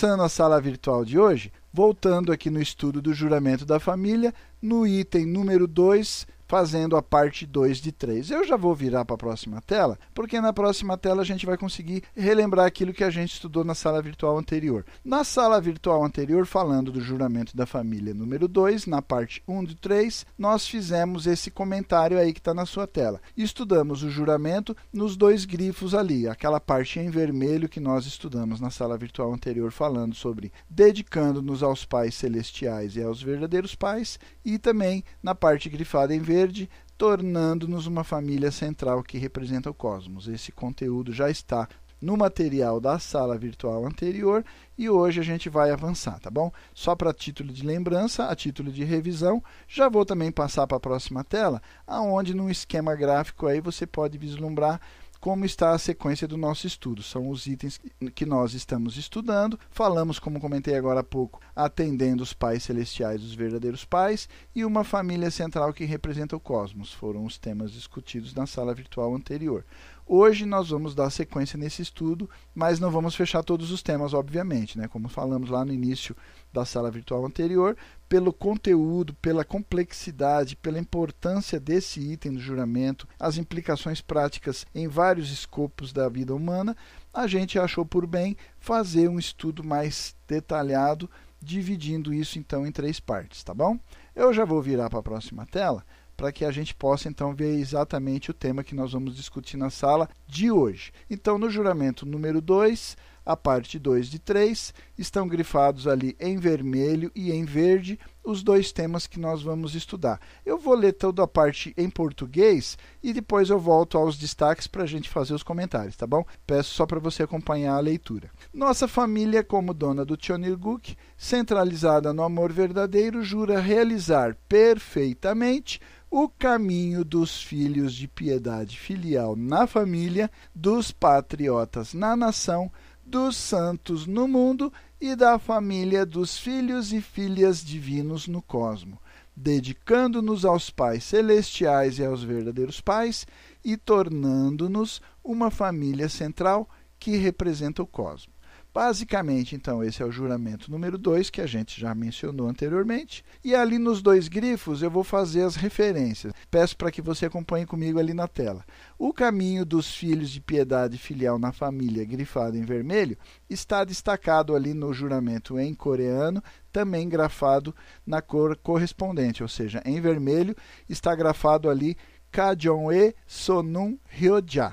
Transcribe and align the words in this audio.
Começando 0.00 0.22
a 0.22 0.28
sala 0.28 0.60
virtual 0.60 1.04
de 1.04 1.18
hoje, 1.18 1.52
voltando 1.72 2.30
aqui 2.30 2.50
no 2.50 2.62
estudo 2.62 3.02
do 3.02 3.12
juramento 3.12 3.66
da 3.66 3.80
família, 3.80 4.32
no 4.62 4.86
item 4.86 5.26
número 5.26 5.66
2, 5.66 6.24
fazendo 6.48 6.96
a 6.96 7.02
parte 7.02 7.46
2 7.46 7.78
de 7.78 7.92
3. 7.92 8.30
Eu 8.30 8.44
já 8.44 8.56
vou 8.56 8.74
virar 8.74 9.04
para 9.04 9.14
a 9.14 9.18
próxima 9.18 9.60
tela, 9.60 9.98
porque 10.14 10.40
na 10.40 10.52
próxima 10.52 10.96
tela 10.96 11.20
a 11.20 11.24
gente 11.24 11.44
vai 11.44 11.58
conseguir 11.58 12.02
relembrar 12.16 12.66
aquilo 12.66 12.94
que 12.94 13.04
a 13.04 13.10
gente 13.10 13.34
estudou 13.34 13.62
na 13.62 13.74
sala 13.74 14.00
virtual 14.00 14.38
anterior. 14.38 14.84
Na 15.04 15.22
sala 15.22 15.60
virtual 15.60 16.02
anterior, 16.02 16.46
falando 16.46 16.90
do 16.90 17.02
juramento 17.02 17.54
da 17.54 17.66
família 17.66 18.14
número 18.14 18.48
2, 18.48 18.86
na 18.86 19.02
parte 19.02 19.42
1 19.46 19.64
de 19.64 19.74
3, 19.76 20.26
nós 20.38 20.66
fizemos 20.66 21.26
esse 21.26 21.50
comentário 21.50 22.18
aí 22.18 22.32
que 22.32 22.40
está 22.40 22.54
na 22.54 22.64
sua 22.64 22.86
tela. 22.86 23.20
Estudamos 23.36 24.02
o 24.02 24.10
juramento 24.10 24.74
nos 24.90 25.16
dois 25.16 25.44
grifos 25.44 25.94
ali, 25.94 26.26
aquela 26.26 26.58
parte 26.58 26.98
em 26.98 27.10
vermelho 27.10 27.68
que 27.68 27.78
nós 27.78 28.06
estudamos 28.06 28.58
na 28.58 28.70
sala 28.70 28.96
virtual 28.96 29.34
anterior, 29.34 29.70
falando 29.70 30.14
sobre 30.14 30.50
dedicando-nos 30.70 31.62
aos 31.62 31.84
pais 31.84 32.14
celestiais 32.14 32.96
e 32.96 33.02
aos 33.02 33.22
verdadeiros 33.22 33.74
pais, 33.74 34.18
e 34.48 34.56
também 34.58 35.04
na 35.22 35.34
parte 35.34 35.68
grifada 35.68 36.14
em 36.14 36.20
verde, 36.20 36.70
tornando-nos 36.96 37.86
uma 37.86 38.02
família 38.02 38.50
central 38.50 39.02
que 39.02 39.18
representa 39.18 39.68
o 39.68 39.74
cosmos. 39.74 40.26
Esse 40.26 40.50
conteúdo 40.50 41.12
já 41.12 41.28
está 41.28 41.68
no 42.00 42.16
material 42.16 42.80
da 42.80 42.98
sala 42.98 43.36
virtual 43.36 43.84
anterior 43.84 44.42
e 44.78 44.88
hoje 44.88 45.20
a 45.20 45.22
gente 45.22 45.50
vai 45.50 45.70
avançar, 45.70 46.18
tá 46.18 46.30
bom? 46.30 46.50
Só 46.72 46.96
para 46.96 47.12
título 47.12 47.52
de 47.52 47.62
lembrança, 47.62 48.24
a 48.24 48.34
título 48.34 48.72
de 48.72 48.84
revisão, 48.84 49.44
já 49.68 49.86
vou 49.86 50.06
também 50.06 50.32
passar 50.32 50.66
para 50.66 50.78
a 50.78 50.80
próxima 50.80 51.22
tela, 51.22 51.60
aonde 51.86 52.32
no 52.32 52.50
esquema 52.50 52.94
gráfico 52.94 53.46
aí 53.46 53.60
você 53.60 53.86
pode 53.86 54.16
vislumbrar 54.16 54.80
como 55.20 55.44
está 55.44 55.72
a 55.72 55.78
sequência 55.78 56.28
do 56.28 56.36
nosso 56.36 56.66
estudo. 56.66 57.02
São 57.02 57.28
os 57.28 57.46
itens 57.46 57.80
que 58.14 58.24
nós 58.24 58.54
estamos 58.54 58.96
estudando. 58.96 59.58
Falamos, 59.70 60.18
como 60.18 60.40
comentei 60.40 60.74
agora 60.74 61.00
há 61.00 61.04
pouco, 61.04 61.40
atendendo 61.54 62.22
os 62.22 62.32
pais 62.32 62.62
celestiais, 62.62 63.22
os 63.22 63.34
verdadeiros 63.34 63.84
pais, 63.84 64.28
e 64.54 64.64
uma 64.64 64.84
família 64.84 65.30
central 65.30 65.72
que 65.72 65.84
representa 65.84 66.36
o 66.36 66.40
cosmos. 66.40 66.92
Foram 66.92 67.24
os 67.24 67.38
temas 67.38 67.72
discutidos 67.72 68.34
na 68.34 68.46
sala 68.46 68.74
virtual 68.74 69.14
anterior. 69.14 69.64
Hoje 70.10 70.46
nós 70.46 70.70
vamos 70.70 70.94
dar 70.94 71.10
sequência 71.10 71.58
nesse 71.58 71.82
estudo, 71.82 72.30
mas 72.54 72.80
não 72.80 72.90
vamos 72.90 73.14
fechar 73.14 73.42
todos 73.42 73.70
os 73.70 73.82
temas, 73.82 74.14
obviamente, 74.14 74.78
né? 74.78 74.88
Como 74.88 75.06
falamos 75.06 75.50
lá 75.50 75.66
no 75.66 75.72
início 75.72 76.16
da 76.50 76.64
sala 76.64 76.90
virtual 76.90 77.26
anterior, 77.26 77.76
pelo 78.08 78.32
conteúdo, 78.32 79.12
pela 79.12 79.44
complexidade, 79.44 80.56
pela 80.56 80.78
importância 80.78 81.60
desse 81.60 82.00
item 82.00 82.32
do 82.32 82.40
juramento, 82.40 83.06
as 83.20 83.36
implicações 83.36 84.00
práticas 84.00 84.64
em 84.74 84.88
vários 84.88 85.30
escopos 85.30 85.92
da 85.92 86.08
vida 86.08 86.34
humana, 86.34 86.74
a 87.12 87.26
gente 87.26 87.58
achou 87.58 87.84
por 87.84 88.06
bem 88.06 88.34
fazer 88.58 89.08
um 89.08 89.18
estudo 89.18 89.62
mais 89.62 90.16
detalhado, 90.26 91.10
dividindo 91.38 92.14
isso 92.14 92.38
então 92.38 92.66
em 92.66 92.72
três 92.72 92.98
partes, 92.98 93.44
tá 93.44 93.52
bom? 93.52 93.78
Eu 94.16 94.32
já 94.32 94.46
vou 94.46 94.62
virar 94.62 94.88
para 94.88 95.00
a 95.00 95.02
próxima 95.02 95.44
tela 95.44 95.84
para 96.18 96.32
que 96.32 96.44
a 96.44 96.50
gente 96.50 96.74
possa 96.74 97.08
então 97.08 97.32
ver 97.32 97.54
exatamente 97.60 98.28
o 98.28 98.34
tema 98.34 98.64
que 98.64 98.74
nós 98.74 98.92
vamos 98.92 99.14
discutir 99.14 99.56
na 99.56 99.70
sala 99.70 100.10
de 100.26 100.50
hoje. 100.50 100.92
Então, 101.08 101.38
no 101.38 101.48
juramento 101.48 102.04
número 102.04 102.40
2, 102.40 102.96
a 103.24 103.36
parte 103.36 103.78
2 103.78 104.08
de 104.08 104.18
3, 104.18 104.74
estão 104.98 105.28
grifados 105.28 105.86
ali 105.86 106.16
em 106.18 106.36
vermelho 106.36 107.12
e 107.14 107.30
em 107.30 107.44
verde 107.44 108.00
os 108.24 108.42
dois 108.42 108.72
temas 108.72 109.06
que 109.06 109.20
nós 109.20 109.42
vamos 109.42 109.74
estudar. 109.74 110.20
Eu 110.44 110.58
vou 110.58 110.74
ler 110.74 110.92
toda 110.92 111.22
a 111.22 111.26
parte 111.26 111.72
em 111.76 111.88
português 111.88 112.76
e 113.02 113.12
depois 113.12 113.48
eu 113.48 113.58
volto 113.58 113.96
aos 113.96 114.18
destaques 114.18 114.66
para 114.66 114.82
a 114.82 114.86
gente 114.86 115.08
fazer 115.08 115.34
os 115.34 115.42
comentários, 115.42 115.96
tá 115.96 116.06
bom? 116.06 116.24
Peço 116.46 116.74
só 116.74 116.84
para 116.84 116.98
você 116.98 117.22
acompanhar 117.22 117.74
a 117.74 117.80
leitura. 117.80 118.30
Nossa 118.52 118.88
família, 118.88 119.44
como 119.44 119.72
dona 119.72 120.04
do 120.04 120.18
Chonilguk, 120.20 120.96
centralizada 121.16 122.12
no 122.12 122.22
amor 122.22 122.52
verdadeiro, 122.52 123.22
jura 123.22 123.60
realizar 123.60 124.36
perfeitamente 124.48 125.80
o 126.10 126.28
caminho 126.28 127.04
dos 127.04 127.42
filhos 127.42 127.94
de 127.94 128.08
piedade 128.08 128.78
filial 128.78 129.36
na 129.36 129.66
família, 129.66 130.30
dos 130.54 130.90
patriotas 130.90 131.92
na 131.92 132.16
nação, 132.16 132.70
dos 133.04 133.36
santos 133.36 134.06
no 134.06 134.26
mundo 134.26 134.72
e 135.00 135.14
da 135.14 135.38
família 135.38 136.04
dos 136.06 136.38
filhos 136.38 136.92
e 136.92 137.00
filhas 137.00 137.62
divinos 137.62 138.26
no 138.26 138.40
cosmo, 138.40 138.98
dedicando-nos 139.36 140.44
aos 140.44 140.70
pais 140.70 141.04
celestiais 141.04 141.98
e 141.98 142.04
aos 142.04 142.22
verdadeiros 142.22 142.80
pais 142.80 143.26
e 143.64 143.76
tornando-nos 143.76 145.02
uma 145.22 145.50
família 145.50 146.08
central 146.08 146.68
que 146.98 147.16
representa 147.16 147.82
o 147.82 147.86
cosmo. 147.86 148.32
Basicamente, 148.78 149.56
então, 149.56 149.82
esse 149.82 150.04
é 150.04 150.06
o 150.06 150.12
juramento 150.12 150.70
número 150.70 150.96
2, 150.96 151.30
que 151.30 151.40
a 151.40 151.46
gente 151.48 151.80
já 151.80 151.92
mencionou 151.96 152.48
anteriormente. 152.48 153.24
E 153.42 153.52
ali 153.52 153.76
nos 153.76 154.00
dois 154.00 154.28
grifos 154.28 154.82
eu 154.82 154.88
vou 154.88 155.02
fazer 155.02 155.42
as 155.42 155.56
referências. 155.56 156.32
Peço 156.48 156.76
para 156.76 156.92
que 156.92 157.02
você 157.02 157.26
acompanhe 157.26 157.66
comigo 157.66 157.98
ali 157.98 158.14
na 158.14 158.28
tela. 158.28 158.64
O 158.96 159.12
caminho 159.12 159.64
dos 159.64 159.92
filhos 159.92 160.30
de 160.30 160.40
piedade 160.40 160.96
filial 160.96 161.40
na 161.40 161.50
família, 161.50 162.04
grifado 162.04 162.56
em 162.56 162.62
vermelho, 162.62 163.18
está 163.50 163.82
destacado 163.82 164.54
ali 164.54 164.72
no 164.72 164.92
juramento 164.92 165.58
em 165.58 165.74
coreano, 165.74 166.40
também 166.70 167.08
grafado 167.08 167.74
na 168.06 168.22
cor 168.22 168.56
correspondente, 168.58 169.42
ou 169.42 169.48
seja, 169.48 169.82
em 169.84 170.00
vermelho 170.00 170.54
está 170.88 171.16
grafado 171.16 171.68
ali 171.68 171.96
Kajon-e 172.30 173.12
Sonum 173.26 173.98
Hyoja. 174.08 174.72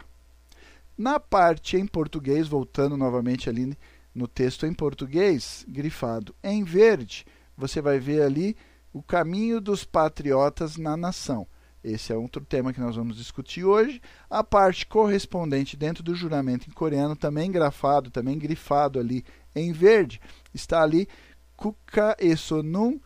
Na 0.97 1.19
parte 1.19 1.75
em 1.75 1.85
português, 1.85 2.47
voltando 2.47 2.95
novamente 2.95 3.49
ali 3.49 3.75
no 4.15 4.27
texto 4.27 4.65
em 4.65 4.73
português, 4.73 5.65
grifado 5.67 6.33
em 6.41 6.63
verde, 6.63 7.25
você 7.57 7.81
vai 7.81 7.99
ver 7.99 8.21
ali 8.21 8.55
o 8.93 9.03
caminho 9.03 9.59
dos 9.59 9.83
patriotas 9.83 10.77
na 10.77 10.95
nação. 10.95 11.45
Esse 11.83 12.11
é 12.11 12.15
outro 12.15 12.43
tema 12.43 12.73
que 12.73 12.79
nós 12.79 12.95
vamos 12.95 13.17
discutir 13.17 13.63
hoje. 13.63 14.01
A 14.27 14.43
parte 14.43 14.87
correspondente 14.87 15.77
dentro 15.77 16.01
do 16.01 16.15
juramento 16.15 16.67
em 16.67 16.73
coreano, 16.73 17.15
também 17.15 17.51
grafado, 17.51 18.09
também 18.09 18.39
grifado 18.39 18.99
ali 18.99 19.23
em 19.53 19.71
verde, 19.71 20.19
está 20.53 20.81
ali 20.81 21.07
Kuka 21.55 22.15
Esonun 22.19 22.99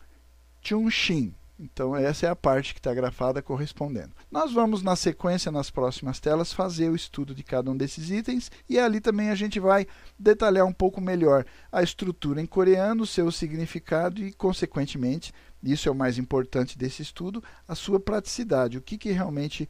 Chunshin. 0.62 1.34
Então, 1.62 1.94
essa 1.94 2.24
é 2.24 2.30
a 2.30 2.34
parte 2.34 2.72
que 2.72 2.80
está 2.80 2.94
grafada 2.94 3.42
correspondendo. 3.42 4.12
Nós 4.30 4.50
vamos, 4.50 4.82
na 4.82 4.96
sequência, 4.96 5.52
nas 5.52 5.70
próximas 5.70 6.18
telas, 6.18 6.54
fazer 6.54 6.88
o 6.88 6.96
estudo 6.96 7.34
de 7.34 7.42
cada 7.42 7.70
um 7.70 7.76
desses 7.76 8.08
itens 8.08 8.50
e 8.66 8.78
ali 8.78 8.98
também 8.98 9.28
a 9.28 9.34
gente 9.34 9.60
vai 9.60 9.86
detalhar 10.18 10.64
um 10.64 10.72
pouco 10.72 11.02
melhor 11.02 11.44
a 11.70 11.82
estrutura 11.82 12.40
em 12.40 12.46
coreano, 12.46 13.04
seu 13.04 13.30
significado 13.30 14.24
e, 14.24 14.32
consequentemente, 14.32 15.34
isso 15.62 15.86
é 15.86 15.92
o 15.92 15.94
mais 15.94 16.16
importante 16.16 16.78
desse 16.78 17.02
estudo, 17.02 17.44
a 17.68 17.74
sua 17.74 18.00
praticidade, 18.00 18.78
o 18.78 18.82
que, 18.82 18.96
que 18.96 19.12
realmente 19.12 19.68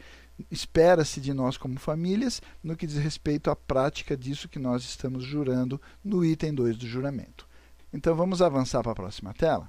espera-se 0.49 1.21
de 1.21 1.35
nós 1.35 1.57
como 1.57 1.77
famílias 1.77 2.41
no 2.63 2.77
que 2.77 2.87
diz 2.87 2.99
respeito 2.99 3.51
à 3.51 3.57
prática 3.57 4.17
disso 4.17 4.49
que 4.49 4.61
nós 4.61 4.85
estamos 4.85 5.25
jurando 5.25 5.83
no 6.05 6.25
item 6.25 6.55
2 6.55 6.79
do 6.79 6.87
juramento. 6.87 7.49
Então, 7.93 8.15
vamos 8.15 8.41
avançar 8.41 8.81
para 8.81 8.93
a 8.93 8.95
próxima 8.95 9.35
tela 9.35 9.69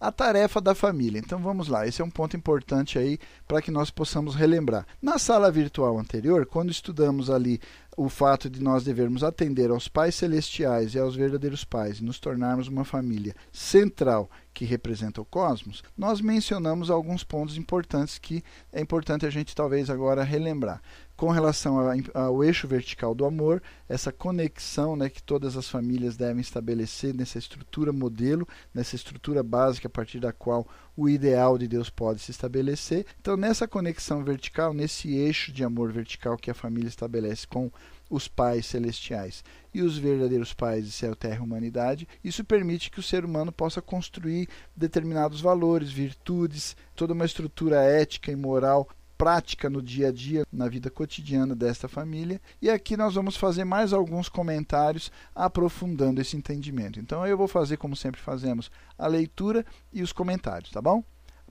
a 0.00 0.12
tarefa 0.12 0.60
da 0.60 0.74
família. 0.74 1.18
Então 1.18 1.38
vamos 1.38 1.68
lá, 1.68 1.86
esse 1.86 2.02
é 2.02 2.04
um 2.04 2.10
ponto 2.10 2.36
importante 2.36 2.98
aí 2.98 3.18
para 3.46 3.62
que 3.62 3.70
nós 3.70 3.90
possamos 3.90 4.34
relembrar. 4.34 4.86
Na 5.00 5.18
sala 5.18 5.50
virtual 5.50 5.98
anterior, 5.98 6.46
quando 6.46 6.70
estudamos 6.70 7.30
ali 7.30 7.60
o 7.96 8.08
fato 8.08 8.50
de 8.50 8.60
nós 8.62 8.82
devermos 8.82 9.22
atender 9.22 9.70
aos 9.70 9.86
pais 9.86 10.14
celestiais 10.16 10.94
e 10.94 10.98
aos 10.98 11.14
verdadeiros 11.14 11.64
pais 11.64 11.98
e 11.98 12.04
nos 12.04 12.18
tornarmos 12.18 12.66
uma 12.66 12.84
família 12.84 13.34
central 13.52 14.28
que 14.52 14.64
representa 14.64 15.20
o 15.20 15.24
cosmos, 15.24 15.82
nós 15.96 16.20
mencionamos 16.20 16.90
alguns 16.90 17.24
pontos 17.24 17.56
importantes 17.56 18.18
que 18.18 18.42
é 18.72 18.80
importante 18.80 19.26
a 19.26 19.30
gente 19.30 19.54
talvez 19.54 19.90
agora 19.90 20.24
relembrar. 20.24 20.80
Com 21.16 21.30
relação 21.30 21.76
ao 22.12 22.42
eixo 22.42 22.66
vertical 22.66 23.14
do 23.14 23.24
amor, 23.24 23.62
essa 23.88 24.10
conexão 24.10 24.96
né, 24.96 25.08
que 25.08 25.22
todas 25.22 25.56
as 25.56 25.68
famílias 25.68 26.16
devem 26.16 26.40
estabelecer 26.40 27.14
nessa 27.14 27.38
estrutura 27.38 27.92
modelo, 27.92 28.48
nessa 28.74 28.96
estrutura 28.96 29.40
básica 29.40 29.86
a 29.86 29.90
partir 29.90 30.18
da 30.18 30.32
qual 30.32 30.66
o 30.96 31.08
ideal 31.08 31.56
de 31.56 31.68
Deus 31.68 31.88
pode 31.88 32.20
se 32.20 32.32
estabelecer. 32.32 33.06
Então, 33.20 33.36
nessa 33.36 33.68
conexão 33.68 34.24
vertical, 34.24 34.74
nesse 34.74 35.14
eixo 35.14 35.52
de 35.52 35.62
amor 35.62 35.92
vertical 35.92 36.36
que 36.36 36.50
a 36.50 36.54
família 36.54 36.88
estabelece 36.88 37.46
com 37.46 37.70
os 38.10 38.26
pais 38.26 38.66
celestiais 38.66 39.44
e 39.72 39.82
os 39.82 39.96
verdadeiros 39.96 40.52
pais 40.52 40.84
de 40.84 40.90
céu, 40.90 41.14
terra 41.14 41.36
e 41.36 41.44
humanidade, 41.44 42.08
isso 42.24 42.44
permite 42.44 42.90
que 42.90 42.98
o 42.98 43.02
ser 43.02 43.24
humano 43.24 43.52
possa 43.52 43.80
construir 43.80 44.48
determinados 44.74 45.40
valores, 45.40 45.92
virtudes, 45.92 46.76
toda 46.94 47.12
uma 47.12 47.24
estrutura 47.24 47.82
ética 47.82 48.32
e 48.32 48.36
moral 48.36 48.88
prática 49.16 49.70
no 49.70 49.80
dia 49.80 50.08
a 50.08 50.12
dia, 50.12 50.44
na 50.52 50.68
vida 50.68 50.90
cotidiana 50.90 51.54
desta 51.54 51.88
família. 51.88 52.40
E 52.60 52.70
aqui 52.70 52.96
nós 52.96 53.14
vamos 53.14 53.36
fazer 53.36 53.64
mais 53.64 53.92
alguns 53.92 54.28
comentários 54.28 55.10
aprofundando 55.34 56.20
esse 56.20 56.36
entendimento. 56.36 57.00
Então 57.00 57.26
eu 57.26 57.36
vou 57.36 57.48
fazer, 57.48 57.76
como 57.76 57.96
sempre 57.96 58.20
fazemos, 58.20 58.70
a 58.98 59.06
leitura 59.06 59.64
e 59.92 60.02
os 60.02 60.12
comentários, 60.12 60.70
tá 60.70 60.80
bom? 60.80 61.02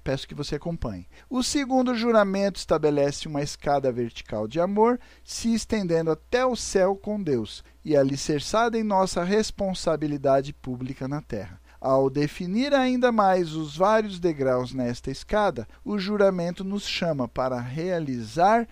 peço 0.03 0.27
que 0.27 0.35
você 0.35 0.55
acompanhe. 0.55 1.07
O 1.29 1.41
segundo 1.41 1.95
juramento 1.95 2.59
estabelece 2.59 3.27
uma 3.27 3.41
escada 3.41 3.91
vertical 3.91 4.47
de 4.47 4.59
amor, 4.59 4.99
se 5.23 5.53
estendendo 5.53 6.11
até 6.11 6.45
o 6.45 6.55
céu 6.55 6.95
com 6.95 7.21
Deus 7.21 7.63
e 7.85 7.95
alicerçada 7.95 8.77
em 8.77 8.83
nossa 8.83 9.23
responsabilidade 9.23 10.53
pública 10.53 11.07
na 11.07 11.21
terra. 11.21 11.62
Ao 11.83 12.09
definir 12.09 12.73
ainda 12.73 13.11
mais 13.11 13.51
os 13.51 13.75
vários 13.75 14.17
degraus 14.17 14.73
nesta 14.73 15.11
escada, 15.11 15.67
o 15.83 15.99
juramento 15.99 16.63
nos 16.63 16.87
chama 16.87 17.27
para 17.27 17.59
realizar 17.59 18.65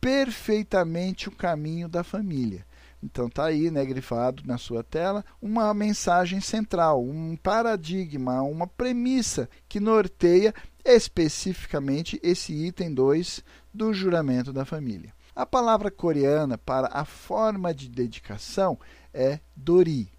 perfeitamente 0.00 1.28
o 1.28 1.32
caminho 1.32 1.88
da 1.88 2.02
família. 2.02 2.66
Então 3.00 3.28
está 3.28 3.44
aí, 3.44 3.70
né, 3.70 3.84
grifado 3.84 4.42
na 4.44 4.58
sua 4.58 4.82
tela, 4.82 5.24
uma 5.40 5.72
mensagem 5.72 6.40
central, 6.40 7.04
um 7.04 7.36
paradigma, 7.36 8.42
uma 8.42 8.66
premissa 8.66 9.48
que 9.68 9.78
norteia 9.78 10.52
especificamente 10.84 12.18
esse 12.20 12.52
item 12.52 12.92
2 12.92 13.44
do 13.72 13.94
juramento 13.94 14.52
da 14.52 14.64
família. 14.64 15.14
A 15.36 15.46
palavra 15.46 15.88
coreana 15.88 16.58
para 16.58 16.88
a 16.88 17.04
forma 17.04 17.72
de 17.72 17.88
dedicação 17.88 18.76
é 19.14 19.38
dori 19.54 20.15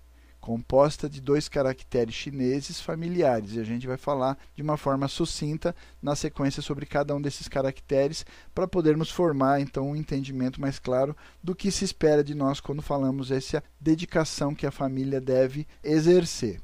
composta 0.48 1.10
de 1.10 1.20
dois 1.20 1.50
caracteres 1.50 2.16
chineses 2.16 2.80
familiares. 2.80 3.52
E 3.52 3.60
a 3.60 3.66
gente 3.66 3.86
vai 3.86 3.98
falar 3.98 4.38
de 4.56 4.64
uma 4.64 4.78
forma 4.78 5.06
sucinta 5.10 5.76
na 6.02 6.16
sequência 6.16 6.62
sobre 6.62 6.86
cada 6.86 7.14
um 7.14 7.22
desses 7.22 7.50
caracteres 7.50 8.26
para 8.56 8.66
podermos 8.66 9.12
formar 9.12 9.60
então 9.60 9.90
um 9.90 9.96
entendimento 9.96 10.62
mais 10.62 10.80
claro 10.80 11.14
do 11.44 11.54
que 11.54 11.70
se 11.70 11.84
espera 11.84 12.24
de 12.24 12.34
nós 12.34 12.62
quando 12.62 12.82
falamos 12.82 13.30
essa 13.30 13.62
dedicação 13.78 14.56
que 14.56 14.66
a 14.66 14.72
família 14.72 15.20
deve 15.20 15.68
exercer. 15.84 16.62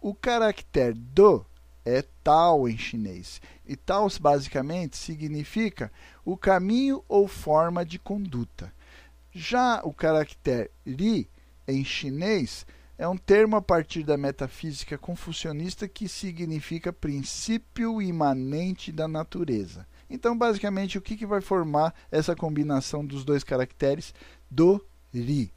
O 0.00 0.12
caractere 0.12 0.94
do 0.94 1.46
é 1.84 2.02
Tao 2.24 2.68
em 2.68 2.76
chinês. 2.76 3.40
E 3.64 3.76
Tao 3.76 4.08
basicamente 4.20 4.96
significa 4.96 5.92
o 6.24 6.36
caminho 6.36 7.04
ou 7.06 7.28
forma 7.28 7.84
de 7.84 7.96
conduta. 7.96 8.74
Já 9.30 9.82
o 9.84 9.92
caractere 9.94 10.72
Ri 10.84 11.30
em 11.68 11.84
chinês 11.84 12.66
é 12.96 13.08
um 13.08 13.16
termo 13.16 13.56
a 13.56 13.62
partir 13.62 14.04
da 14.04 14.16
metafísica 14.16 14.96
confucionista 14.96 15.88
que 15.88 16.08
significa 16.08 16.92
princípio 16.92 18.00
imanente 18.00 18.92
da 18.92 19.08
natureza. 19.08 19.86
Então, 20.08 20.36
basicamente, 20.36 20.96
o 20.96 21.00
que, 21.00 21.16
que 21.16 21.26
vai 21.26 21.40
formar 21.40 21.94
essa 22.10 22.36
combinação 22.36 23.04
dos 23.04 23.24
dois 23.24 23.42
caracteres 23.42 24.14
do 24.50 24.84
ri? 25.12 25.52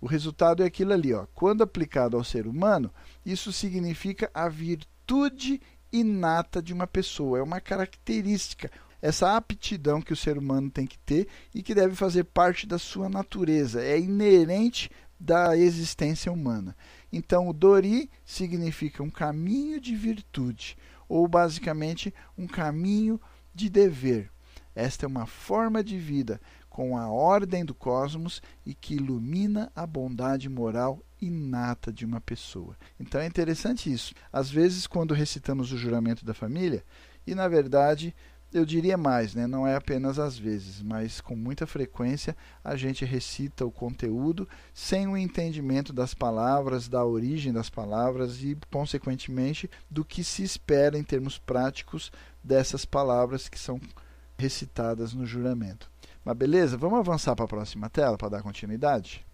O 0.00 0.06
resultado 0.06 0.62
é 0.62 0.66
aquilo 0.66 0.92
ali, 0.92 1.14
ó. 1.14 1.26
Quando 1.34 1.62
aplicado 1.62 2.16
ao 2.16 2.24
ser 2.24 2.46
humano, 2.46 2.92
isso 3.24 3.52
significa 3.52 4.30
a 4.34 4.48
virtude 4.48 5.60
inata 5.92 6.60
de 6.60 6.72
uma 6.72 6.86
pessoa, 6.86 7.38
é 7.38 7.42
uma 7.42 7.60
característica, 7.60 8.70
essa 9.00 9.36
aptidão 9.36 10.00
que 10.00 10.12
o 10.12 10.16
ser 10.16 10.38
humano 10.38 10.70
tem 10.70 10.86
que 10.86 10.98
ter 10.98 11.26
e 11.54 11.62
que 11.62 11.74
deve 11.74 11.94
fazer 11.94 12.24
parte 12.24 12.66
da 12.66 12.78
sua 12.78 13.08
natureza, 13.08 13.82
é 13.82 13.98
inerente 13.98 14.90
da 15.22 15.56
existência 15.56 16.32
humana. 16.32 16.76
Então, 17.12 17.48
o 17.48 17.52
Dori 17.52 18.10
significa 18.24 19.04
um 19.04 19.10
caminho 19.10 19.80
de 19.80 19.94
virtude, 19.94 20.76
ou 21.08 21.28
basicamente 21.28 22.12
um 22.36 22.48
caminho 22.48 23.20
de 23.54 23.70
dever. 23.70 24.30
Esta 24.74 25.06
é 25.06 25.08
uma 25.08 25.26
forma 25.26 25.84
de 25.84 25.96
vida 25.96 26.40
com 26.68 26.96
a 26.96 27.08
ordem 27.08 27.64
do 27.64 27.74
cosmos 27.74 28.42
e 28.66 28.74
que 28.74 28.94
ilumina 28.94 29.70
a 29.76 29.86
bondade 29.86 30.48
moral 30.48 31.00
inata 31.20 31.92
de 31.92 32.04
uma 32.04 32.20
pessoa. 32.20 32.76
Então 32.98 33.20
é 33.20 33.26
interessante 33.26 33.92
isso. 33.92 34.14
Às 34.32 34.50
vezes, 34.50 34.86
quando 34.88 35.14
recitamos 35.14 35.70
o 35.70 35.76
juramento 35.76 36.24
da 36.24 36.34
família, 36.34 36.82
e 37.26 37.34
na 37.34 37.46
verdade 37.46 38.12
eu 38.52 38.66
diria 38.66 38.96
mais, 38.96 39.34
né? 39.34 39.46
não 39.46 39.66
é 39.66 39.74
apenas 39.74 40.18
às 40.18 40.38
vezes, 40.38 40.82
mas 40.82 41.20
com 41.20 41.34
muita 41.34 41.66
frequência 41.66 42.36
a 42.62 42.76
gente 42.76 43.04
recita 43.04 43.64
o 43.64 43.70
conteúdo 43.70 44.48
sem 44.74 45.06
o 45.06 45.16
entendimento 45.16 45.92
das 45.92 46.12
palavras, 46.14 46.88
da 46.88 47.04
origem 47.04 47.52
das 47.52 47.70
palavras 47.70 48.42
e, 48.42 48.56
consequentemente, 48.70 49.70
do 49.90 50.04
que 50.04 50.22
se 50.22 50.42
espera 50.42 50.98
em 50.98 51.02
termos 51.02 51.38
práticos 51.38 52.12
dessas 52.44 52.84
palavras 52.84 53.48
que 53.48 53.58
são 53.58 53.80
recitadas 54.38 55.14
no 55.14 55.24
juramento. 55.24 55.90
Mas 56.24 56.36
beleza, 56.36 56.76
vamos 56.76 56.98
avançar 56.98 57.34
para 57.34 57.44
a 57.46 57.48
próxima 57.48 57.88
tela 57.88 58.18
para 58.18 58.28
dar 58.28 58.42
continuidade? 58.42 59.24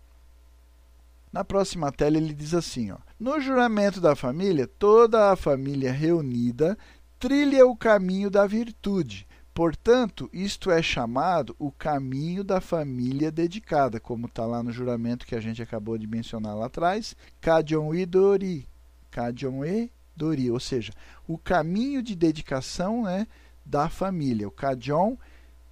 Na 1.30 1.44
próxima 1.44 1.92
tela 1.92 2.16
ele 2.16 2.32
diz 2.32 2.54
assim, 2.54 2.90
ó, 2.90 2.96
no 3.20 3.38
juramento 3.38 4.00
da 4.00 4.16
família, 4.16 4.66
toda 4.66 5.30
a 5.30 5.36
família 5.36 5.92
reunida 5.92 6.78
trilha 7.18 7.66
o 7.66 7.76
caminho 7.76 8.30
da 8.30 8.46
virtude. 8.46 9.26
Portanto, 9.52 10.30
isto 10.32 10.70
é 10.70 10.80
chamado 10.80 11.56
o 11.58 11.72
caminho 11.72 12.44
da 12.44 12.60
família 12.60 13.32
dedicada, 13.32 13.98
como 13.98 14.26
está 14.26 14.46
lá 14.46 14.62
no 14.62 14.70
juramento 14.70 15.26
que 15.26 15.34
a 15.34 15.40
gente 15.40 15.60
acabou 15.60 15.98
de 15.98 16.06
mencionar 16.06 16.54
lá 16.54 16.66
atrás, 16.66 17.16
Kajon 17.40 17.92
e 17.92 18.06
Dori. 18.06 18.68
Kajon 19.10 19.64
e 19.64 19.90
Dori, 20.14 20.48
ou 20.48 20.60
seja, 20.60 20.92
o 21.26 21.36
caminho 21.36 22.04
de 22.04 22.14
dedicação 22.14 23.02
né, 23.02 23.26
da 23.66 23.88
família. 23.88 24.46
O 24.46 24.52
Kajon 24.52 25.18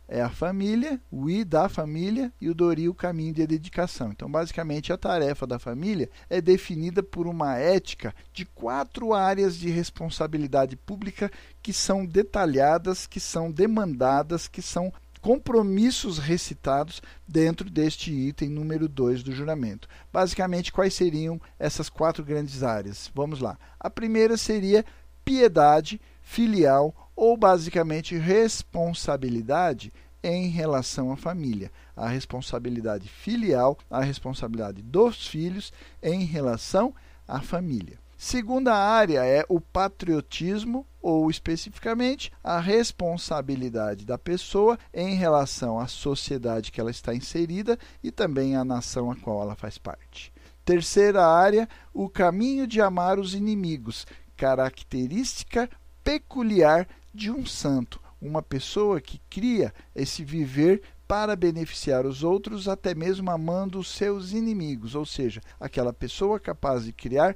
é 0.08 0.20
a 0.20 0.31
família, 0.31 1.00
o 1.11 1.29
I 1.29 1.44
da 1.44 1.69
família 1.69 2.32
e 2.41 2.49
o 2.49 2.55
Dori 2.55 2.88
o 2.88 2.94
caminho 2.94 3.35
de 3.35 3.47
dedicação. 3.47 4.12
Então, 4.12 4.31
basicamente, 4.31 4.93
a 4.93 4.97
tarefa 4.97 5.47
da 5.47 5.58
família 5.58 6.08
é 6.31 6.41
definida 6.41 7.03
por 7.03 7.26
uma 7.26 7.56
ética 7.56 8.14
de 8.32 8.44
quatro 8.44 9.12
áreas 9.12 9.56
de 9.56 9.69
responsabilidade 9.69 10.76
pública 10.76 11.31
que 11.62 11.73
são 11.73 12.06
detalhadas, 12.06 13.06
que 13.06 13.19
são 13.19 13.50
demandadas, 13.50 14.47
que 14.47 14.62
são 14.62 14.93
compromissos 15.20 16.19
recitados 16.19 17.02
dentro 17.26 17.69
deste 17.69 18.12
item 18.12 18.49
número 18.49 18.88
2 18.88 19.25
do 19.25 19.32
juramento. 19.32 19.88
Basicamente, 20.12 20.73
quais 20.73 20.94
seriam 20.94 21.41
essas 21.59 21.88
quatro 21.88 22.25
grandes 22.25 22.62
áreas? 22.62 23.11
Vamos 23.12 23.41
lá. 23.41 23.59
A 23.81 23.91
primeira 23.91 24.37
seria 24.37 24.85
piedade 25.25 26.00
filial 26.26 27.12
ou 27.14 27.37
basicamente 27.37 28.19
responsabilidade 28.19 29.93
em 30.23 30.49
relação 30.49 31.12
à 31.12 31.17
família. 31.17 31.70
A 31.94 32.08
responsabilidade 32.08 33.08
filial, 33.08 33.78
a 33.88 34.02
responsabilidade 34.02 34.82
dos 34.82 35.28
filhos 35.28 35.73
em 36.02 36.25
relação 36.25 36.92
à 37.28 37.40
família. 37.40 37.99
Segunda 38.18 38.75
área 38.75 39.25
é 39.25 39.45
o 39.49 39.61
patriotismo, 39.61 40.85
ou 41.00 41.30
especificamente 41.30 42.33
a 42.42 42.59
responsabilidade 42.59 44.04
da 44.04 44.18
pessoa 44.18 44.76
em 44.92 45.14
relação 45.14 45.78
à 45.78 45.87
sociedade 45.87 46.73
que 46.73 46.80
ela 46.80 46.90
está 46.90 47.14
inserida 47.14 47.78
e 48.02 48.11
também 48.11 48.56
à 48.56 48.64
nação 48.64 49.12
a 49.12 49.16
qual 49.16 49.42
ela 49.42 49.54
faz 49.54 49.78
parte. 49.78 50.33
Terceira 50.64 51.25
área, 51.25 51.68
o 51.95 52.09
caminho 52.09 52.66
de 52.66 52.80
amar 52.80 53.21
os 53.21 53.33
inimigos, 53.35 54.04
característica 54.37 55.71
peculiar 56.06 56.86
de 57.12 57.32
um 57.32 57.44
santo, 57.44 58.00
uma 58.22 58.40
pessoa 58.40 59.00
que 59.00 59.20
cria 59.28 59.75
esse 59.92 60.22
viver 60.22 60.80
para 61.08 61.34
beneficiar 61.34 62.06
os 62.06 62.22
outros, 62.22 62.68
até 62.68 62.94
mesmo 62.94 63.28
amando 63.28 63.80
os 63.80 63.90
seus 63.90 64.30
inimigos, 64.30 64.94
ou 64.94 65.04
seja, 65.04 65.40
aquela 65.58 65.92
pessoa 65.92 66.38
capaz 66.38 66.84
de 66.84 66.92
criar 66.92 67.34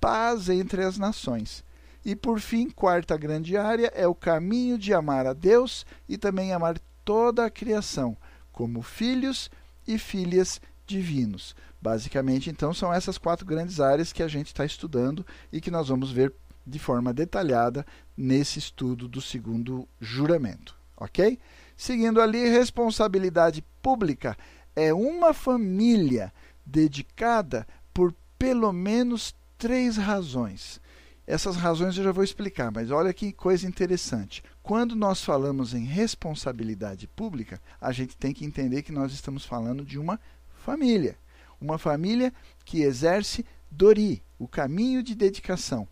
paz 0.00 0.48
entre 0.48 0.84
as 0.84 0.98
nações. 0.98 1.64
E 2.04 2.14
por 2.14 2.38
fim, 2.38 2.70
quarta 2.70 3.16
grande 3.16 3.56
área 3.56 3.90
é 3.92 4.06
o 4.06 4.14
caminho 4.14 4.78
de 4.78 4.94
amar 4.94 5.26
a 5.26 5.32
Deus 5.32 5.84
e 6.08 6.16
também 6.16 6.52
amar 6.52 6.78
toda 7.04 7.44
a 7.44 7.50
criação, 7.50 8.16
como 8.52 8.82
filhos 8.82 9.50
e 9.84 9.98
filhas 9.98 10.60
divinos. 10.86 11.56
Basicamente, 11.80 12.48
então, 12.48 12.72
são 12.72 12.94
essas 12.94 13.18
quatro 13.18 13.44
grandes 13.44 13.80
áreas 13.80 14.12
que 14.12 14.22
a 14.22 14.28
gente 14.28 14.46
está 14.46 14.64
estudando 14.64 15.26
e 15.52 15.60
que 15.60 15.70
nós 15.70 15.88
vamos 15.88 16.12
ver 16.12 16.32
de 16.66 16.78
forma 16.78 17.12
detalhada 17.12 17.84
nesse 18.16 18.58
estudo 18.58 19.08
do 19.08 19.20
segundo 19.20 19.88
juramento, 20.00 20.76
ok? 20.96 21.38
Seguindo 21.76 22.20
ali, 22.20 22.48
responsabilidade 22.48 23.64
pública 23.82 24.36
é 24.76 24.92
uma 24.92 25.34
família 25.34 26.32
dedicada 26.64 27.66
por 27.92 28.14
pelo 28.38 28.72
menos 28.72 29.34
três 29.58 29.96
razões. 29.96 30.80
Essas 31.26 31.56
razões 31.56 31.96
eu 31.96 32.04
já 32.04 32.12
vou 32.12 32.24
explicar, 32.24 32.72
mas 32.72 32.90
olha 32.90 33.12
que 33.12 33.32
coisa 33.32 33.66
interessante. 33.66 34.42
Quando 34.62 34.96
nós 34.96 35.22
falamos 35.24 35.72
em 35.72 35.84
responsabilidade 35.84 37.06
pública, 37.06 37.60
a 37.80 37.92
gente 37.92 38.16
tem 38.16 38.32
que 38.32 38.44
entender 38.44 38.82
que 38.82 38.92
nós 38.92 39.12
estamos 39.12 39.44
falando 39.44 39.84
de 39.84 39.98
uma 39.98 40.20
família. 40.64 41.16
Uma 41.60 41.78
família 41.78 42.32
que 42.64 42.82
exerce 42.82 43.46
Dori, 43.70 44.22
o 44.38 44.48
caminho 44.48 45.02
de 45.02 45.14
dedicação. 45.14 45.86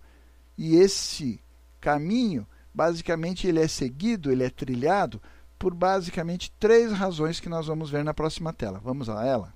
E 0.62 0.76
esse 0.76 1.40
caminho, 1.80 2.46
basicamente, 2.74 3.46
ele 3.46 3.60
é 3.60 3.66
seguido, 3.66 4.30
ele 4.30 4.44
é 4.44 4.50
trilhado 4.50 5.18
por 5.58 5.72
basicamente 5.72 6.52
três 6.60 6.92
razões 6.92 7.40
que 7.40 7.48
nós 7.48 7.66
vamos 7.66 7.88
ver 7.88 8.04
na 8.04 8.12
próxima 8.12 8.52
tela. 8.52 8.78
Vamos 8.84 9.08
a 9.08 9.24
ela? 9.24 9.54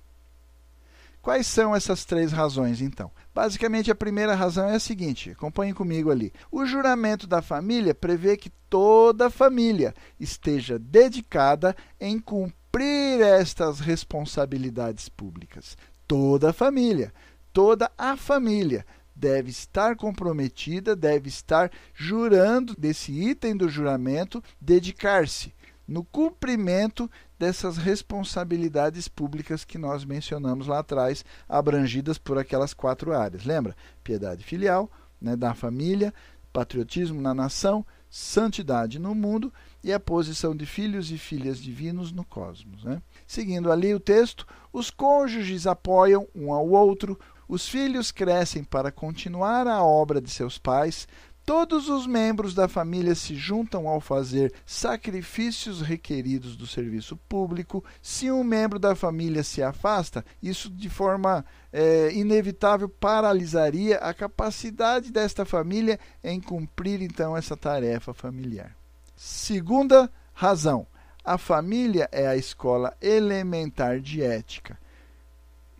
Quais 1.21 1.45
são 1.45 1.75
essas 1.75 2.05
três 2.05 2.31
razões, 2.31 2.81
então? 2.81 3.11
Basicamente, 3.35 3.91
a 3.91 3.95
primeira 3.95 4.33
razão 4.33 4.67
é 4.67 4.73
a 4.73 4.79
seguinte: 4.79 5.29
acompanhe 5.29 5.75
comigo 5.75 6.09
ali. 6.09 6.33
O 6.51 6.65
juramento 6.65 7.27
da 7.27 7.39
família 7.39 7.93
prevê 7.93 8.35
que 8.35 8.49
toda 8.67 9.27
a 9.27 9.31
família 9.31 9.93
esteja 10.19 10.79
dedicada 10.79 11.75
em 12.01 12.19
cumprir 12.19 13.21
estas 13.21 13.79
responsabilidades 13.79 15.07
públicas. 15.07 15.77
Toda 16.07 16.49
a 16.49 16.53
família, 16.53 17.13
toda 17.53 17.91
a 17.95 18.17
família 18.17 18.83
deve 19.15 19.49
estar 19.49 19.95
comprometida, 19.95 20.95
deve 20.95 21.29
estar 21.29 21.71
jurando 21.93 22.75
desse 22.77 23.11
item 23.11 23.55
do 23.55 23.69
juramento, 23.69 24.43
dedicar-se 24.59 25.53
no 25.87 26.03
cumprimento 26.03 27.09
dessas 27.37 27.77
responsabilidades 27.77 29.07
públicas 29.07 29.63
que 29.63 29.77
nós 29.77 30.03
mencionamos 30.03 30.67
lá 30.67 30.79
atrás, 30.79 31.23
abrangidas 31.47 32.17
por 32.17 32.37
aquelas 32.37 32.73
quatro 32.73 33.13
áreas. 33.13 33.45
Lembra? 33.45 33.75
Piedade 34.03 34.43
filial, 34.43 34.89
né, 35.21 35.35
da 35.35 35.53
família, 35.53 36.13
patriotismo 36.51 37.21
na 37.21 37.33
nação, 37.33 37.85
santidade 38.09 38.97
no 38.97 39.13
mundo 39.13 39.53
e 39.83 39.91
a 39.91 39.99
posição 39.99 40.55
de 40.55 40.65
filhos 40.65 41.11
e 41.11 41.17
filhas 41.17 41.59
divinos 41.59 42.13
no 42.13 42.23
cosmos. 42.23 42.83
Né? 42.83 43.01
Seguindo 43.27 43.71
ali 43.71 43.93
o 43.93 43.99
texto, 43.99 44.47
os 44.71 44.89
cônjuges 44.89 45.67
apoiam 45.67 46.25
um 46.33 46.53
ao 46.53 46.67
outro, 46.69 47.19
os 47.47 47.67
filhos 47.67 48.11
crescem 48.11 48.63
para 48.63 48.91
continuar 48.91 49.67
a 49.67 49.83
obra 49.83 50.21
de 50.21 50.29
seus 50.29 50.57
pais, 50.57 51.07
Todos 51.45 51.89
os 51.89 52.07
membros 52.07 52.55
da 52.55 52.67
família 52.67 53.13
se 53.13 53.35
juntam 53.35 53.87
ao 53.87 54.01
fazer 54.01 54.51
sacrifícios 54.65 55.79
requeridos 55.79 56.55
do 56.55 56.65
serviço 56.65 57.15
público. 57.29 57.85
Se 58.01 58.31
um 58.31 58.43
membro 58.43 58.79
da 58.79 58.95
família 58.95 59.43
se 59.43 59.61
afasta, 59.61 60.25
isso 60.41 60.71
de 60.71 60.89
forma 60.89 61.45
é, 61.71 62.11
inevitável 62.13 62.89
paralisaria 62.89 63.97
a 63.97 64.11
capacidade 64.11 65.11
desta 65.11 65.45
família 65.45 65.99
em 66.23 66.41
cumprir 66.41 67.03
então 67.03 67.37
essa 67.37 67.55
tarefa 67.55 68.11
familiar. 68.11 68.75
Segunda 69.15 70.11
razão: 70.33 70.87
a 71.23 71.37
família 71.37 72.09
é 72.11 72.25
a 72.25 72.35
escola 72.35 72.97
elementar 72.99 73.99
de 73.99 74.23
ética. 74.23 74.79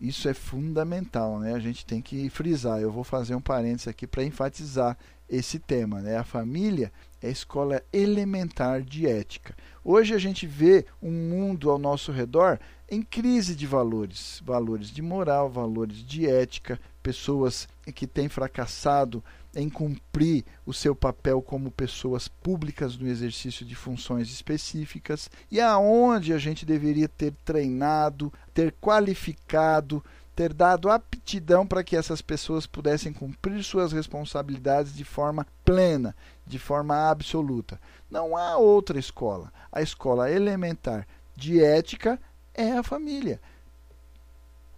Isso 0.00 0.28
é 0.28 0.34
fundamental, 0.34 1.38
né? 1.38 1.54
A 1.54 1.58
gente 1.58 1.86
tem 1.86 2.02
que 2.02 2.28
frisar. 2.28 2.80
Eu 2.80 2.92
vou 2.92 3.02
fazer 3.02 3.34
um 3.34 3.40
parênteses 3.40 3.88
aqui 3.88 4.06
para 4.06 4.24
enfatizar 4.24 4.96
esse 5.28 5.58
tema. 5.58 6.00
Né? 6.00 6.16
A 6.16 6.24
família 6.24 6.92
é 7.20 7.28
a 7.28 7.30
escola 7.30 7.82
elementar 7.92 8.82
de 8.82 9.06
ética. 9.06 9.54
Hoje 9.82 10.14
a 10.14 10.18
gente 10.18 10.46
vê 10.46 10.84
um 11.02 11.10
mundo 11.10 11.70
ao 11.70 11.78
nosso 11.78 12.12
redor 12.12 12.58
em 12.88 13.02
crise 13.02 13.54
de 13.54 13.66
valores, 13.66 14.40
valores 14.44 14.88
de 14.90 15.02
moral, 15.02 15.50
valores 15.50 16.04
de 16.04 16.28
ética, 16.28 16.78
pessoas 17.06 17.68
que 17.94 18.04
têm 18.04 18.28
fracassado 18.28 19.22
em 19.54 19.70
cumprir 19.70 20.44
o 20.66 20.74
seu 20.74 20.92
papel 20.92 21.40
como 21.40 21.70
pessoas 21.70 22.26
públicas 22.26 22.98
no 22.98 23.06
exercício 23.06 23.64
de 23.64 23.76
funções 23.76 24.28
específicas 24.28 25.30
e 25.48 25.60
aonde 25.60 26.32
a 26.32 26.38
gente 26.38 26.66
deveria 26.66 27.06
ter 27.06 27.32
treinado, 27.44 28.32
ter 28.52 28.74
qualificado, 28.80 30.02
ter 30.34 30.52
dado 30.52 30.90
aptidão 30.90 31.64
para 31.64 31.84
que 31.84 31.94
essas 31.96 32.20
pessoas 32.20 32.66
pudessem 32.66 33.12
cumprir 33.12 33.62
suas 33.62 33.92
responsabilidades 33.92 34.92
de 34.92 35.04
forma 35.04 35.46
plena, 35.64 36.12
de 36.44 36.58
forma 36.58 37.08
absoluta. 37.08 37.80
Não 38.10 38.36
há 38.36 38.56
outra 38.56 38.98
escola. 38.98 39.52
A 39.70 39.80
escola 39.80 40.28
elementar 40.28 41.06
de 41.36 41.62
ética 41.62 42.18
é 42.52 42.72
a 42.72 42.82
família. 42.82 43.40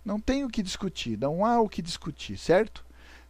Não 0.08 0.18
tem 0.18 0.42
o 0.42 0.48
que 0.48 0.62
discutir, 0.62 1.18
não 1.18 1.44
há 1.44 1.60
o 1.60 1.68
que 1.68 1.82
discutir, 1.82 2.38
certo? 2.38 2.82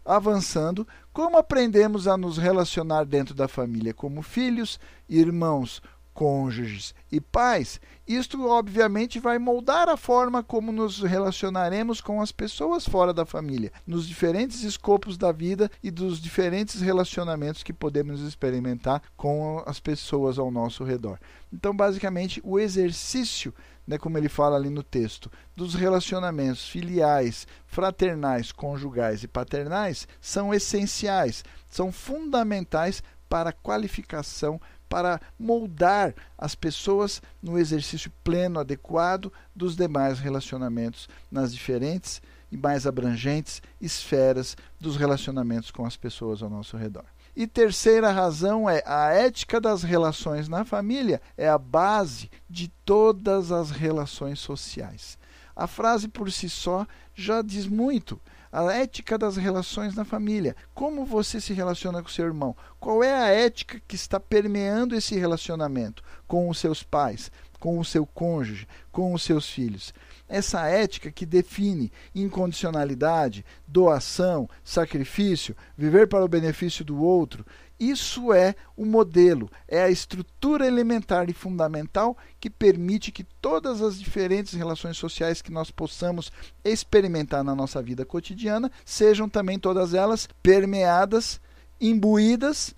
Avançando, 0.04 0.86
como 1.12 1.36
aprendemos 1.36 2.06
a 2.06 2.16
nos 2.16 2.38
relacionar 2.38 3.02
dentro 3.02 3.34
da 3.34 3.48
família 3.48 3.92
como 3.92 4.22
filhos, 4.22 4.78
irmãos, 5.08 5.82
cônjuges 6.14 6.94
e 7.10 7.20
pais, 7.20 7.80
isto 8.06 8.46
obviamente 8.46 9.18
vai 9.18 9.40
moldar 9.40 9.88
a 9.88 9.96
forma 9.96 10.40
como 10.40 10.70
nos 10.70 11.00
relacionaremos 11.00 12.00
com 12.00 12.20
as 12.20 12.30
pessoas 12.30 12.86
fora 12.86 13.12
da 13.12 13.26
família, 13.26 13.72
nos 13.84 14.06
diferentes 14.06 14.62
escopos 14.62 15.18
da 15.18 15.32
vida 15.32 15.68
e 15.82 15.90
dos 15.90 16.20
diferentes 16.20 16.80
relacionamentos 16.80 17.64
que 17.64 17.72
podemos 17.72 18.20
experimentar 18.20 19.02
com 19.16 19.60
as 19.66 19.80
pessoas 19.80 20.38
ao 20.38 20.48
nosso 20.48 20.84
redor. 20.84 21.18
Então, 21.52 21.74
basicamente, 21.74 22.40
o 22.44 22.56
exercício, 22.56 23.52
né, 23.88 23.96
como 23.96 24.18
ele 24.18 24.28
fala 24.28 24.54
ali 24.54 24.68
no 24.68 24.82
texto, 24.82 25.32
dos 25.56 25.74
relacionamentos 25.74 26.68
filiais, 26.68 27.46
fraternais, 27.66 28.52
conjugais 28.52 29.22
e 29.22 29.28
paternais 29.28 30.06
são 30.20 30.52
essenciais, 30.52 31.42
são 31.70 31.90
fundamentais 31.90 33.02
para 33.30 33.48
a 33.48 33.52
qualificação 33.52 34.60
para 34.90 35.18
moldar 35.38 36.14
as 36.36 36.54
pessoas 36.54 37.22
no 37.42 37.58
exercício 37.58 38.12
pleno, 38.22 38.60
adequado 38.60 39.32
dos 39.56 39.74
demais 39.74 40.18
relacionamentos 40.18 41.08
nas 41.30 41.52
diferentes 41.52 42.20
e 42.52 42.58
mais 42.58 42.86
abrangentes 42.86 43.62
esferas 43.80 44.54
dos 44.78 44.96
relacionamentos 44.96 45.70
com 45.70 45.86
as 45.86 45.96
pessoas 45.96 46.42
ao 46.42 46.50
nosso 46.50 46.76
redor. 46.76 47.04
E 47.38 47.46
terceira 47.46 48.10
razão 48.10 48.68
é 48.68 48.82
a 48.84 49.12
ética 49.12 49.60
das 49.60 49.84
relações 49.84 50.48
na 50.48 50.64
família 50.64 51.22
é 51.36 51.48
a 51.48 51.56
base 51.56 52.28
de 52.50 52.66
todas 52.84 53.52
as 53.52 53.70
relações 53.70 54.40
sociais. 54.40 55.16
A 55.54 55.68
frase 55.68 56.08
por 56.08 56.32
si 56.32 56.48
só 56.48 56.84
já 57.14 57.40
diz 57.40 57.68
muito 57.68 58.20
a 58.50 58.64
ética 58.72 59.16
das 59.16 59.36
relações 59.36 59.94
na 59.94 60.04
família. 60.04 60.56
Como 60.74 61.04
você 61.04 61.40
se 61.40 61.52
relaciona 61.52 62.02
com 62.02 62.08
seu 62.08 62.26
irmão? 62.26 62.56
Qual 62.80 63.04
é 63.04 63.14
a 63.14 63.28
ética 63.28 63.80
que 63.86 63.94
está 63.94 64.18
permeando 64.18 64.96
esse 64.96 65.16
relacionamento 65.16 66.02
com 66.26 66.48
os 66.48 66.58
seus 66.58 66.82
pais, 66.82 67.30
com 67.58 67.78
o 67.78 67.84
seu 67.84 68.06
cônjuge, 68.06 68.66
com 68.90 69.12
os 69.12 69.22
seus 69.22 69.48
filhos? 69.48 69.92
Essa 70.28 70.66
ética 70.66 71.10
que 71.10 71.24
define 71.24 71.90
incondicionalidade, 72.14 73.44
doação, 73.66 74.48
sacrifício, 74.62 75.56
viver 75.76 76.06
para 76.06 76.24
o 76.24 76.28
benefício 76.28 76.84
do 76.84 77.02
outro, 77.02 77.44
isso 77.78 78.32
é 78.32 78.56
o 78.76 78.84
modelo, 78.84 79.48
é 79.68 79.82
a 79.82 79.90
estrutura 79.90 80.66
elementar 80.66 81.30
e 81.30 81.32
fundamental 81.32 82.16
que 82.40 82.50
permite 82.50 83.12
que 83.12 83.22
todas 83.22 83.80
as 83.80 84.00
diferentes 84.00 84.52
relações 84.52 84.96
sociais 84.96 85.40
que 85.40 85.52
nós 85.52 85.70
possamos 85.70 86.32
experimentar 86.64 87.44
na 87.44 87.54
nossa 87.54 87.80
vida 87.80 88.04
cotidiana 88.04 88.70
sejam 88.84 89.28
também 89.28 89.60
todas 89.60 89.94
elas 89.94 90.28
permeadas, 90.42 91.40
imbuídas 91.80 92.74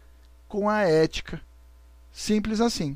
com 0.47 0.69
a 0.69 0.83
ética. 0.83 1.41
Simples 2.13 2.61
assim, 2.61 2.95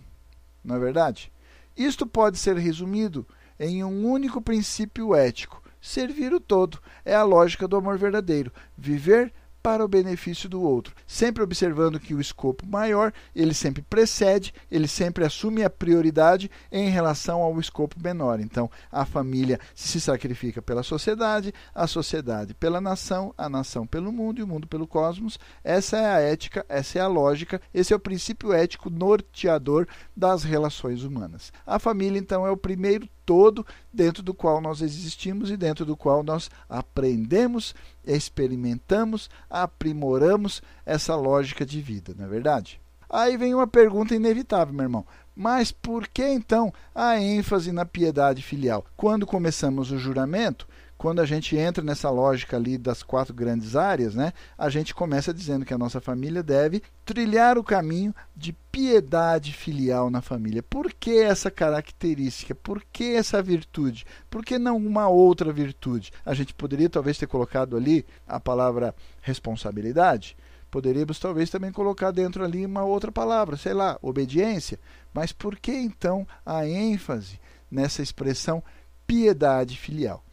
não 0.63 0.77
é 0.77 0.79
verdade? 0.79 1.33
Isto 1.77 2.07
pode 2.07 2.39
ser 2.39 2.57
resumido 2.57 3.27
em 3.59 3.83
um 3.85 4.07
único 4.07 4.41
princípio 4.41 5.15
ético: 5.15 5.63
servir 5.81 6.33
o 6.33 6.41
todo. 6.41 6.79
É 7.05 7.15
a 7.15 7.23
lógica 7.23 7.67
do 7.67 7.77
amor 7.77 7.99
verdadeiro. 7.99 8.53
Viver 8.77 9.33
para 9.65 9.83
o 9.83 9.89
benefício 9.89 10.47
do 10.47 10.61
outro, 10.61 10.95
sempre 11.07 11.43
observando 11.43 11.99
que 11.99 12.15
o 12.15 12.21
escopo 12.21 12.67
maior, 12.67 13.11
ele 13.35 13.55
sempre 13.55 13.81
precede, 13.81 14.53
ele 14.71 14.87
sempre 14.87 15.25
assume 15.25 15.65
a 15.65 15.71
prioridade 15.71 16.51
em 16.71 16.91
relação 16.91 17.41
ao 17.41 17.59
escopo 17.59 17.97
menor. 17.99 18.41
Então, 18.41 18.71
a 18.93 19.07
família 19.07 19.59
se 19.75 19.99
sacrifica 20.03 20.61
pela 20.61 20.83
sociedade, 20.83 21.51
a 21.75 21.87
sociedade 21.87 22.53
pela 22.53 22.79
nação, 22.79 23.33
a 23.39 23.49
nação 23.49 23.87
pelo 23.87 24.13
mundo 24.13 24.39
e 24.39 24.43
o 24.43 24.47
mundo 24.47 24.69
pelo 24.69 24.87
cosmos. 24.87 25.39
Essa 25.65 25.97
é 25.97 26.07
a 26.11 26.21
ética, 26.21 26.67
essa 26.69 26.99
é 26.99 27.01
a 27.01 27.09
lógica, 27.09 27.59
esse 27.73 27.95
é 27.95 27.97
o 27.97 28.01
princípio 28.01 28.53
ético 28.53 28.91
norteador 28.91 29.89
das 30.15 30.45
relações 30.45 31.05
humanas. 31.05 31.51
A 31.67 31.79
família, 31.79 32.19
então, 32.19 32.47
é 32.47 32.51
o 32.51 32.57
primeiro 32.57 33.09
todo 33.25 33.67
dentro 33.93 34.23
do 34.23 34.35
qual 34.35 34.61
nós 34.61 34.81
existimos 34.81 35.51
e 35.51 35.57
dentro 35.57 35.85
do 35.85 35.97
qual 35.97 36.23
nós 36.23 36.51
aprendemos, 36.69 37.75
experimentamos, 38.05 39.29
aprimoramos 39.49 40.63
essa 40.85 41.15
lógica 41.15 41.65
de 41.65 41.81
vida, 41.81 42.15
não 42.17 42.25
é 42.25 42.29
verdade? 42.29 42.81
Aí 43.09 43.37
vem 43.37 43.55
uma 43.55 43.67
pergunta 43.67 44.15
inevitável, 44.15 44.75
meu 44.75 44.85
irmão. 44.85 45.07
Mas 45.37 45.73
por 45.73 46.09
que 46.09 46.27
então 46.27 46.73
a 46.95 47.21
ênfase 47.21 47.73
na 47.73 47.85
piedade 47.85 48.43
filial? 48.43 48.85
Quando 48.97 49.27
começamos 49.27 49.91
o 49.91 49.99
juramento, 49.99 50.67
quando 50.97 51.21
a 51.21 51.27
gente 51.27 51.57
entra 51.57 51.83
nessa 51.83 52.09
lógica 52.11 52.57
ali 52.57 52.79
das 52.79 53.03
quatro 53.03 53.35
grandes 53.35 53.77
áreas, 53.77 54.15
né, 54.15 54.33
a 54.57 54.69
gente 54.69 54.95
começa 54.95 55.35
dizendo 55.35 55.65
que 55.65 55.75
a 55.75 55.79
nossa 55.79 56.01
família 56.01 56.43
deve 56.43 56.83
trilhar 57.05 57.59
o 57.59 57.65
caminho 57.65 58.15
de 58.35 58.53
piedade 58.73 59.53
filial 59.53 60.11
na 60.11 60.23
família. 60.23 60.63
Por 60.63 60.93
que 60.93 61.19
essa 61.19 61.51
característica? 61.51 62.55
Por 62.55 62.83
que 62.93 63.15
essa 63.15 63.43
virtude? 63.43 64.05
Por 64.31 64.45
que 64.45 64.59
não 64.59 64.77
uma 64.77 65.09
outra 65.09 65.53
virtude? 65.53 66.13
A 66.25 66.35
gente 66.35 66.55
poderia 66.55 66.89
talvez 66.89 67.19
ter 67.19 67.27
colocado 67.27 67.77
ali 67.77 68.07
a 68.27 68.41
palavra 68.41 68.95
responsabilidade. 69.21 70.37
Poderíamos 70.71 71.21
talvez 71.21 71.51
também 71.51 71.71
colocar 71.71 72.11
dentro 72.11 72.43
ali 72.43 72.67
uma 72.67 72.83
outra 72.83 73.13
palavra, 73.13 73.57
sei 73.57 73.73
lá, 73.73 73.97
obediência. 74.03 74.81
Mas 75.13 75.33
por 75.33 75.57
que 75.57 75.71
então 75.71 76.27
a 76.45 76.67
ênfase 76.67 77.39
nessa 77.71 78.03
expressão 78.03 78.63
piedade 79.07 79.77
filial? 79.77 80.25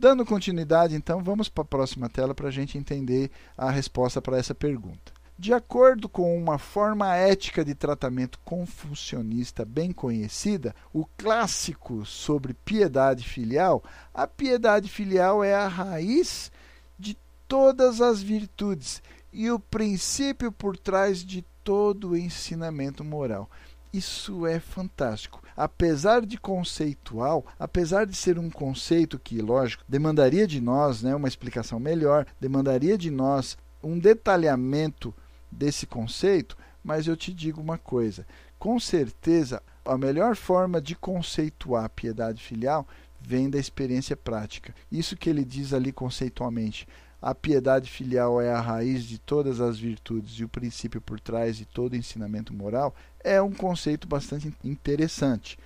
Dando 0.00 0.24
continuidade, 0.24 0.94
então, 0.94 1.24
vamos 1.24 1.48
para 1.48 1.62
a 1.62 1.66
próxima 1.66 2.08
tela 2.08 2.32
para 2.32 2.46
a 2.46 2.52
gente 2.52 2.78
entender 2.78 3.32
a 3.56 3.68
resposta 3.68 4.22
para 4.22 4.38
essa 4.38 4.54
pergunta. 4.54 5.12
De 5.36 5.52
acordo 5.52 6.08
com 6.08 6.36
uma 6.36 6.56
forma 6.56 7.16
ética 7.16 7.64
de 7.64 7.74
tratamento 7.74 8.38
confucionista 8.44 9.64
bem 9.64 9.90
conhecida, 9.90 10.72
o 10.92 11.04
clássico 11.16 12.06
sobre 12.06 12.54
piedade 12.54 13.24
filial, 13.24 13.82
a 14.14 14.24
piedade 14.26 14.88
filial 14.88 15.42
é 15.42 15.54
a 15.54 15.66
raiz 15.66 16.52
de 16.96 17.16
todas 17.48 18.00
as 18.00 18.22
virtudes 18.22 19.02
e 19.32 19.50
o 19.50 19.58
princípio 19.58 20.52
por 20.52 20.76
trás 20.76 21.24
de 21.24 21.44
todo 21.64 22.10
o 22.10 22.16
ensinamento 22.16 23.02
moral. 23.02 23.50
Isso 23.92 24.46
é 24.46 24.60
fantástico. 24.60 25.42
Apesar 25.56 26.24
de 26.24 26.38
conceitual, 26.38 27.44
apesar 27.58 28.04
de 28.04 28.14
ser 28.14 28.38
um 28.38 28.50
conceito 28.50 29.18
que, 29.18 29.40
lógico, 29.40 29.84
demandaria 29.88 30.46
de 30.46 30.60
nós 30.60 31.02
né, 31.02 31.14
uma 31.14 31.28
explicação 31.28 31.80
melhor, 31.80 32.26
demandaria 32.40 32.98
de 32.98 33.10
nós 33.10 33.56
um 33.82 33.98
detalhamento 33.98 35.14
desse 35.50 35.86
conceito, 35.86 36.56
mas 36.84 37.06
eu 37.06 37.16
te 37.16 37.32
digo 37.32 37.60
uma 37.60 37.78
coisa: 37.78 38.26
com 38.58 38.78
certeza 38.78 39.62
a 39.84 39.96
melhor 39.96 40.36
forma 40.36 40.80
de 40.80 40.94
conceituar 40.94 41.84
a 41.84 41.88
piedade 41.88 42.42
filial 42.42 42.86
vem 43.20 43.48
da 43.48 43.58
experiência 43.58 44.16
prática. 44.16 44.74
Isso 44.92 45.16
que 45.16 45.30
ele 45.30 45.44
diz 45.44 45.72
ali 45.72 45.92
conceitualmente. 45.92 46.86
A 47.20 47.34
piedade 47.34 47.90
filial 47.90 48.40
é 48.40 48.52
a 48.52 48.60
raiz 48.60 49.02
de 49.02 49.18
todas 49.18 49.60
as 49.60 49.76
virtudes 49.76 50.38
e 50.38 50.44
o 50.44 50.48
princípio 50.48 51.00
por 51.00 51.18
trás 51.18 51.56
de 51.56 51.64
todo 51.64 51.96
ensinamento 51.96 52.54
moral 52.54 52.94
é 53.22 53.40
um 53.40 53.52
conceito 53.52 54.06
bastante 54.06 54.52
interessante 54.64 55.58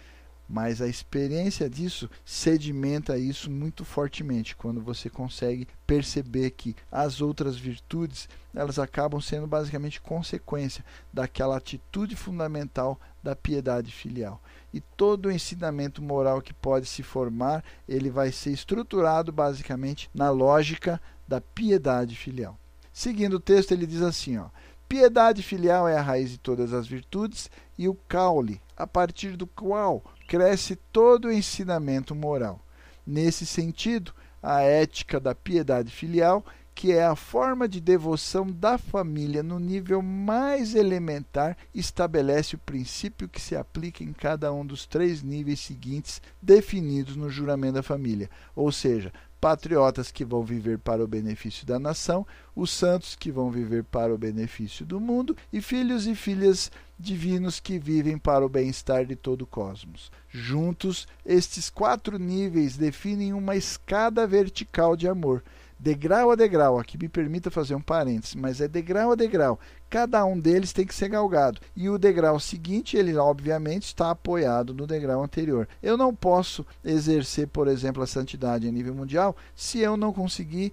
mas 0.52 0.82
a 0.82 0.87
experiência 0.87 1.68
disso 1.71 2.11
sedimenta 2.26 3.16
isso 3.16 3.50
muito 3.50 3.87
fortemente 3.87 4.54
quando 4.54 4.82
você 4.82 5.09
consegue 5.09 5.66
perceber 5.87 6.50
que 6.50 6.76
as 6.90 7.23
outras 7.23 7.56
virtudes 7.56 8.28
elas 8.54 8.78
acabam 8.78 9.18
sendo 9.18 9.47
basicamente 9.47 9.99
consequência 9.99 10.85
daquela 11.11 11.56
atitude 11.56 12.14
fundamental 12.14 13.00
da 13.23 13.35
piedade 13.35 13.90
filial. 13.90 14.42
E 14.75 14.80
todo 14.80 15.26
o 15.26 15.32
ensinamento 15.32 16.02
moral 16.02 16.42
que 16.42 16.52
pode 16.52 16.85
se 16.85 17.02
formar 17.02 17.64
ele 17.88 18.11
vai 18.11 18.30
ser 18.30 18.50
estruturado 18.50 19.32
basicamente 19.32 20.11
na 20.12 20.28
lógica 20.28 21.00
da 21.26 21.40
piedade 21.40 22.14
filial. 22.14 22.59
Seguindo 22.92 23.35
o 23.37 23.40
texto 23.40 23.73
ele 23.73 23.87
diz 23.87 24.02
assim 24.02 24.37
ó 24.37 24.49
Piedade 24.93 25.43
filial 25.43 25.89
é 25.89 25.97
a 25.97 26.03
raiz 26.03 26.29
de 26.33 26.37
todas 26.37 26.75
as 26.75 26.87
virtudes 26.87 27.51
e 27.79 27.89
o 27.89 27.95
caule, 27.95 28.61
a 28.77 28.87
partir 28.87 29.39
do 29.39 29.47
qual 29.47 30.05
cresce 30.29 30.77
todo 30.93 31.29
o 31.29 31.33
ensinamento 31.33 32.15
moral. 32.15 32.61
Nesse 33.07 33.47
sentido, 33.47 34.13
a 34.43 34.61
ética 34.61 35.19
da 35.19 35.35
piedade 35.35 35.91
filial, 35.91 36.45
que 36.75 36.93
é 36.93 37.07
a 37.07 37.17
forma 37.17 37.67
de 37.67 37.81
devoção 37.81 38.47
da 38.47 38.77
família 38.77 39.43
no 39.43 39.59
nível 39.59 40.03
mais 40.03 40.75
elementar, 40.75 41.57
estabelece 41.75 42.57
o 42.57 42.59
princípio 42.59 43.31
que 43.31 43.41
se 43.41 43.57
aplica 43.57 44.05
em 44.05 44.13
cada 44.13 44.53
um 44.53 44.65
dos 44.65 44.85
três 44.85 45.23
níveis 45.23 45.61
seguintes 45.61 46.21
definidos 46.43 47.17
no 47.17 47.31
juramento 47.31 47.77
da 47.77 47.83
família, 47.83 48.29
ou 48.55 48.71
seja, 48.71 49.11
patriotas 49.43 50.13
que 50.13 50.25
vão 50.25 50.45
viver 50.45 50.79
para 50.79 51.03
o 51.03 51.09
benefício 51.09 51.67
da 51.67 51.77
nação, 51.77 52.25
os 52.55 52.71
santos 52.71 53.17
que 53.17 53.33
vão 53.33 53.51
viver 53.51 53.83
para 53.83 54.15
o 54.15 54.17
benefício 54.17 54.87
do 54.87 55.01
mundo 55.01 55.37
e 55.53 55.61
filhos 55.61 56.07
e 56.07 56.15
filhas 56.15 56.71
divinos 56.97 57.59
que 57.59 57.77
vivem 57.77 58.17
para 58.17 58.47
o 58.47 58.49
bem-estar 58.49 59.05
de 59.05 59.17
todo 59.17 59.43
o 59.43 59.47
cosmos. 59.47 60.13
Juntos, 60.29 61.09
estes 61.27 61.69
quatro 61.69 62.21
níveis 62.21 62.77
definem 62.77 63.33
uma 63.33 63.57
escada 63.57 64.29
vertical 64.29 64.95
de 64.95 65.09
amor 65.09 65.43
degrau 65.83 66.31
a 66.31 66.37
degrau, 66.37 66.79
aqui 66.79 66.97
me 66.97 67.09
permita 67.09 67.51
fazer 67.51 67.75
um 67.75 67.81
parênteses, 67.81 68.37
mas 68.37 68.61
é 68.61 68.69
degrau 68.69 69.11
a 69.11 69.15
degrau. 69.17 69.59
Cada 69.91 70.25
um 70.25 70.39
deles 70.39 70.73
tem 70.73 70.87
que 70.87 70.95
ser 70.95 71.09
galgado. 71.09 71.61
E 71.75 71.89
o 71.89 71.99
degrau 71.99 72.39
seguinte, 72.39 72.97
ele 72.97 73.17
obviamente 73.17 73.87
está 73.87 74.13
apoiado 74.13 74.73
no 74.73 74.87
degrau 74.87 75.25
anterior. 75.25 75.69
Eu 75.83 75.97
não 75.97 76.15
posso 76.15 76.65
exercer, 76.85 77.49
por 77.49 77.67
exemplo, 77.67 78.00
a 78.00 78.06
santidade 78.06 78.69
a 78.69 78.71
nível 78.71 78.95
mundial 78.95 79.37
se 79.56 79.80
eu 79.80 79.97
não 79.97 80.13
conseguir 80.13 80.73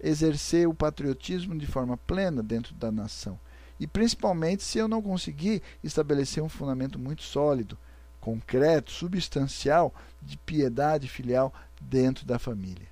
exercer 0.00 0.66
o 0.66 0.74
patriotismo 0.74 1.56
de 1.56 1.66
forma 1.68 1.96
plena 1.96 2.42
dentro 2.42 2.74
da 2.74 2.90
nação. 2.90 3.38
E 3.78 3.86
principalmente 3.86 4.64
se 4.64 4.78
eu 4.78 4.88
não 4.88 5.00
conseguir 5.00 5.62
estabelecer 5.84 6.42
um 6.42 6.48
fundamento 6.48 6.98
muito 6.98 7.22
sólido, 7.22 7.78
concreto, 8.20 8.90
substancial 8.90 9.94
de 10.20 10.36
piedade 10.36 11.06
filial 11.06 11.54
dentro 11.80 12.26
da 12.26 12.36
família. 12.36 12.89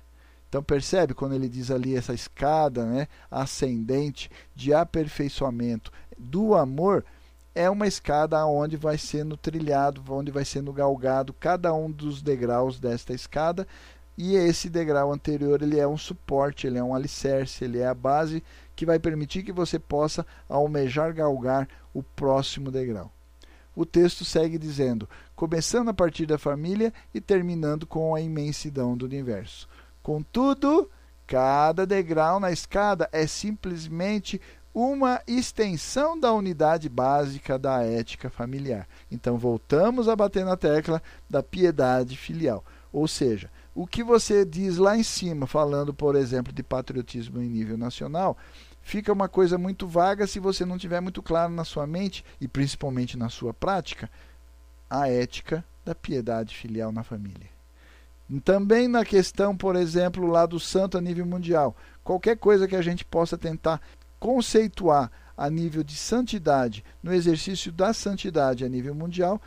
Então 0.49 0.63
percebe 0.63 1.13
quando 1.13 1.35
ele 1.35 1.47
diz 1.47 1.69
ali 1.69 1.95
essa 1.95 2.13
escada 2.13 2.83
né, 2.83 3.07
ascendente 3.29 4.29
de 4.55 4.73
aperfeiçoamento 4.73 5.91
do 6.17 6.55
amor, 6.55 7.05
é 7.53 7.69
uma 7.69 7.87
escada 7.87 8.43
onde 8.45 8.75
vai 8.75 8.97
sendo 8.97 9.37
trilhado, 9.37 10.03
onde 10.09 10.31
vai 10.31 10.43
sendo 10.43 10.73
galgado 10.73 11.33
cada 11.33 11.73
um 11.73 11.89
dos 11.89 12.21
degraus 12.21 12.79
desta 12.79 13.13
escada, 13.13 13.67
e 14.17 14.35
esse 14.35 14.69
degrau 14.69 15.13
anterior 15.13 15.61
ele 15.61 15.79
é 15.79 15.87
um 15.87 15.97
suporte, 15.97 16.67
ele 16.67 16.77
é 16.77 16.83
um 16.83 16.93
alicerce, 16.93 17.63
ele 17.63 17.79
é 17.79 17.87
a 17.87 17.93
base 17.93 18.43
que 18.75 18.85
vai 18.85 18.99
permitir 18.99 19.43
que 19.43 19.51
você 19.51 19.77
possa 19.77 20.25
almejar 20.49 21.13
galgar 21.13 21.69
o 21.93 22.01
próximo 22.01 22.71
degrau. 22.71 23.11
O 23.75 23.85
texto 23.85 24.25
segue 24.25 24.57
dizendo: 24.57 25.07
começando 25.35 25.89
a 25.89 25.93
partir 25.93 26.25
da 26.25 26.37
família 26.37 26.93
e 27.13 27.21
terminando 27.21 27.87
com 27.87 28.13
a 28.13 28.19
imensidão 28.19 28.97
do 28.97 29.05
universo. 29.05 29.69
Contudo, 30.09 30.89
cada 31.27 31.85
degrau 31.85 32.39
na 32.39 32.51
escada 32.51 33.07
é 33.11 33.27
simplesmente 33.27 34.41
uma 34.73 35.21
extensão 35.27 36.19
da 36.19 36.33
unidade 36.33 36.89
básica 36.89 37.59
da 37.59 37.83
ética 37.83 38.27
familiar. 38.27 38.87
Então, 39.11 39.37
voltamos 39.37 40.09
a 40.09 40.15
bater 40.15 40.43
na 40.43 40.57
tecla 40.57 40.99
da 41.29 41.43
piedade 41.43 42.17
filial. 42.17 42.65
Ou 42.91 43.07
seja, 43.07 43.51
o 43.75 43.85
que 43.85 44.03
você 44.03 44.43
diz 44.43 44.77
lá 44.77 44.97
em 44.97 45.03
cima, 45.03 45.45
falando, 45.45 45.93
por 45.93 46.15
exemplo, 46.15 46.51
de 46.51 46.63
patriotismo 46.63 47.39
em 47.39 47.47
nível 47.47 47.77
nacional, 47.77 48.35
fica 48.81 49.13
uma 49.13 49.29
coisa 49.29 49.59
muito 49.59 49.85
vaga 49.85 50.25
se 50.25 50.39
você 50.39 50.65
não 50.65 50.79
tiver 50.79 51.01
muito 51.01 51.21
claro 51.21 51.53
na 51.53 51.63
sua 51.63 51.85
mente 51.85 52.25
e 52.41 52.47
principalmente 52.47 53.15
na 53.15 53.29
sua 53.29 53.53
prática 53.53 54.09
a 54.89 55.07
ética 55.07 55.63
da 55.85 55.93
piedade 55.93 56.55
filial 56.55 56.91
na 56.91 57.03
família. 57.03 57.58
Também 58.43 58.87
na 58.87 59.03
questão, 59.03 59.57
por 59.57 59.75
exemplo, 59.75 60.27
lá 60.27 60.45
do 60.45 60.59
santo 60.59 60.97
a 60.97 61.01
nível 61.01 61.25
mundial. 61.25 61.75
Qualquer 62.03 62.37
coisa 62.37 62.67
que 62.67 62.75
a 62.75 62.81
gente 62.81 63.03
possa 63.03 63.37
tentar 63.37 63.81
conceituar 64.19 65.11
a 65.35 65.49
nível 65.49 65.83
de 65.83 65.95
santidade, 65.95 66.83
no 67.01 67.13
exercício 67.13 67.71
da 67.71 67.93
santidade 67.93 68.65
a 68.65 68.69
nível 68.69 68.93
mundial, 68.93 69.41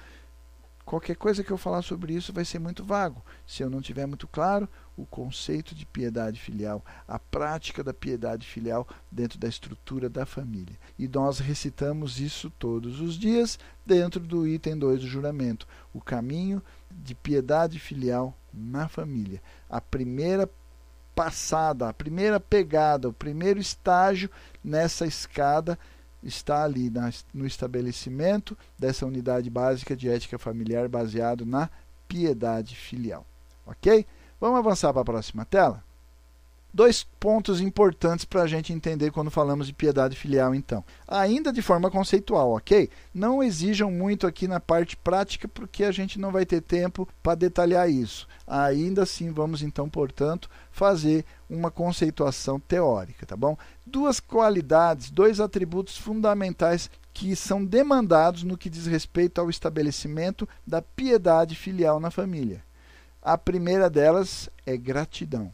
qualquer 0.85 1.14
coisa 1.16 1.45
que 1.45 1.51
eu 1.51 1.59
falar 1.59 1.83
sobre 1.83 2.14
isso 2.14 2.33
vai 2.33 2.45
ser 2.45 2.59
muito 2.59 2.83
vago, 2.83 3.23
se 3.47 3.62
eu 3.62 3.71
não 3.71 3.81
tiver 3.81 4.07
muito 4.07 4.27
claro 4.27 4.68
o 4.97 5.07
conceito 5.07 5.75
de 5.75 5.87
piedade 5.87 6.40
filial, 6.40 6.85
a 7.07 7.18
prática 7.18 7.85
da 7.85 7.95
piedade 7.95 8.47
filial 8.47 8.88
dentro 9.11 9.38
da 9.38 9.49
estrutura 9.49 10.09
da 10.09 10.27
família. 10.27 10.79
E 10.99 11.07
nós 11.07 11.38
recitamos 11.38 12.18
isso 12.18 12.51
todos 12.59 13.01
os 13.01 13.14
dias 13.14 13.59
dentro 13.87 14.21
do 14.21 14.47
item 14.47 14.79
2 14.79 15.03
do 15.03 15.07
juramento, 15.07 15.68
o 15.92 16.01
caminho 16.01 16.62
de 16.90 17.14
piedade 17.14 17.79
filial 17.79 18.37
na 18.53 18.88
família. 18.88 19.41
A 19.69 19.81
primeira 19.81 20.49
passada, 21.15 21.88
a 21.88 21.93
primeira 21.93 22.41
pegada, 22.41 23.09
o 23.09 23.12
primeiro 23.12 23.61
estágio 23.61 24.31
nessa 24.65 25.07
escada 25.07 25.79
está 26.23 26.65
ali 26.65 26.88
na, 26.88 27.11
no 27.35 27.47
estabelecimento 27.47 28.57
dessa 28.79 29.05
unidade 29.05 29.51
básica 29.51 29.97
de 29.97 30.09
ética 30.09 30.38
familiar 30.38 30.88
baseado 30.88 31.45
na 31.45 31.69
piedade 32.07 32.77
filial. 32.77 33.27
Ok? 33.67 34.07
Vamos 34.41 34.59
avançar 34.59 34.93
para 34.93 35.03
a 35.03 35.05
próxima 35.05 35.45
tela? 35.45 35.85
Dois 36.75 37.07
pontos 37.21 37.61
importantes 37.61 38.25
para 38.25 38.43
a 38.43 38.47
gente 38.47 38.73
entender 38.73 39.11
quando 39.11 39.31
falamos 39.31 39.67
de 39.67 39.75
piedade 39.75 40.17
filial, 40.17 40.55
então. 40.55 40.83
Ainda 41.07 41.53
de 41.53 41.61
forma 41.61 41.91
conceitual, 41.91 42.53
ok? 42.53 42.89
Não 43.13 43.43
exijam 43.43 43.91
muito 43.91 44.27
aqui 44.27 44.49
na 44.49 44.59
parte 44.59 44.97
prática, 44.97 45.47
porque 45.47 45.85
a 45.85 45.93
gente 45.93 46.19
não 46.19 46.33
vai 46.33 46.47
ter 46.47 46.63
tempo 46.63 47.07
para 47.23 47.35
detalhar 47.35 47.91
isso. 47.91 48.27
Ainda 48.47 49.03
assim, 49.03 49.31
vamos 49.31 49.61
então, 49.61 49.87
portanto, 49.87 50.49
fazer 50.71 51.27
uma 51.49 51.71
conceituação 51.71 52.59
teórica, 52.59 53.27
tá 53.27 53.37
bom? 53.37 53.55
Duas 53.85 54.19
qualidades, 54.19 55.11
dois 55.11 55.41
atributos 55.41 55.99
fundamentais 55.99 56.91
que 57.13 57.37
são 57.37 57.63
demandados 57.63 58.45
no 58.45 58.57
que 58.57 58.71
diz 58.71 58.87
respeito 58.87 59.39
ao 59.39 59.51
estabelecimento 59.51 60.49
da 60.67 60.81
piedade 60.81 61.55
filial 61.55 62.01
na 62.01 62.11
família. 62.11 62.65
A 63.21 63.37
primeira 63.37 63.91
delas 63.91 64.49
é 64.65 64.75
gratidão. 64.75 65.53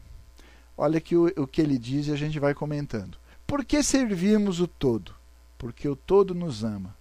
Olha 0.81 0.97
aqui 0.97 1.13
o, 1.13 1.25
o 1.35 1.45
que 1.45 1.61
ele 1.61 1.77
diz 1.77 2.07
e 2.07 2.11
a 2.13 2.15
gente 2.15 2.39
vai 2.39 2.53
comentando. 2.53 3.17
Por 3.45 3.65
que 3.65 3.83
servimos 3.83 4.61
o 4.61 4.67
todo? 4.67 5.13
Porque 5.57 5.89
o 5.89 5.95
todo 5.95 6.33
nos 6.33 6.63
ama. 6.63 6.95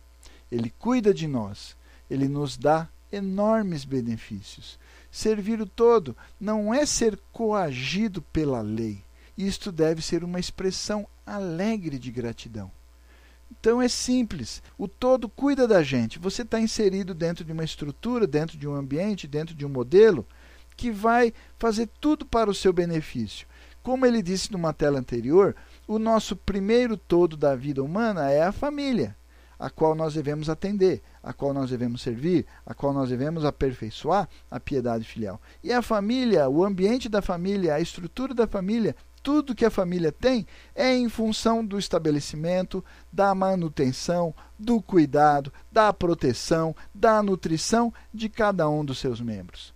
Ele 0.50 0.68
cuida 0.80 1.14
de 1.14 1.28
nós. 1.28 1.76
Ele 2.10 2.26
nos 2.26 2.56
dá 2.56 2.88
enormes 3.12 3.84
benefícios. 3.84 4.80
Servir 5.12 5.60
o 5.60 5.66
todo 5.66 6.16
não 6.40 6.74
é 6.74 6.84
ser 6.84 7.16
coagido 7.32 8.20
pela 8.20 8.60
lei. 8.62 9.04
Isto 9.36 9.70
deve 9.70 10.02
ser 10.02 10.24
uma 10.24 10.40
expressão 10.40 11.06
alegre 11.24 12.00
de 12.00 12.10
gratidão. 12.10 12.72
Então 13.48 13.80
é 13.80 13.86
simples. 13.86 14.60
O 14.76 14.88
todo 14.88 15.28
cuida 15.28 15.68
da 15.68 15.84
gente. 15.84 16.18
Você 16.18 16.42
está 16.42 16.58
inserido 16.58 17.14
dentro 17.14 17.44
de 17.44 17.52
uma 17.52 17.62
estrutura, 17.62 18.26
dentro 18.26 18.58
de 18.58 18.66
um 18.66 18.74
ambiente, 18.74 19.28
dentro 19.28 19.54
de 19.54 19.64
um 19.64 19.68
modelo 19.68 20.26
que 20.76 20.90
vai 20.90 21.32
fazer 21.58 21.88
tudo 22.00 22.26
para 22.26 22.50
o 22.50 22.54
seu 22.54 22.72
benefício. 22.72 23.47
Como 23.82 24.04
ele 24.04 24.22
disse 24.22 24.52
numa 24.52 24.72
tela 24.72 24.98
anterior, 24.98 25.54
o 25.86 25.98
nosso 25.98 26.36
primeiro 26.36 26.96
todo 26.96 27.36
da 27.36 27.54
vida 27.56 27.82
humana 27.82 28.30
é 28.30 28.42
a 28.42 28.52
família, 28.52 29.16
a 29.58 29.70
qual 29.70 29.94
nós 29.94 30.14
devemos 30.14 30.48
atender, 30.50 31.02
a 31.22 31.32
qual 31.32 31.54
nós 31.54 31.70
devemos 31.70 32.02
servir, 32.02 32.46
a 32.66 32.74
qual 32.74 32.92
nós 32.92 33.08
devemos 33.08 33.44
aperfeiçoar 33.44 34.28
a 34.50 34.60
piedade 34.60 35.04
filial. 35.04 35.40
E 35.62 35.72
a 35.72 35.82
família, 35.82 36.48
o 36.48 36.64
ambiente 36.64 37.08
da 37.08 37.22
família, 37.22 37.74
a 37.74 37.80
estrutura 37.80 38.34
da 38.34 38.46
família 38.46 38.94
tudo 39.22 39.54
que 39.54 39.64
a 39.64 39.70
família 39.70 40.12
tem 40.12 40.46
é 40.74 40.96
em 40.96 41.08
função 41.08 41.64
do 41.64 41.78
estabelecimento, 41.78 42.84
da 43.12 43.34
manutenção, 43.34 44.34
do 44.58 44.80
cuidado, 44.80 45.52
da 45.70 45.92
proteção, 45.92 46.74
da 46.94 47.22
nutrição 47.22 47.92
de 48.12 48.28
cada 48.28 48.68
um 48.68 48.84
dos 48.84 48.98
seus 48.98 49.20
membros. 49.20 49.74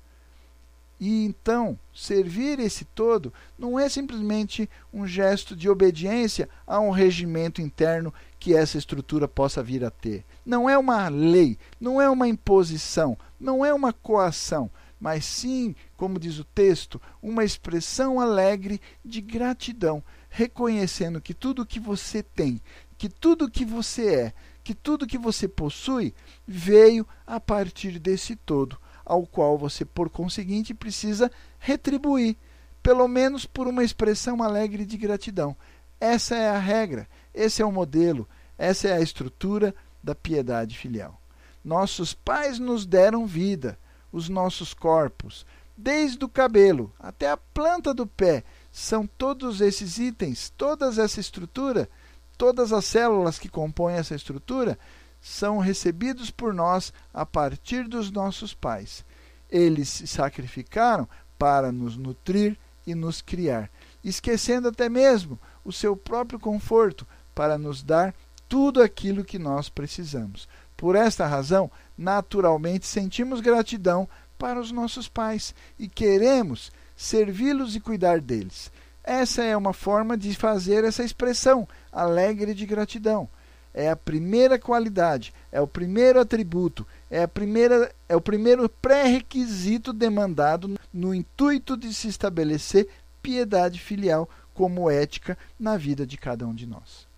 E 1.04 1.24
então, 1.24 1.76
servir 1.92 2.60
esse 2.60 2.84
todo 2.84 3.34
não 3.58 3.76
é 3.76 3.88
simplesmente 3.88 4.70
um 4.92 5.04
gesto 5.04 5.56
de 5.56 5.68
obediência 5.68 6.48
a 6.64 6.78
um 6.78 6.92
regimento 6.92 7.60
interno 7.60 8.14
que 8.38 8.54
essa 8.54 8.78
estrutura 8.78 9.26
possa 9.26 9.64
vir 9.64 9.84
a 9.84 9.90
ter. 9.90 10.24
Não 10.46 10.70
é 10.70 10.78
uma 10.78 11.08
lei, 11.08 11.58
não 11.80 12.00
é 12.00 12.08
uma 12.08 12.28
imposição, 12.28 13.18
não 13.40 13.66
é 13.66 13.74
uma 13.74 13.92
coação, 13.92 14.70
mas 15.00 15.24
sim, 15.24 15.74
como 15.96 16.20
diz 16.20 16.38
o 16.38 16.44
texto, 16.44 17.02
uma 17.20 17.42
expressão 17.42 18.20
alegre 18.20 18.80
de 19.04 19.20
gratidão, 19.20 20.04
reconhecendo 20.30 21.20
que 21.20 21.34
tudo 21.34 21.66
que 21.66 21.80
você 21.80 22.22
tem, 22.22 22.62
que 22.96 23.08
tudo 23.08 23.50
que 23.50 23.64
você 23.64 24.14
é, 24.14 24.32
que 24.62 24.72
tudo 24.72 25.08
que 25.08 25.18
você 25.18 25.48
possui 25.48 26.14
veio 26.46 27.04
a 27.26 27.40
partir 27.40 27.98
desse 27.98 28.36
todo, 28.36 28.78
ao 29.04 29.26
qual 29.26 29.58
você, 29.58 29.84
por 29.84 30.08
conseguinte, 30.10 30.74
precisa 30.74 31.30
retribuir, 31.58 32.36
pelo 32.82 33.06
menos 33.06 33.46
por 33.46 33.66
uma 33.66 33.84
expressão 33.84 34.42
alegre 34.42 34.84
de 34.84 34.96
gratidão. 34.96 35.56
Essa 36.00 36.34
é 36.34 36.48
a 36.48 36.58
regra, 36.58 37.08
esse 37.32 37.62
é 37.62 37.64
o 37.64 37.72
modelo, 37.72 38.28
essa 38.58 38.88
é 38.88 38.92
a 38.92 39.00
estrutura 39.00 39.74
da 40.02 40.14
piedade 40.14 40.76
filial. 40.76 41.20
Nossos 41.64 42.12
pais 42.12 42.58
nos 42.58 42.84
deram 42.84 43.26
vida, 43.26 43.78
os 44.10 44.28
nossos 44.28 44.74
corpos, 44.74 45.46
desde 45.76 46.24
o 46.24 46.28
cabelo 46.28 46.92
até 46.98 47.30
a 47.30 47.36
planta 47.36 47.94
do 47.94 48.06
pé. 48.06 48.44
São 48.70 49.06
todos 49.06 49.60
esses 49.60 49.98
itens, 49.98 50.52
toda 50.56 50.86
essa 50.86 51.20
estrutura, 51.20 51.88
todas 52.36 52.72
as 52.72 52.84
células 52.84 53.38
que 53.38 53.48
compõem 53.48 53.96
essa 53.96 54.14
estrutura 54.14 54.78
são 55.22 55.58
recebidos 55.58 56.32
por 56.32 56.52
nós 56.52 56.92
a 57.14 57.24
partir 57.24 57.87
dos 57.87 58.11
nossos 58.11 58.52
pais. 58.52 59.04
Eles 59.48 59.88
se 59.88 60.06
sacrificaram 60.06 61.08
para 61.38 61.70
nos 61.70 61.96
nutrir 61.96 62.58
e 62.85 62.94
nos 62.94 63.22
criar, 63.22 63.70
esquecendo 64.02 64.66
até 64.66 64.88
mesmo 64.88 65.38
o 65.64 65.72
seu 65.72 65.96
próprio 65.96 66.40
conforto 66.40 67.06
para 67.32 67.56
nos 67.56 67.82
dar 67.82 68.12
tudo 68.48 68.82
aquilo 68.82 69.24
que 69.24 69.38
nós 69.38 69.68
precisamos. 69.68 70.48
Por 70.76 70.96
esta 70.96 71.26
razão, 71.26 71.70
naturalmente 71.96 72.87
sentimos 72.87 73.40
gratidão 73.40 74.08
para 74.37 74.58
os 74.58 74.72
nossos 74.72 75.08
pais 75.08 75.54
e 75.78 75.88
queremos 75.88 76.72
servi-los 76.96 77.76
e 77.76 77.80
cuidar 77.80 78.20
deles. 78.20 78.72
Essa 79.04 79.44
é 79.44 79.56
uma 79.56 79.72
forma 79.72 80.16
de 80.16 80.35
fazer 80.35 80.82
essa 80.82 81.04
expressão 81.04 81.68
alegre 81.92 82.54
de 82.54 82.66
gratidão. 82.66 83.28
É 83.74 83.88
a 83.88 83.96
primeira 83.96 84.58
qualidade, 84.58 85.32
é 85.50 85.61
o 85.61 85.66
primeiro 85.66 86.20
atributo, 86.20 86.87
é, 87.11 87.22
a 87.22 87.28
primeira, 87.28 87.90
é 88.08 88.14
o 88.14 88.20
primeiro 88.20 88.68
pré-requisito 88.68 89.92
demandado 89.92 90.78
no 90.92 91.14
intuito 91.14 91.76
de 91.76 91.92
se 91.94 92.08
estabelecer 92.08 92.88
piedade 93.22 93.80
filial 93.80 94.28
como 94.52 94.90
ética 94.90 95.38
na 95.58 95.76
vida 95.76 96.06
de 96.06 96.18
cada 96.18 96.46
um 96.46 96.54
de 96.54 96.66
nós. 96.66 97.11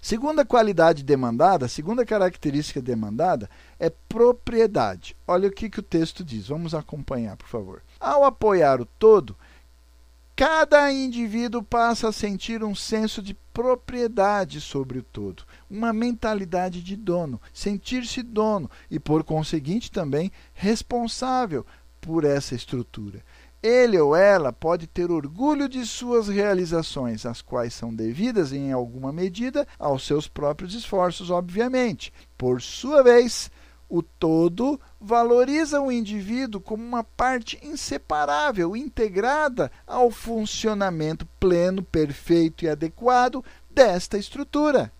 Segunda 0.00 0.44
qualidade 0.44 1.02
demandada, 1.02 1.66
segunda 1.66 2.06
característica 2.06 2.80
demandada 2.80 3.50
é 3.80 3.90
propriedade. 3.90 5.16
Olha 5.26 5.48
o 5.48 5.52
que, 5.52 5.68
que 5.68 5.80
o 5.80 5.82
texto 5.82 6.24
diz. 6.24 6.48
Vamos 6.48 6.72
acompanhar, 6.72 7.36
por 7.36 7.48
favor. 7.48 7.82
Ao 7.98 8.24
apoiar 8.24 8.80
o 8.80 8.86
todo, 8.86 9.36
cada 10.38 10.92
indivíduo 10.92 11.64
passa 11.64 12.10
a 12.10 12.12
sentir 12.12 12.62
um 12.62 12.72
senso 12.72 13.20
de 13.20 13.34
propriedade 13.52 14.60
sobre 14.60 15.00
o 15.00 15.02
todo, 15.02 15.42
uma 15.68 15.92
mentalidade 15.92 16.80
de 16.80 16.94
dono, 16.94 17.42
sentir-se 17.52 18.22
dono 18.22 18.70
e, 18.88 19.00
por 19.00 19.24
conseguinte, 19.24 19.90
também 19.90 20.30
responsável 20.54 21.66
por 22.00 22.22
essa 22.24 22.54
estrutura. 22.54 23.20
Ele 23.60 23.98
ou 23.98 24.14
ela 24.14 24.52
pode 24.52 24.86
ter 24.86 25.10
orgulho 25.10 25.68
de 25.68 25.84
suas 25.84 26.28
realizações, 26.28 27.26
as 27.26 27.42
quais 27.42 27.74
são 27.74 27.92
devidas 27.92 28.52
em 28.52 28.70
alguma 28.70 29.12
medida 29.12 29.66
aos 29.76 30.06
seus 30.06 30.28
próprios 30.28 30.72
esforços, 30.72 31.30
obviamente. 31.30 32.12
Por 32.36 32.62
sua 32.62 33.02
vez, 33.02 33.50
o 33.88 34.02
todo 34.02 34.78
valoriza 35.00 35.80
o 35.80 35.90
indivíduo 35.90 36.60
como 36.60 36.84
uma 36.84 37.02
parte 37.02 37.58
inseparável, 37.62 38.76
integrada 38.76 39.70
ao 39.86 40.10
funcionamento 40.10 41.26
pleno, 41.40 41.82
perfeito 41.82 42.64
e 42.64 42.68
adequado 42.68 43.44
desta 43.70 44.18
estrutura. 44.18 44.92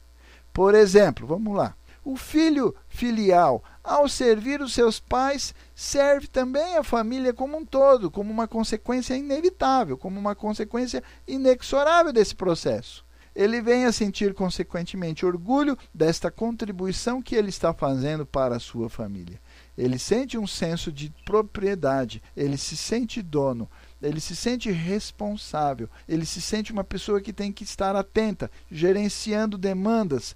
Por 0.52 0.74
exemplo, 0.74 1.26
vamos 1.26 1.54
lá. 1.56 1.74
O 2.02 2.16
filho 2.16 2.74
filial, 2.88 3.62
ao 3.84 4.08
servir 4.08 4.62
os 4.62 4.72
seus 4.72 4.98
pais, 4.98 5.54
serve 5.74 6.26
também 6.26 6.76
a 6.76 6.82
família 6.82 7.34
como 7.34 7.58
um 7.58 7.66
todo, 7.66 8.10
como 8.10 8.30
uma 8.32 8.48
consequência 8.48 9.14
inevitável, 9.14 9.98
como 9.98 10.18
uma 10.18 10.34
consequência 10.34 11.02
inexorável 11.26 12.12
desse 12.12 12.34
processo. 12.34 13.04
Ele 13.38 13.62
vem 13.62 13.84
a 13.84 13.92
sentir, 13.92 14.34
consequentemente, 14.34 15.24
orgulho 15.24 15.78
desta 15.94 16.28
contribuição 16.28 17.22
que 17.22 17.36
ele 17.36 17.50
está 17.50 17.72
fazendo 17.72 18.26
para 18.26 18.56
a 18.56 18.58
sua 18.58 18.88
família. 18.88 19.40
Ele 19.76 19.96
sente 19.96 20.36
um 20.36 20.44
senso 20.44 20.90
de 20.90 21.14
propriedade, 21.24 22.20
ele 22.36 22.58
se 22.58 22.76
sente 22.76 23.22
dono, 23.22 23.70
ele 24.02 24.18
se 24.18 24.34
sente 24.34 24.72
responsável, 24.72 25.88
ele 26.08 26.26
se 26.26 26.42
sente 26.42 26.72
uma 26.72 26.82
pessoa 26.82 27.20
que 27.20 27.32
tem 27.32 27.52
que 27.52 27.62
estar 27.62 27.94
atenta, 27.94 28.50
gerenciando 28.68 29.56
demandas, 29.56 30.34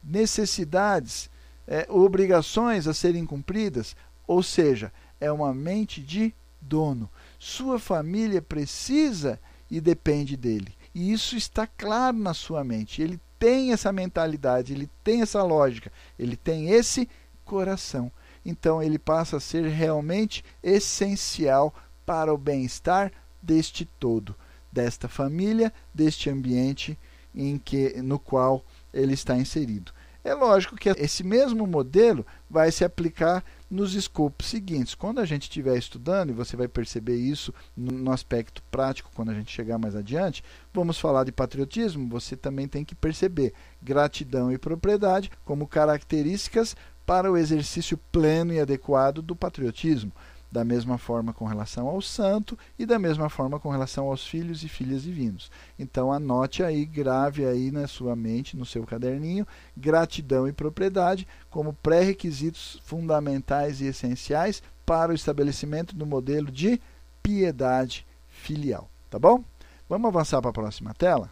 necessidades, 0.00 1.28
é, 1.66 1.88
obrigações 1.90 2.86
a 2.86 2.94
serem 2.94 3.26
cumpridas, 3.26 3.96
ou 4.28 4.44
seja, 4.44 4.92
é 5.20 5.32
uma 5.32 5.52
mente 5.52 6.00
de 6.00 6.32
dono. 6.60 7.10
Sua 7.36 7.80
família 7.80 8.40
precisa 8.40 9.40
e 9.68 9.80
depende 9.80 10.36
dele. 10.36 10.72
E 10.94 11.12
isso 11.12 11.36
está 11.36 11.66
claro 11.66 12.16
na 12.16 12.32
sua 12.32 12.62
mente. 12.62 13.02
Ele 13.02 13.20
tem 13.38 13.72
essa 13.72 13.92
mentalidade, 13.92 14.72
ele 14.72 14.88
tem 15.02 15.22
essa 15.22 15.42
lógica, 15.42 15.90
ele 16.18 16.36
tem 16.36 16.70
esse 16.70 17.08
coração. 17.44 18.10
Então 18.44 18.82
ele 18.82 18.98
passa 18.98 19.38
a 19.38 19.40
ser 19.40 19.66
realmente 19.66 20.44
essencial 20.62 21.74
para 22.06 22.32
o 22.32 22.38
bem-estar 22.38 23.10
deste 23.42 23.84
todo, 23.84 24.34
desta 24.70 25.08
família, 25.08 25.72
deste 25.92 26.30
ambiente 26.30 26.98
em 27.34 27.58
que 27.58 28.00
no 28.02 28.18
qual 28.18 28.64
ele 28.92 29.14
está 29.14 29.36
inserido. 29.36 29.92
É 30.22 30.32
lógico 30.32 30.76
que 30.76 30.88
esse 30.88 31.22
mesmo 31.22 31.66
modelo 31.66 32.24
vai 32.48 32.70
se 32.70 32.84
aplicar 32.84 33.44
nos 33.74 33.94
escopos 33.94 34.46
seguintes. 34.46 34.94
Quando 34.94 35.18
a 35.18 35.24
gente 35.24 35.42
estiver 35.42 35.76
estudando, 35.76 36.30
e 36.30 36.32
você 36.32 36.56
vai 36.56 36.68
perceber 36.68 37.16
isso 37.16 37.52
no 37.76 38.12
aspecto 38.12 38.62
prático 38.70 39.10
quando 39.14 39.30
a 39.30 39.34
gente 39.34 39.50
chegar 39.50 39.78
mais 39.78 39.96
adiante, 39.96 40.44
vamos 40.72 40.98
falar 40.98 41.24
de 41.24 41.32
patriotismo, 41.32 42.08
você 42.08 42.36
também 42.36 42.68
tem 42.68 42.84
que 42.84 42.94
perceber 42.94 43.52
gratidão 43.82 44.52
e 44.52 44.58
propriedade 44.58 45.30
como 45.44 45.66
características 45.66 46.76
para 47.04 47.30
o 47.30 47.36
exercício 47.36 47.98
pleno 48.10 48.52
e 48.52 48.60
adequado 48.60 49.20
do 49.20 49.34
patriotismo 49.36 50.12
da 50.54 50.64
mesma 50.64 50.96
forma 50.98 51.32
com 51.32 51.46
relação 51.46 51.88
ao 51.88 52.00
santo 52.00 52.56
e 52.78 52.86
da 52.86 52.96
mesma 52.96 53.28
forma 53.28 53.58
com 53.58 53.70
relação 53.70 54.06
aos 54.06 54.24
filhos 54.24 54.62
e 54.62 54.68
filhas 54.68 55.02
divinos. 55.02 55.50
Então 55.76 56.12
anote 56.12 56.62
aí, 56.62 56.84
grave 56.84 57.44
aí 57.44 57.72
na 57.72 57.88
sua 57.88 58.14
mente, 58.14 58.56
no 58.56 58.64
seu 58.64 58.84
caderninho, 58.84 59.44
gratidão 59.76 60.46
e 60.46 60.52
propriedade 60.52 61.26
como 61.50 61.72
pré-requisitos 61.72 62.80
fundamentais 62.84 63.80
e 63.80 63.86
essenciais 63.86 64.62
para 64.86 65.10
o 65.10 65.14
estabelecimento 65.14 65.96
do 65.96 66.06
modelo 66.06 66.52
de 66.52 66.80
piedade 67.20 68.06
filial, 68.28 68.88
tá 69.10 69.18
bom? 69.18 69.42
Vamos 69.88 70.06
avançar 70.06 70.40
para 70.40 70.50
a 70.50 70.54
próxima 70.54 70.94
tela? 70.94 71.28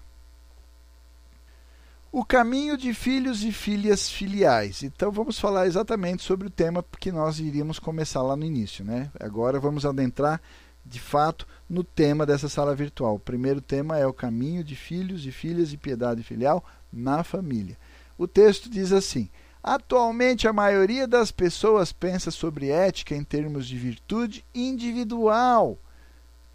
O 2.15 2.27
caminho 2.27 2.77
de 2.77 2.93
filhos 2.93 3.43
e 3.43 3.51
filhas 3.51 4.11
filiais. 4.11 4.83
Então 4.83 5.11
vamos 5.11 5.41
falar 5.41 5.67
exatamente 5.67 6.23
sobre 6.23 6.47
o 6.47 6.51
tema 6.51 6.85
que 7.01 7.11
nós 7.11 7.39
iríamos 7.39 7.79
começar 7.79 8.21
lá 8.21 8.37
no 8.37 8.45
início, 8.45 8.85
né? 8.85 9.11
Agora 9.19 9.59
vamos 9.59 9.87
adentrar 9.87 10.39
de 10.85 11.01
fato 11.01 11.47
no 11.67 11.83
tema 11.83 12.27
dessa 12.27 12.51
sala 12.51 12.75
virtual. 12.75 13.15
O 13.15 13.19
primeiro 13.19 13.63
tema 13.63 13.97
é 13.97 14.07
o 14.07 14.13
caminho 14.13 14.63
de 14.63 14.77
filhos 14.77 15.25
e 15.25 15.33
filhas 15.33 15.71
de 15.71 15.79
piedade 15.79 16.23
filial 16.23 16.63
na 16.93 17.25
família. 17.25 17.79
O 18.19 18.29
texto 18.29 18.69
diz 18.69 18.93
assim: 18.93 19.31
Atualmente 19.63 20.47
a 20.47 20.53
maioria 20.53 21.09
das 21.09 21.33
pessoas 21.33 21.93
pensa 21.93 22.31
sobre 22.31 22.69
ética 22.69 23.15
em 23.15 23.25
termos 23.25 23.67
de 23.67 23.79
virtude 23.79 24.45
individual. 24.55 25.79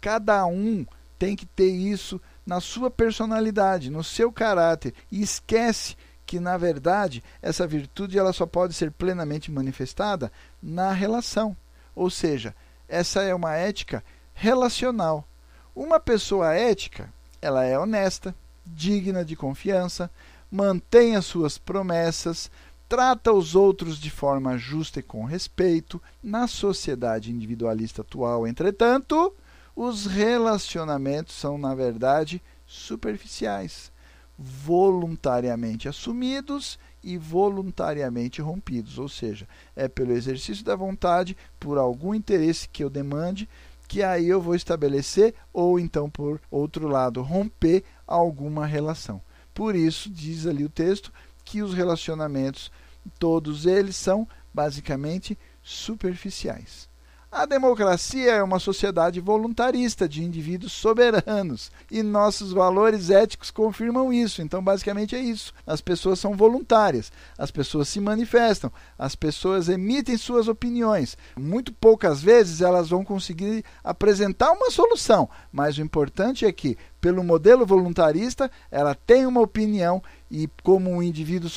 Cada 0.00 0.46
um 0.46 0.86
tem 1.18 1.34
que 1.34 1.46
ter 1.46 1.70
isso 1.70 2.20
na 2.48 2.62
sua 2.62 2.90
personalidade, 2.90 3.90
no 3.90 4.02
seu 4.02 4.32
caráter 4.32 4.94
e 5.12 5.20
esquece 5.20 5.94
que 6.24 6.40
na 6.40 6.56
verdade 6.56 7.22
essa 7.42 7.66
virtude 7.66 8.18
ela 8.18 8.32
só 8.32 8.46
pode 8.46 8.72
ser 8.72 8.90
plenamente 8.90 9.50
manifestada 9.50 10.32
na 10.62 10.90
relação. 10.90 11.54
Ou 11.94 12.08
seja, 12.08 12.54
essa 12.88 13.22
é 13.22 13.34
uma 13.34 13.54
ética 13.54 14.02
relacional. 14.32 15.28
Uma 15.76 16.00
pessoa 16.00 16.54
ética, 16.54 17.12
ela 17.42 17.66
é 17.66 17.78
honesta, 17.78 18.34
digna 18.64 19.22
de 19.26 19.36
confiança, 19.36 20.10
mantém 20.50 21.16
as 21.16 21.26
suas 21.26 21.58
promessas, 21.58 22.50
trata 22.88 23.30
os 23.30 23.54
outros 23.54 23.98
de 23.98 24.08
forma 24.08 24.56
justa 24.56 25.00
e 25.00 25.02
com 25.02 25.26
respeito. 25.26 26.00
Na 26.22 26.46
sociedade 26.46 27.30
individualista 27.30 28.00
atual, 28.00 28.46
entretanto, 28.46 29.34
os 29.80 30.06
relacionamentos 30.06 31.36
são, 31.36 31.56
na 31.56 31.72
verdade, 31.72 32.42
superficiais, 32.66 33.92
voluntariamente 34.36 35.88
assumidos 35.88 36.80
e 37.00 37.16
voluntariamente 37.16 38.42
rompidos, 38.42 38.98
ou 38.98 39.08
seja, 39.08 39.46
é 39.76 39.86
pelo 39.86 40.14
exercício 40.14 40.64
da 40.64 40.74
vontade, 40.74 41.36
por 41.60 41.78
algum 41.78 42.12
interesse 42.12 42.68
que 42.68 42.82
eu 42.82 42.90
demande, 42.90 43.48
que 43.86 44.02
aí 44.02 44.28
eu 44.28 44.40
vou 44.40 44.56
estabelecer 44.56 45.32
ou 45.52 45.78
então 45.78 46.10
por 46.10 46.40
outro 46.50 46.88
lado 46.88 47.22
romper 47.22 47.84
alguma 48.04 48.66
relação. 48.66 49.22
Por 49.54 49.76
isso 49.76 50.10
diz 50.10 50.44
ali 50.44 50.64
o 50.64 50.68
texto 50.68 51.12
que 51.44 51.62
os 51.62 51.72
relacionamentos 51.72 52.72
todos 53.16 53.64
eles 53.64 53.94
são 53.94 54.26
basicamente 54.52 55.38
superficiais. 55.62 56.87
A 57.30 57.44
democracia 57.44 58.32
é 58.32 58.42
uma 58.42 58.58
sociedade 58.58 59.20
voluntarista 59.20 60.08
de 60.08 60.24
indivíduos 60.24 60.72
soberanos 60.72 61.70
e 61.90 62.02
nossos 62.02 62.52
valores 62.52 63.10
éticos 63.10 63.50
confirmam 63.50 64.10
isso. 64.10 64.40
Então, 64.40 64.64
basicamente 64.64 65.14
é 65.14 65.20
isso. 65.20 65.52
As 65.66 65.82
pessoas 65.82 66.18
são 66.18 66.34
voluntárias, 66.34 67.12
as 67.36 67.50
pessoas 67.50 67.86
se 67.90 68.00
manifestam, 68.00 68.72
as 68.98 69.14
pessoas 69.14 69.68
emitem 69.68 70.16
suas 70.16 70.48
opiniões. 70.48 71.18
Muito 71.38 71.70
poucas 71.70 72.22
vezes 72.22 72.62
elas 72.62 72.88
vão 72.88 73.04
conseguir 73.04 73.62
apresentar 73.84 74.50
uma 74.50 74.70
solução, 74.70 75.28
mas 75.52 75.76
o 75.76 75.82
importante 75.82 76.46
é 76.46 76.50
que, 76.50 76.78
pelo 76.98 77.22
modelo 77.22 77.66
voluntarista, 77.66 78.50
ela 78.70 78.94
tem 78.94 79.26
uma 79.26 79.42
opinião 79.42 80.02
e, 80.30 80.48
como 80.62 80.90
um 80.90 81.02
indivíduo 81.02 81.50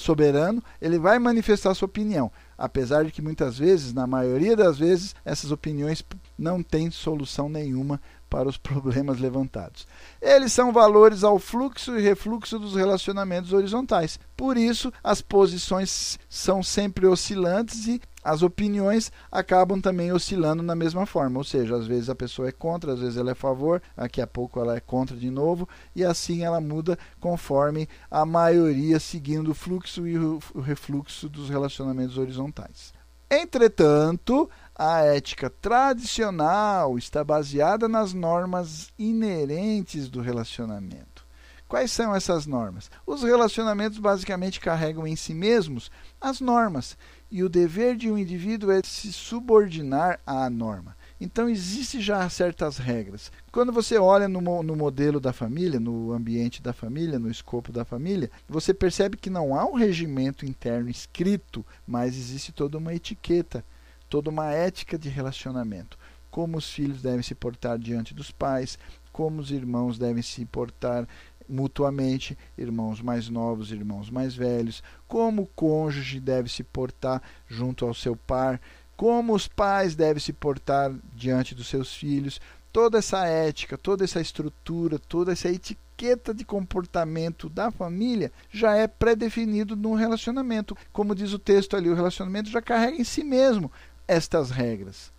soberano, 0.00 0.62
ele 0.80 0.98
vai 0.98 1.20
manifestar 1.20 1.74
sua 1.74 1.86
opinião 1.86 2.30
apesar 2.62 3.04
de 3.04 3.10
que 3.10 3.20
muitas 3.20 3.58
vezes, 3.58 3.92
na 3.92 4.06
maioria 4.06 4.54
das 4.54 4.78
vezes, 4.78 5.16
essas 5.24 5.50
opiniões 5.50 6.00
não 6.38 6.62
têm 6.62 6.92
solução 6.92 7.48
nenhuma 7.48 8.00
para 8.30 8.48
os 8.48 8.56
problemas 8.62 9.18
levantados. 9.18 9.84
Eles 10.20 10.52
são 10.52 10.72
valores 10.72 11.24
ao 11.24 11.40
fluxo 11.40 11.98
e 11.98 12.00
refluxo 12.00 12.60
dos 12.60 12.76
relacionamentos 12.76 13.52
horizontais. 13.52 14.16
Por 14.36 14.56
isso, 14.56 14.92
as 15.02 15.20
posições 15.20 16.20
são 16.28 16.62
sempre 16.62 17.04
oscilantes 17.04 17.88
e 17.88 18.00
as 18.22 18.42
opiniões 18.42 19.10
acabam 19.30 19.80
também 19.80 20.12
oscilando 20.12 20.62
na 20.62 20.74
mesma 20.74 21.06
forma, 21.06 21.38
ou 21.38 21.44
seja, 21.44 21.76
às 21.76 21.86
vezes 21.86 22.08
a 22.08 22.14
pessoa 22.14 22.48
é 22.48 22.52
contra, 22.52 22.92
às 22.92 23.00
vezes 23.00 23.16
ela 23.16 23.30
é 23.30 23.32
a 23.32 23.36
favor, 23.36 23.82
daqui 23.96 24.20
a 24.20 24.26
pouco 24.26 24.60
ela 24.60 24.76
é 24.76 24.80
contra 24.80 25.16
de 25.16 25.30
novo, 25.30 25.68
e 25.94 26.04
assim 26.04 26.44
ela 26.44 26.60
muda 26.60 26.98
conforme 27.20 27.88
a 28.10 28.24
maioria 28.24 29.00
seguindo 29.00 29.50
o 29.50 29.54
fluxo 29.54 30.06
e 30.06 30.16
o 30.18 30.38
refluxo 30.60 31.28
dos 31.28 31.48
relacionamentos 31.48 32.16
horizontais. 32.16 32.92
Entretanto, 33.30 34.48
a 34.74 35.00
ética 35.00 35.48
tradicional 35.48 36.98
está 36.98 37.24
baseada 37.24 37.88
nas 37.88 38.12
normas 38.12 38.92
inerentes 38.98 40.10
do 40.10 40.20
relacionamento. 40.20 41.24
Quais 41.66 41.90
são 41.90 42.14
essas 42.14 42.44
normas? 42.44 42.90
Os 43.06 43.22
relacionamentos 43.22 43.96
basicamente 43.96 44.60
carregam 44.60 45.06
em 45.06 45.16
si 45.16 45.32
mesmos 45.32 45.90
as 46.20 46.38
normas 46.38 46.98
e 47.32 47.42
o 47.42 47.48
dever 47.48 47.96
de 47.96 48.10
um 48.10 48.18
indivíduo 48.18 48.70
é 48.70 48.82
se 48.84 49.10
subordinar 49.10 50.20
à 50.26 50.50
norma. 50.50 50.94
Então, 51.18 51.48
existem 51.48 51.98
já 51.98 52.28
certas 52.28 52.76
regras. 52.76 53.32
Quando 53.50 53.72
você 53.72 53.96
olha 53.96 54.28
no, 54.28 54.62
no, 54.62 54.76
modelo 54.76 55.18
da 55.18 55.32
família, 55.32 55.80
no 55.80 56.12
ambiente 56.12 56.60
da 56.60 56.74
família, 56.74 57.18
no 57.18 57.30
escopo 57.30 57.72
da 57.72 57.86
família, 57.86 58.30
você 58.46 58.74
percebe 58.74 59.16
que 59.16 59.30
não 59.30 59.54
há 59.54 59.64
um 59.64 59.72
regimento 59.72 60.44
interno 60.44 60.90
escrito, 60.90 61.64
mas 61.86 62.18
existe 62.18 62.52
toda 62.52 62.76
uma 62.76 62.92
etiqueta, 62.92 63.64
toda 64.10 64.28
uma 64.28 64.52
ética 64.52 64.98
de 64.98 65.08
relacionamento. 65.08 65.98
Como 66.30 66.58
os 66.58 66.70
filhos 66.70 67.00
devem 67.00 67.22
se 67.22 67.34
portar 67.34 67.78
diante 67.78 68.12
dos 68.12 68.30
pais, 68.30 68.78
como 69.10 69.40
os 69.40 69.50
irmãos 69.50 69.98
devem 69.98 70.22
se 70.22 70.44
portar 70.44 71.08
mutuamente, 71.52 72.36
irmãos 72.56 73.02
mais 73.02 73.28
novos, 73.28 73.70
irmãos 73.70 74.08
mais 74.08 74.34
velhos, 74.34 74.82
como 75.06 75.42
o 75.42 75.46
cônjuge 75.46 76.18
deve 76.18 76.48
se 76.48 76.64
portar 76.64 77.22
junto 77.46 77.84
ao 77.84 77.92
seu 77.92 78.16
par, 78.16 78.58
como 78.96 79.34
os 79.34 79.46
pais 79.46 79.94
devem 79.94 80.20
se 80.20 80.32
portar 80.32 80.90
diante 81.14 81.54
dos 81.54 81.68
seus 81.68 81.94
filhos. 81.94 82.40
Toda 82.72 82.98
essa 82.98 83.26
ética, 83.26 83.76
toda 83.76 84.02
essa 84.02 84.20
estrutura, 84.20 84.98
toda 84.98 85.32
essa 85.32 85.50
etiqueta 85.50 86.32
de 86.32 86.42
comportamento 86.42 87.50
da 87.50 87.70
família 87.70 88.32
já 88.50 88.74
é 88.74 88.88
pré-definido 88.88 89.76
no 89.76 89.94
relacionamento. 89.94 90.76
Como 90.90 91.14
diz 91.14 91.34
o 91.34 91.38
texto 91.38 91.76
ali, 91.76 91.90
o 91.90 91.94
relacionamento 91.94 92.48
já 92.48 92.62
carrega 92.62 92.96
em 92.96 93.04
si 93.04 93.22
mesmo 93.22 93.70
estas 94.08 94.50
regras. 94.50 95.12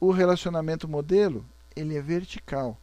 O 0.00 0.10
relacionamento 0.10 0.88
modelo, 0.88 1.44
ele 1.76 1.96
é 1.96 2.00
vertical 2.00 2.78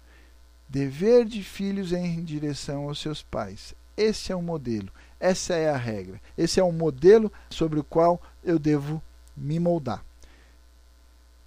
Dever 0.68 1.26
de 1.26 1.44
filhos 1.44 1.92
em 1.94 2.24
direção 2.24 2.88
aos 2.88 3.00
seus 3.00 3.22
pais. 3.22 3.74
Esse 3.96 4.32
é 4.32 4.36
o 4.36 4.42
modelo, 4.42 4.90
essa 5.20 5.54
é 5.54 5.70
a 5.70 5.78
regra. 5.78 6.20
Esse 6.38 6.60
é 6.60 6.64
o 6.64 6.72
modelo 6.72 7.32
sobre 7.50 7.80
o 7.80 7.84
qual 7.84 8.22
eu 8.44 8.60
devo 8.60 9.02
me 9.36 9.60
moldar. 9.60 10.04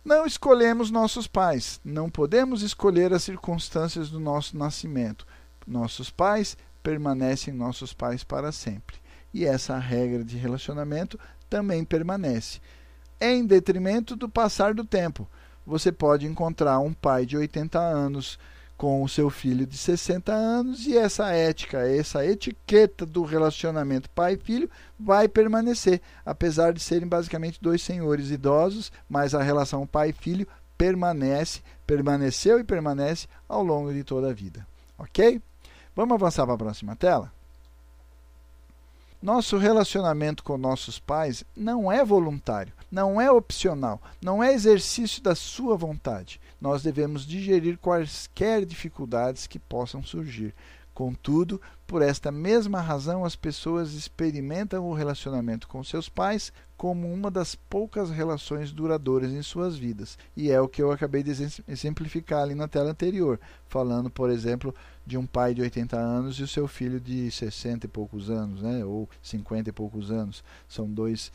Não 0.04 0.24
escolhemos 0.24 0.90
nossos 0.90 1.26
pais, 1.26 1.80
não 1.84 2.08
podemos 2.08 2.62
escolher 2.62 3.12
as 3.12 3.24
circunstâncias 3.24 4.08
do 4.08 4.18
nosso 4.18 4.56
nascimento. 4.56 5.26
Nossos 5.66 6.08
pais 6.08 6.56
permanecem 6.82 7.52
nossos 7.52 7.92
pais 7.92 8.24
para 8.24 8.50
sempre. 8.50 8.96
E 9.34 9.44
essa 9.44 9.76
regra 9.76 10.24
de 10.24 10.38
relacionamento 10.38 11.20
também 11.50 11.84
permanece. 11.84 12.60
Em 13.20 13.44
detrimento 13.44 14.16
do 14.16 14.28
passar 14.28 14.72
do 14.72 14.84
tempo. 14.84 15.28
Você 15.66 15.92
pode 15.92 16.26
encontrar 16.26 16.78
um 16.78 16.94
pai 16.94 17.26
de 17.26 17.36
80 17.36 17.78
anos 17.78 18.38
com 18.78 19.02
o 19.02 19.08
seu 19.08 19.28
filho 19.28 19.66
de 19.66 19.76
60 19.76 20.32
anos 20.32 20.86
e 20.86 20.96
essa 20.96 21.32
ética, 21.32 21.80
essa 21.80 22.24
etiqueta 22.24 23.04
do 23.04 23.24
relacionamento 23.24 24.08
pai-filho 24.10 24.70
vai 24.98 25.26
permanecer, 25.26 26.00
apesar 26.24 26.72
de 26.72 26.80
serem 26.80 27.08
basicamente 27.08 27.60
dois 27.60 27.82
senhores 27.82 28.30
idosos, 28.30 28.92
mas 29.08 29.34
a 29.34 29.42
relação 29.42 29.84
pai-filho 29.84 30.46
permanece, 30.78 31.60
permaneceu 31.84 32.60
e 32.60 32.64
permanece 32.64 33.26
ao 33.48 33.64
longo 33.64 33.92
de 33.92 34.04
toda 34.04 34.30
a 34.30 34.32
vida. 34.32 34.64
OK? 34.96 35.42
Vamos 35.96 36.14
avançar 36.14 36.46
para 36.46 36.54
a 36.54 36.58
próxima 36.58 36.94
tela? 36.94 37.32
Nosso 39.20 39.58
relacionamento 39.58 40.44
com 40.44 40.56
nossos 40.56 41.00
pais 41.00 41.42
não 41.56 41.90
é 41.90 42.04
voluntário, 42.04 42.72
não 42.88 43.20
é 43.20 43.28
opcional, 43.28 44.00
não 44.22 44.40
é 44.40 44.52
exercício 44.52 45.20
da 45.20 45.34
sua 45.34 45.76
vontade. 45.76 46.40
Nós 46.60 46.82
devemos 46.82 47.26
digerir 47.26 47.78
quaisquer 47.78 48.64
dificuldades 48.64 49.46
que 49.46 49.58
possam 49.58 50.02
surgir. 50.02 50.54
Contudo, 50.98 51.60
por 51.86 52.02
esta 52.02 52.32
mesma 52.32 52.80
razão, 52.80 53.24
as 53.24 53.36
pessoas 53.36 53.92
experimentam 53.92 54.84
o 54.84 54.92
relacionamento 54.92 55.68
com 55.68 55.84
seus 55.84 56.08
pais 56.08 56.52
como 56.76 57.12
uma 57.12 57.30
das 57.30 57.54
poucas 57.54 58.10
relações 58.10 58.72
duradouras 58.72 59.30
em 59.30 59.40
suas 59.40 59.76
vidas. 59.76 60.18
E 60.36 60.50
é 60.50 60.60
o 60.60 60.66
que 60.66 60.82
eu 60.82 60.90
acabei 60.90 61.22
de 61.22 61.30
exemplificar 61.68 62.42
ali 62.42 62.56
na 62.56 62.66
tela 62.66 62.90
anterior, 62.90 63.38
falando, 63.68 64.10
por 64.10 64.28
exemplo, 64.28 64.74
de 65.06 65.16
um 65.16 65.24
pai 65.24 65.54
de 65.54 65.62
80 65.62 65.96
anos 65.96 66.40
e 66.40 66.42
o 66.42 66.48
seu 66.48 66.66
filho 66.66 66.98
de 66.98 67.30
60 67.30 67.86
e 67.86 67.88
poucos 67.88 68.28
anos, 68.28 68.60
né, 68.60 68.84
ou 68.84 69.08
50 69.22 69.70
e 69.70 69.72
poucos 69.72 70.10
anos. 70.10 70.42
São 70.68 70.90
dois, 70.90 71.30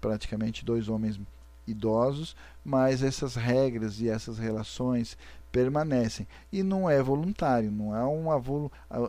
praticamente 0.00 0.64
dois 0.64 0.88
homens 0.88 1.18
idosos, 1.68 2.34
mas 2.64 3.02
essas 3.02 3.34
regras 3.34 4.00
e 4.00 4.08
essas 4.08 4.38
relações 4.38 5.16
permanecem. 5.50 6.26
E 6.52 6.62
não 6.62 6.88
é 6.88 7.02
voluntário, 7.02 7.70
não 7.70 7.94
há, 7.94 8.06
uma, 8.08 8.40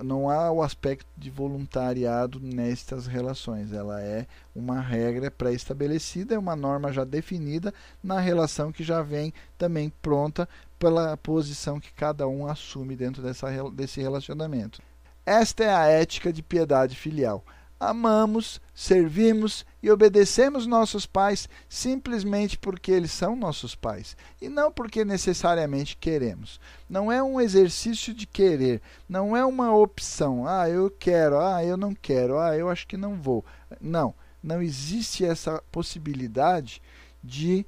não 0.04 0.30
há 0.30 0.52
o 0.52 0.62
aspecto 0.62 1.06
de 1.18 1.30
voluntariado 1.30 2.40
nestas 2.40 3.08
relações. 3.08 3.72
Ela 3.72 4.02
é 4.02 4.26
uma 4.56 4.80
regra 4.80 5.30
pré-estabelecida, 5.30 6.36
é 6.36 6.40
uma 6.40 6.56
norma 6.56 6.92
já 6.92 7.04
definida 7.04 7.74
na 8.04 8.20
relação 8.20 8.72
que 8.72 8.84
já 8.84 9.02
vem 9.02 9.34
também 9.58 9.92
pronta 10.02 10.48
pela 10.78 11.18
posição 11.18 11.80
que 11.80 11.92
cada 11.94 12.28
um 12.28 12.48
assume 12.48 12.96
dentro 12.96 13.22
dessa, 13.22 13.48
desse 13.72 14.02
relacionamento. 14.02 14.82
Esta 15.26 15.64
é 15.64 15.74
a 15.74 15.86
ética 15.86 16.32
de 16.34 16.42
piedade 16.42 16.96
filial 16.96 17.44
amamos, 17.80 18.60
servimos 18.76 19.66
e 19.82 19.90
obedecemos 19.90 20.68
nossos 20.68 21.06
pais 21.06 21.48
simplesmente 21.70 22.58
porque 22.58 22.92
eles 22.92 23.12
são 23.12 23.36
nossos 23.36 23.74
pais 23.74 24.18
e 24.42 24.50
não 24.50 24.72
porque 24.72 25.06
necessariamente 25.06 25.96
queremos. 25.96 26.60
Não 26.90 27.12
é 27.12 27.24
um 27.24 27.40
exercício 27.40 28.14
de 28.14 28.28
querer, 28.28 28.82
não 29.08 29.36
é 29.36 29.46
uma 29.46 29.74
opção. 29.74 30.46
Ah, 30.46 30.70
eu 30.70 30.92
quero, 30.92 31.40
ah, 31.40 31.64
eu 31.64 31.78
não 31.78 31.96
quero, 31.96 32.38
ah, 32.38 32.58
eu 32.58 32.70
acho 32.70 32.86
que 32.86 32.98
não 32.98 33.16
vou. 33.16 33.46
Não, 33.80 34.14
não 34.44 34.62
existe 34.62 35.24
essa 35.24 35.64
possibilidade 35.72 36.82
de 37.24 37.66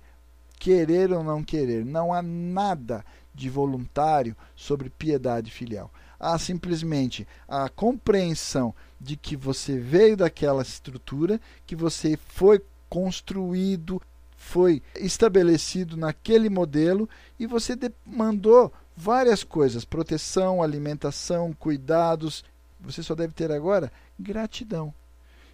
querer 0.60 1.12
ou 1.14 1.24
não 1.24 1.44
querer. 1.44 1.86
Não 1.86 2.14
há 2.14 2.22
nada 2.22 3.06
de 3.34 3.50
voluntário 3.50 4.36
sobre 4.56 4.90
piedade 4.90 5.50
filial. 5.50 5.90
Há 6.24 6.38
simplesmente 6.38 7.28
a 7.48 7.68
compreensão 7.68 8.76
de 9.00 9.18
que 9.18 9.36
você 9.36 9.80
veio 9.80 10.16
daquela 10.16 10.62
estrutura, 10.62 11.42
que 11.66 11.76
você 11.76 12.16
foi 12.16 12.62
construído, 12.88 14.00
foi 14.38 14.84
estabelecido 14.96 15.98
naquele 15.98 16.48
modelo 16.48 17.10
e 17.40 17.48
você 17.48 17.76
demandou 17.76 18.72
várias 18.96 19.44
coisas: 19.44 19.84
proteção, 19.84 20.62
alimentação, 20.62 21.54
cuidados. 21.54 22.44
Você 22.80 23.02
só 23.02 23.16
deve 23.16 23.34
ter 23.34 23.52
agora 23.52 23.92
gratidão 24.20 24.94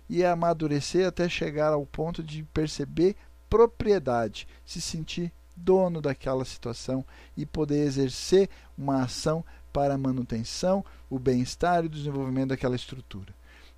e 0.10 0.26
amadurecer 0.26 1.08
até 1.08 1.30
chegar 1.30 1.72
ao 1.72 1.86
ponto 1.86 2.22
de 2.22 2.44
perceber 2.44 3.16
propriedade, 3.50 4.46
se 4.66 4.82
sentir 4.82 5.32
dono 5.56 6.02
daquela 6.02 6.44
situação 6.44 7.06
e 7.38 7.46
poder 7.46 7.86
exercer 7.86 8.50
uma 8.78 9.04
ação 9.04 9.46
para 9.78 9.94
a 9.94 9.98
manutenção, 9.98 10.84
o 11.08 11.20
bem-estar 11.20 11.84
e 11.84 11.86
o 11.86 11.90
desenvolvimento 11.90 12.50
daquela 12.50 12.76
estrutura. 12.76 13.32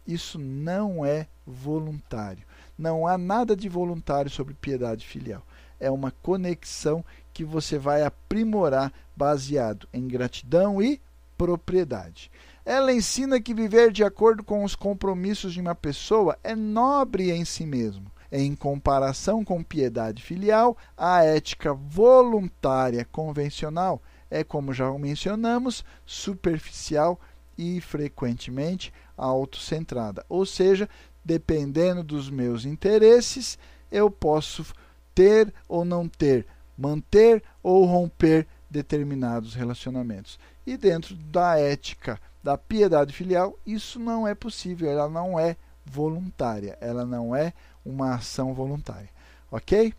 Isso 0.07 0.39
não 0.39 1.05
é 1.05 1.27
voluntário. 1.45 2.45
Não 2.77 3.05
há 3.05 3.17
nada 3.17 3.53
de 3.53 3.67
voluntário 3.67 4.31
sobre 4.31 4.53
piedade 4.53 5.05
filial. 5.05 5.45
É 5.77 5.91
uma 5.91 6.09
conexão 6.09 7.03
que 7.33 7.43
você 7.43 7.77
vai 7.77 8.01
aprimorar 8.03 8.93
baseado 9.13 9.89
em 9.91 10.07
gratidão 10.07 10.81
e 10.81 11.01
propriedade. 11.37 12.31
Ela 12.63 12.93
ensina 12.93 13.41
que 13.41 13.53
viver 13.53 13.91
de 13.91 14.05
acordo 14.05 14.41
com 14.41 14.63
os 14.63 14.75
compromissos 14.75 15.53
de 15.53 15.59
uma 15.59 15.75
pessoa 15.75 16.39
é 16.41 16.55
nobre 16.55 17.29
em 17.29 17.43
si 17.43 17.65
mesmo. 17.65 18.09
Em 18.31 18.55
comparação 18.55 19.43
com 19.43 19.61
piedade 19.61 20.23
filial, 20.23 20.77
a 20.95 21.25
ética 21.25 21.73
voluntária 21.73 23.03
convencional 23.03 24.01
é, 24.29 24.43
como 24.43 24.73
já 24.73 24.91
mencionamos, 24.93 25.83
superficial 26.05 27.19
e 27.57 27.81
frequentemente 27.81 28.93
autocentrada. 29.17 30.25
Ou 30.29 30.45
seja, 30.45 30.87
dependendo 31.23 32.03
dos 32.03 32.29
meus 32.29 32.65
interesses, 32.65 33.57
eu 33.91 34.09
posso 34.09 34.65
ter 35.13 35.53
ou 35.67 35.83
não 35.83 36.07
ter, 36.07 36.45
manter 36.77 37.43
ou 37.61 37.85
romper 37.85 38.47
determinados 38.69 39.53
relacionamentos. 39.55 40.39
E 40.65 40.77
dentro 40.77 41.15
da 41.15 41.59
ética 41.59 42.19
da 42.43 42.57
piedade 42.57 43.13
filial, 43.13 43.57
isso 43.65 43.99
não 43.99 44.27
é 44.27 44.33
possível, 44.33 44.89
ela 44.89 45.09
não 45.09 45.39
é 45.39 45.57
voluntária, 45.85 46.77
ela 46.79 47.05
não 47.05 47.35
é 47.35 47.53
uma 47.83 48.15
ação 48.15 48.53
voluntária. 48.53 49.09
Ok? 49.51 49.93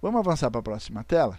Vamos 0.00 0.20
avançar 0.20 0.50
para 0.50 0.60
a 0.60 0.62
próxima 0.62 1.04
tela? 1.04 1.38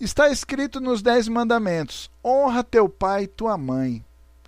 Está 0.00 0.30
escrito 0.30 0.80
nos 0.80 1.02
Dez 1.02 1.26
Mandamentos: 1.26 2.08
honra 2.24 2.62
teu 2.62 2.88
pai 2.88 3.24
e 3.24 3.26
tua 3.26 3.58
mãe. 3.58 4.04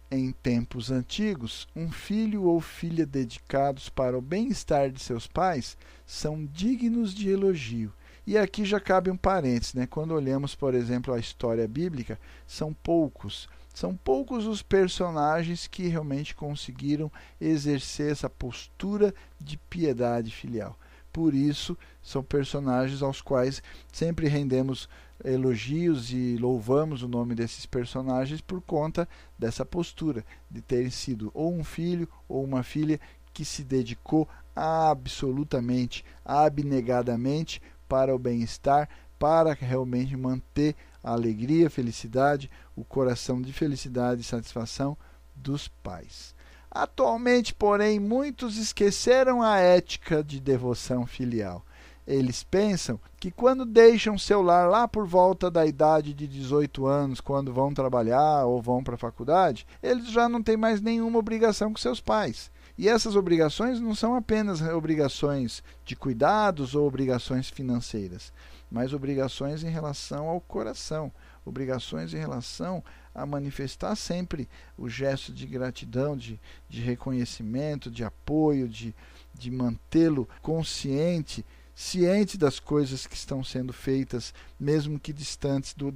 Em 0.08 0.30
tempos 0.30 0.92
antigos, 0.92 1.66
um 1.74 1.90
filho 1.90 2.44
ou 2.44 2.60
filha 2.60 3.04
dedicados 3.04 3.88
para 3.88 4.16
o 4.16 4.22
bem-estar 4.22 4.92
de 4.92 5.02
seus 5.02 5.26
pais 5.26 5.76
são 6.06 6.46
dignos 6.46 7.12
de 7.12 7.30
elogio. 7.30 7.92
E 8.24 8.38
aqui 8.38 8.64
já 8.64 8.78
cabe 8.78 9.10
um 9.10 9.16
parênteses, 9.16 9.74
né? 9.74 9.88
Quando 9.88 10.14
olhamos, 10.14 10.54
por 10.54 10.72
exemplo, 10.72 11.12
a 11.12 11.18
história 11.18 11.66
bíblica, 11.66 12.16
são 12.46 12.72
poucos, 12.72 13.48
são 13.74 13.96
poucos 13.96 14.46
os 14.46 14.62
personagens 14.62 15.66
que 15.66 15.88
realmente 15.88 16.32
conseguiram 16.32 17.10
exercer 17.40 18.12
essa 18.12 18.30
postura 18.30 19.12
de 19.40 19.56
piedade 19.56 20.30
filial. 20.30 20.78
Por 21.12 21.34
isso, 21.34 21.76
são 22.00 22.22
personagens 22.22 23.02
aos 23.02 23.20
quais 23.20 23.60
sempre 23.90 24.28
rendemos 24.28 24.88
elogios 25.24 26.12
e 26.12 26.36
louvamos 26.36 27.02
o 27.02 27.08
nome 27.08 27.34
desses 27.34 27.66
personagens 27.66 28.40
por 28.40 28.60
conta 28.60 29.08
dessa 29.38 29.64
postura 29.64 30.24
de 30.50 30.60
terem 30.60 30.90
sido 30.90 31.30
ou 31.34 31.52
um 31.52 31.64
filho 31.64 32.08
ou 32.28 32.42
uma 32.42 32.62
filha 32.62 33.00
que 33.32 33.44
se 33.44 33.62
dedicou 33.62 34.28
absolutamente, 34.54 36.04
abnegadamente 36.24 37.62
para 37.88 38.14
o 38.14 38.18
bem-estar, 38.18 38.88
para 39.18 39.52
realmente 39.52 40.16
manter 40.16 40.74
a 41.02 41.12
alegria, 41.12 41.66
a 41.66 41.70
felicidade, 41.70 42.50
o 42.74 42.84
coração 42.84 43.40
de 43.40 43.52
felicidade 43.52 44.20
e 44.20 44.24
satisfação 44.24 44.96
dos 45.34 45.68
pais. 45.68 46.34
Atualmente, 46.70 47.54
porém, 47.54 47.98
muitos 47.98 48.56
esqueceram 48.56 49.42
a 49.42 49.58
ética 49.58 50.22
de 50.22 50.40
devoção 50.40 51.06
filial 51.06 51.64
eles 52.06 52.42
pensam 52.42 52.98
que 53.18 53.30
quando 53.30 53.64
deixam 53.64 54.18
seu 54.18 54.42
lar 54.42 54.68
lá 54.68 54.88
por 54.88 55.06
volta 55.06 55.50
da 55.50 55.66
idade 55.66 56.14
de 56.14 56.26
18 56.26 56.86
anos, 56.86 57.20
quando 57.20 57.52
vão 57.52 57.72
trabalhar 57.72 58.46
ou 58.46 58.60
vão 58.60 58.82
para 58.82 58.94
a 58.94 58.98
faculdade, 58.98 59.66
eles 59.82 60.10
já 60.10 60.28
não 60.28 60.42
têm 60.42 60.56
mais 60.56 60.80
nenhuma 60.80 61.18
obrigação 61.18 61.72
com 61.72 61.78
seus 61.78 62.00
pais. 62.00 62.50
E 62.76 62.88
essas 62.88 63.14
obrigações 63.14 63.78
não 63.78 63.94
são 63.94 64.14
apenas 64.14 64.62
obrigações 64.62 65.62
de 65.84 65.94
cuidados 65.94 66.74
ou 66.74 66.86
obrigações 66.86 67.50
financeiras, 67.50 68.32
mas 68.70 68.94
obrigações 68.94 69.62
em 69.62 69.68
relação 69.68 70.28
ao 70.28 70.40
coração, 70.40 71.12
obrigações 71.44 72.14
em 72.14 72.18
relação 72.18 72.82
a 73.14 73.26
manifestar 73.26 73.94
sempre 73.96 74.48
o 74.78 74.88
gesto 74.88 75.32
de 75.32 75.46
gratidão, 75.46 76.16
de, 76.16 76.40
de 76.68 76.80
reconhecimento, 76.80 77.90
de 77.90 78.02
apoio, 78.02 78.66
de, 78.66 78.94
de 79.34 79.50
mantê-lo 79.50 80.28
consciente 80.40 81.44
ciente 81.74 82.36
das 82.36 82.58
coisas 82.60 83.06
que 83.06 83.14
estão 83.14 83.42
sendo 83.42 83.72
feitas, 83.72 84.34
mesmo 84.58 84.98
que 84.98 85.12
distantes 85.12 85.74
do, 85.74 85.94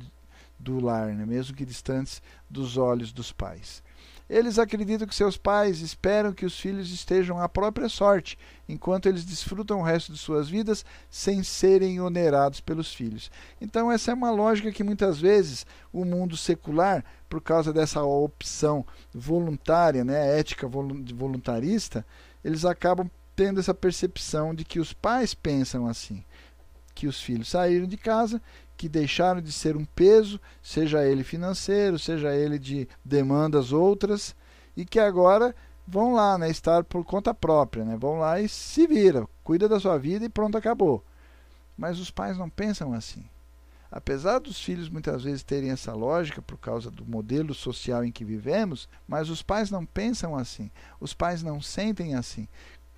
do 0.59 0.81
lar, 0.81 1.09
né? 1.09 1.27
mesmo 1.27 1.57
que 1.57 1.65
distantes 1.65 2.23
dos 2.49 2.77
olhos 2.77 3.13
dos 3.13 3.33
pais. 3.33 3.83
Eles 4.29 4.59
acreditam 4.59 5.07
que 5.07 5.15
seus 5.15 5.37
pais 5.37 5.81
esperam 5.81 6.33
que 6.33 6.47
os 6.47 6.59
filhos 6.59 6.91
estejam 6.91 7.39
à 7.39 7.47
própria 7.47 7.91
sorte, 7.91 8.39
enquanto 8.67 9.07
eles 9.07 9.25
desfrutam 9.25 9.81
o 9.81 9.83
resto 9.83 10.13
de 10.13 10.19
suas 10.19 10.49
vidas 10.49 10.85
sem 11.11 11.43
serem 11.43 12.01
onerados 12.01 12.59
pelos 12.59 12.95
filhos. 12.95 13.31
Então, 13.61 13.93
essa 13.93 14.11
é 14.11 14.15
uma 14.15 14.31
lógica 14.31 14.73
que 14.73 14.83
muitas 14.83 15.21
vezes 15.21 15.67
o 15.93 16.07
mundo 16.07 16.39
secular, 16.39 17.05
por 17.29 17.43
causa 17.43 17.71
dessa 17.71 18.03
opção 18.03 18.87
voluntária, 19.13 20.03
né, 20.03 20.39
ética 20.39 20.67
voluntarista, 20.67 22.05
eles 22.43 22.65
acabam 22.65 23.11
tendo 23.35 23.61
essa 23.61 23.75
percepção 23.75 24.55
de 24.55 24.65
que 24.65 24.79
os 24.81 24.93
pais 24.93 25.35
pensam 25.35 25.87
assim, 25.87 26.25
que 26.95 27.07
os 27.07 27.21
filhos 27.21 27.49
saíram 27.49 27.87
de 27.87 27.97
casa, 27.97 28.41
que 28.77 28.89
deixaram 28.89 29.41
de 29.41 29.53
ser 29.53 29.77
um 29.77 29.85
peso, 29.85 30.41
seja 30.63 31.05
ele 31.05 31.25
financeiro, 31.25 31.99
seja 31.99 32.35
ele 32.35 32.59
de 32.59 32.89
demandas 33.05 33.73
outras, 33.73 34.35
e 34.77 34.85
que 34.85 34.99
agora 34.99 35.55
vão 35.87 36.15
lá, 36.15 36.39
né, 36.39 36.49
estar 36.49 36.83
por 36.85 37.05
conta 37.05 37.35
própria, 37.35 37.85
né, 37.85 37.97
vão 37.97 38.19
lá 38.19 38.41
e 38.41 38.49
se 38.49 38.87
vira, 38.87 39.27
cuida 39.43 39.69
da 39.69 39.79
sua 39.79 39.99
vida 39.99 40.25
e 40.25 40.29
pronto, 40.29 40.57
acabou. 40.57 41.05
Mas 41.77 41.99
os 41.99 42.11
pais 42.11 42.39
não 42.39 42.49
pensam 42.49 42.93
assim. 42.93 43.25
Apesar 43.91 44.41
dos 44.41 44.61
filhos 44.61 44.89
muitas 44.89 45.23
vezes 45.23 45.45
terem 45.45 45.71
essa 45.71 45.93
lógica 45.93 46.43
por 46.43 46.59
causa 46.59 46.91
do 46.91 47.05
modelo 47.05 47.55
social 47.55 48.05
em 48.05 48.11
que 48.11 48.25
vivemos, 48.25 48.89
mas 49.07 49.31
os 49.31 49.41
pais 49.41 49.71
não 49.71 49.87
pensam 49.87 50.35
assim. 50.35 50.69
Os 50.99 51.15
pais 51.15 51.45
não 51.45 51.61
sentem 51.61 52.17
assim. 52.17 52.49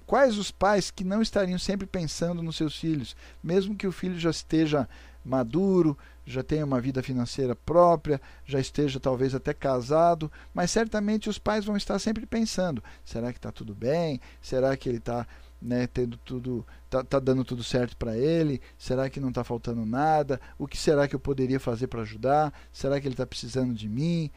Quais 0.07 0.39
os 0.39 0.51
pais 0.51 0.91
que 0.91 1.03
não 1.03 1.21
estariam 1.21 1.59
sempre 1.59 1.87
pensando 1.87 2.43
nos 2.43 2.57
seus 2.57 2.79
filhos, 2.79 3.17
mesmo 3.43 3.75
que 3.75 3.87
o 3.87 3.93
filho 3.93 4.19
já 4.19 4.31
esteja 4.31 4.89
maduro, 5.25 5.99
já 6.25 6.43
tenha 6.43 6.65
uma 6.65 6.81
vida 6.81 7.03
financeira 7.03 7.57
própria, 7.57 8.21
já 8.45 8.61
esteja 8.61 9.01
talvez 9.01 9.35
até 9.35 9.53
casado, 9.53 10.31
mas 10.55 10.71
certamente 10.71 11.29
os 11.29 11.39
pais 11.39 11.65
vão 11.65 11.77
estar 11.77 11.99
sempre 11.99 12.25
pensando: 12.25 12.83
será 13.05 13.33
que 13.33 13.39
está 13.39 13.51
tudo 13.51 13.75
bem? 13.75 14.21
Será 14.41 14.77
que 14.77 14.89
ele 14.89 14.99
está 14.99 15.27
né, 15.61 15.87
tendo 15.87 16.17
tudo, 16.19 16.65
tá, 16.89 17.03
tá 17.03 17.19
dando 17.19 17.45
tudo 17.45 17.65
certo 17.65 17.97
para 17.97 18.17
ele? 18.17 18.61
Será 18.79 19.11
que 19.11 19.21
não 19.21 19.31
está 19.31 19.43
faltando 19.43 19.85
nada? 19.85 20.41
O 20.59 20.67
que 20.67 20.77
será 20.77 21.09
que 21.09 21.15
eu 21.15 21.21
poderia 21.21 21.59
fazer 21.59 21.89
para 21.89 22.03
ajudar? 22.03 22.53
Será 22.73 23.01
que 23.01 23.07
ele 23.07 23.15
está 23.15 23.27
precisando 23.27 23.75
de 23.75 23.89
mim? 23.89 24.31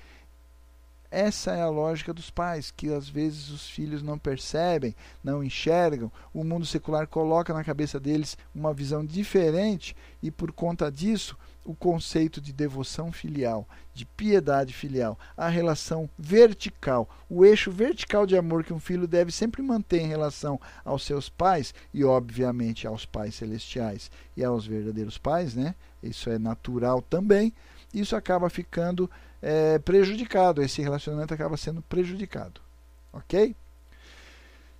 Essa 1.11 1.51
é 1.53 1.61
a 1.61 1.69
lógica 1.69 2.13
dos 2.13 2.29
pais, 2.29 2.69
que 2.69 2.93
às 2.93 3.09
vezes 3.09 3.49
os 3.49 3.67
filhos 3.67 4.03
não 4.03 4.17
percebem, 4.17 4.95
não 5.23 5.43
enxergam. 5.43 6.11
O 6.31 6.43
mundo 6.43 6.67
secular 6.67 7.07
coloca 7.07 7.51
na 7.51 7.63
cabeça 7.63 7.99
deles 7.99 8.37
uma 8.53 8.73
visão 8.73 9.03
diferente 9.03 9.95
e, 10.21 10.29
por 10.29 10.51
conta 10.51 10.91
disso, 10.91 11.35
o 11.65 11.75
conceito 11.75 12.39
de 12.39 12.53
devoção 12.53 13.11
filial, 13.11 13.67
de 13.93 14.05
piedade 14.05 14.73
filial, 14.73 15.17
a 15.35 15.47
relação 15.47 16.09
vertical, 16.17 17.09
o 17.29 17.43
eixo 17.43 17.71
vertical 17.71 18.25
de 18.25 18.37
amor 18.37 18.63
que 18.63 18.73
um 18.73 18.79
filho 18.79 19.07
deve 19.07 19.31
sempre 19.31 19.61
manter 19.61 20.01
em 20.01 20.07
relação 20.07 20.59
aos 20.85 21.03
seus 21.03 21.27
pais 21.27 21.73
e, 21.93 22.03
obviamente, 22.03 22.85
aos 22.85 23.05
pais 23.05 23.35
celestiais 23.35 24.11
e 24.37 24.43
aos 24.43 24.65
verdadeiros 24.65 25.17
pais, 25.17 25.55
né? 25.55 25.75
Isso 26.01 26.29
é 26.29 26.37
natural 26.37 27.01
também. 27.01 27.53
Isso 27.93 28.15
acaba 28.15 28.49
ficando 28.49 29.09
é, 29.41 29.79
prejudicado, 29.79 30.61
esse 30.61 30.81
relacionamento 30.81 31.33
acaba 31.33 31.57
sendo 31.57 31.81
prejudicado. 31.81 32.61
Ok? 33.11 33.55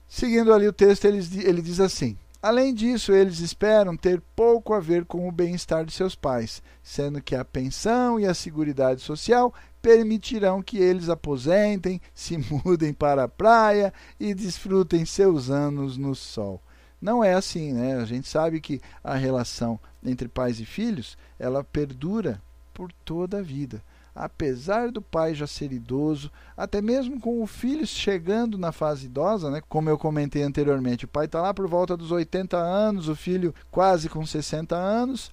Seguindo 0.08 0.54
ali 0.54 0.68
o 0.68 0.74
texto, 0.74 1.06
ele, 1.06 1.20
ele 1.44 1.62
diz 1.62 1.80
assim: 1.80 2.18
Além 2.42 2.74
disso, 2.74 3.12
eles 3.12 3.40
esperam 3.40 3.98
ter 3.98 4.22
pouco 4.36 4.74
a 4.74 4.80
ver 4.80 5.06
com 5.06 5.28
o 5.28 5.32
bem-estar 5.32 5.86
de 5.86 5.92
seus 5.92 6.16
pais, 6.16 6.64
sendo 6.82 7.22
que 7.22 7.36
a 7.36 7.44
pensão 7.44 8.20
e 8.20 8.26
a 8.26 8.34
seguridade 8.34 9.02
social 9.02 9.54
permitirão 9.82 10.62
que 10.62 10.78
eles 10.78 11.10
aposentem, 11.10 12.02
se 12.14 12.38
mudem 12.66 12.94
para 12.94 13.26
a 13.26 13.28
praia 13.28 13.94
e 14.20 14.34
desfrutem 14.34 15.06
seus 15.06 15.50
anos 15.50 15.98
no 15.98 16.16
sol. 16.16 16.62
Não 17.02 17.24
é 17.24 17.34
assim, 17.34 17.72
né? 17.72 17.96
A 17.96 18.06
gente 18.06 18.28
sabe 18.28 18.60
que 18.60 18.82
a 19.04 19.16
relação 19.16 19.80
entre 20.04 20.28
pais 20.28 20.60
e 20.60 20.66
filhos, 20.66 21.18
ela 21.38 21.64
perdura 21.64 22.42
por 22.74 22.92
toda 23.06 23.40
a 23.40 23.42
vida 23.42 23.82
apesar 24.20 24.92
do 24.92 25.02
pai 25.02 25.34
já 25.34 25.48
ser 25.48 25.72
idoso, 25.72 26.30
até 26.58 26.82
mesmo 26.82 27.22
com 27.22 27.42
o 27.42 27.48
filho 27.48 27.88
chegando 27.88 28.58
na 28.58 28.74
fase 28.74 29.06
idosa, 29.06 29.50
né? 29.50 29.62
como 29.70 29.90
eu 29.90 29.98
comentei 29.98 30.44
anteriormente, 30.44 31.06
o 31.06 31.08
pai 31.08 31.26
está 31.26 31.42
lá 31.42 31.54
por 31.54 31.66
volta 31.70 31.96
dos 31.96 32.12
80 32.12 32.58
anos, 32.58 33.08
o 33.08 33.16
filho 33.16 33.56
quase 33.72 34.10
com 34.10 34.26
60 34.26 34.76
anos, 34.76 35.32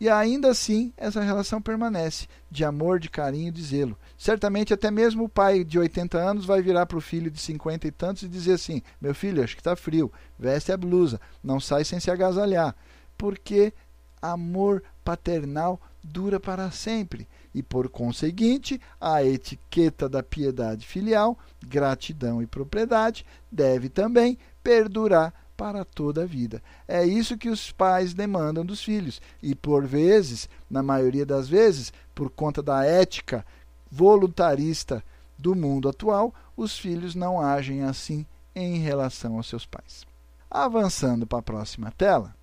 e 0.00 0.08
ainda 0.08 0.50
assim 0.50 0.92
essa 0.96 1.20
relação 1.20 1.60
permanece 1.60 2.28
de 2.48 2.64
amor, 2.64 3.00
de 3.00 3.10
carinho, 3.10 3.50
de 3.50 3.60
zelo. 3.60 3.98
Certamente 4.16 4.72
até 4.72 4.88
mesmo 4.88 5.24
o 5.24 5.28
pai 5.28 5.64
de 5.64 5.80
80 5.80 6.16
anos 6.16 6.46
vai 6.46 6.62
virar 6.62 6.86
para 6.86 6.98
o 6.98 7.00
filho 7.00 7.30
de 7.30 7.40
50 7.40 7.88
e 7.88 7.90
tantos 7.90 8.22
e 8.22 8.28
dizer 8.28 8.52
assim: 8.52 8.82
meu 9.00 9.16
filho, 9.16 9.42
acho 9.42 9.56
que 9.56 9.60
está 9.60 9.74
frio, 9.74 10.12
veste 10.38 10.70
a 10.70 10.76
blusa, 10.76 11.20
não 11.42 11.58
sai 11.58 11.84
sem 11.84 11.98
se 11.98 12.10
agasalhar, 12.10 12.74
porque 13.18 13.72
amor 14.20 14.80
paternal 15.04 15.80
dura 16.04 16.38
para 16.38 16.70
sempre 16.70 17.26
e, 17.54 17.62
por 17.62 17.88
conseguinte, 17.88 18.80
a 19.00 19.24
etiqueta 19.24 20.08
da 20.08 20.22
piedade 20.22 20.86
filial, 20.86 21.38
gratidão 21.66 22.42
e 22.42 22.46
propriedade 22.46 23.24
deve 23.50 23.88
também 23.88 24.38
perdurar 24.62 25.34
para 25.56 25.84
toda 25.84 26.22
a 26.22 26.26
vida. 26.26 26.62
É 26.88 27.04
isso 27.04 27.38
que 27.38 27.48
os 27.48 27.70
pais 27.70 28.14
demandam 28.14 28.64
dos 28.64 28.82
filhos 28.82 29.20
e, 29.42 29.54
por 29.54 29.86
vezes, 29.86 30.48
na 30.68 30.82
maioria 30.82 31.26
das 31.26 31.48
vezes, 31.48 31.92
por 32.14 32.30
conta 32.30 32.62
da 32.62 32.84
ética 32.84 33.44
voluntarista 33.90 35.04
do 35.38 35.54
mundo 35.54 35.88
atual, 35.88 36.34
os 36.56 36.78
filhos 36.78 37.14
não 37.14 37.40
agem 37.40 37.82
assim 37.82 38.26
em 38.54 38.78
relação 38.78 39.36
aos 39.36 39.48
seus 39.48 39.66
pais. 39.66 40.04
Avançando 40.50 41.26
para 41.26 41.38
a 41.38 41.42
próxima 41.42 41.92
tela. 41.92 42.34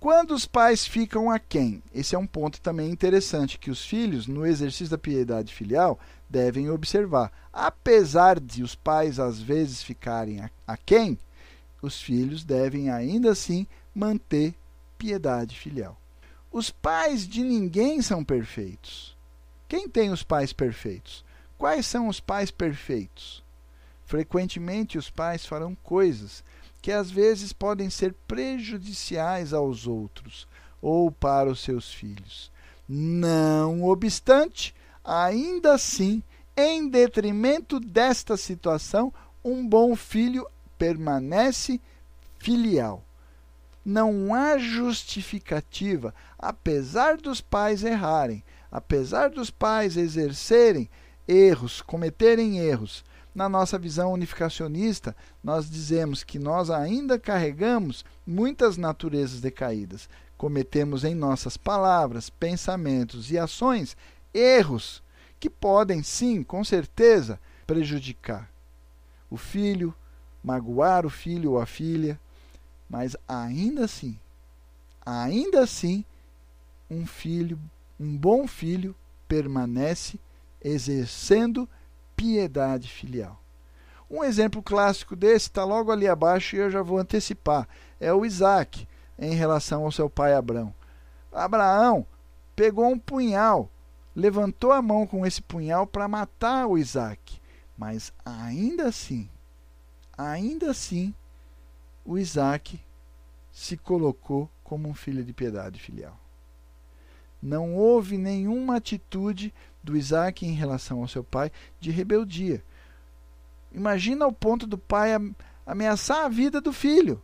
Quando 0.00 0.32
os 0.32 0.46
pais 0.46 0.86
ficam 0.86 1.28
a 1.28 1.40
quem? 1.40 1.82
Esse 1.92 2.14
é 2.14 2.18
um 2.18 2.26
ponto 2.26 2.60
também 2.60 2.88
interessante 2.88 3.58
que 3.58 3.70
os 3.70 3.84
filhos, 3.84 4.28
no 4.28 4.46
exercício 4.46 4.90
da 4.90 4.98
piedade 4.98 5.52
filial, 5.52 5.98
devem 6.30 6.70
observar. 6.70 7.32
Apesar 7.52 8.38
de 8.38 8.62
os 8.62 8.76
pais 8.76 9.18
às 9.18 9.40
vezes 9.40 9.82
ficarem 9.82 10.48
a 10.66 10.76
quem, 10.76 11.18
os 11.82 12.00
filhos 12.00 12.44
devem 12.44 12.90
ainda 12.90 13.32
assim 13.32 13.66
manter 13.92 14.54
piedade 14.96 15.58
filial. 15.58 16.00
Os 16.52 16.70
pais 16.70 17.26
de 17.26 17.42
ninguém 17.42 18.00
são 18.00 18.22
perfeitos. 18.22 19.16
Quem 19.66 19.88
tem 19.88 20.10
os 20.10 20.22
pais 20.22 20.52
perfeitos? 20.52 21.24
Quais 21.58 21.86
são 21.86 22.06
os 22.06 22.20
pais 22.20 22.52
perfeitos? 22.52 23.42
Frequentemente 24.04 24.96
os 24.96 25.10
pais 25.10 25.44
farão 25.44 25.74
coisas 25.74 26.44
que 26.80 26.92
às 26.92 27.10
vezes 27.10 27.52
podem 27.52 27.90
ser 27.90 28.14
prejudiciais 28.26 29.52
aos 29.52 29.86
outros 29.86 30.46
ou 30.80 31.10
para 31.10 31.50
os 31.50 31.60
seus 31.60 31.92
filhos. 31.92 32.50
Não 32.88 33.84
obstante, 33.84 34.74
ainda 35.04 35.74
assim, 35.74 36.22
em 36.56 36.88
detrimento 36.88 37.78
desta 37.78 38.36
situação, 38.36 39.12
um 39.44 39.66
bom 39.66 39.94
filho 39.94 40.46
permanece 40.78 41.80
filial. 42.38 43.04
Não 43.84 44.34
há 44.34 44.58
justificativa, 44.58 46.14
apesar 46.38 47.16
dos 47.16 47.40
pais 47.40 47.82
errarem, 47.82 48.42
apesar 48.70 49.30
dos 49.30 49.50
pais 49.50 49.96
exercerem 49.96 50.88
erros, 51.26 51.82
cometerem 51.82 52.58
erros, 52.58 53.04
na 53.34 53.48
nossa 53.48 53.78
visão 53.78 54.12
unificacionista, 54.12 55.14
nós 55.42 55.70
dizemos 55.70 56.22
que 56.24 56.38
nós 56.38 56.70
ainda 56.70 57.18
carregamos 57.18 58.04
muitas 58.26 58.76
naturezas 58.76 59.40
decaídas. 59.40 60.08
Cometemos 60.36 61.04
em 61.04 61.14
nossas 61.14 61.56
palavras, 61.56 62.30
pensamentos 62.30 63.30
e 63.30 63.38
ações 63.38 63.96
erros 64.32 65.02
que 65.38 65.48
podem, 65.48 66.02
sim, 66.02 66.42
com 66.42 66.64
certeza, 66.64 67.40
prejudicar 67.66 68.50
o 69.30 69.36
filho, 69.36 69.94
magoar 70.42 71.04
o 71.04 71.10
filho 71.10 71.52
ou 71.52 71.60
a 71.60 71.66
filha, 71.66 72.18
mas 72.88 73.16
ainda 73.26 73.84
assim, 73.84 74.18
ainda 75.04 75.62
assim, 75.62 76.04
um 76.90 77.06
filho, 77.06 77.58
um 78.00 78.16
bom 78.16 78.46
filho 78.46 78.94
permanece 79.26 80.18
exercendo 80.62 81.68
piedade 82.18 82.88
filial. 82.88 83.40
Um 84.10 84.24
exemplo 84.24 84.60
clássico 84.60 85.14
desse 85.14 85.46
está 85.46 85.64
logo 85.64 85.92
ali 85.92 86.08
abaixo 86.08 86.56
e 86.56 86.58
eu 86.58 86.68
já 86.68 86.82
vou 86.82 86.98
antecipar. 86.98 87.68
É 88.00 88.12
o 88.12 88.26
Isaac 88.26 88.88
em 89.16 89.34
relação 89.34 89.84
ao 89.84 89.92
seu 89.92 90.10
pai 90.10 90.34
Abraão. 90.34 90.74
Abraão 91.32 92.04
pegou 92.56 92.88
um 92.88 92.98
punhal, 92.98 93.70
levantou 94.16 94.72
a 94.72 94.82
mão 94.82 95.06
com 95.06 95.24
esse 95.24 95.40
punhal 95.40 95.86
para 95.86 96.08
matar 96.08 96.66
o 96.66 96.76
Isaac. 96.76 97.40
Mas 97.76 98.12
ainda 98.24 98.88
assim, 98.88 99.30
ainda 100.16 100.72
assim, 100.72 101.14
o 102.04 102.18
Isaac 102.18 102.80
se 103.52 103.76
colocou 103.76 104.50
como 104.64 104.88
um 104.88 104.94
filho 104.94 105.22
de 105.22 105.32
piedade 105.32 105.78
filial. 105.78 106.18
Não 107.40 107.76
houve 107.76 108.18
nenhuma 108.18 108.76
atitude 108.76 109.54
do 109.88 109.96
Isaac 109.96 110.44
em 110.44 110.52
relação 110.52 111.00
ao 111.00 111.08
seu 111.08 111.24
pai 111.24 111.50
de 111.80 111.90
rebeldia. 111.90 112.62
Imagina 113.72 114.26
o 114.26 114.32
ponto 114.32 114.66
do 114.66 114.76
pai 114.76 115.12
ameaçar 115.66 116.26
a 116.26 116.28
vida 116.28 116.60
do 116.60 116.72
filho. 116.74 117.22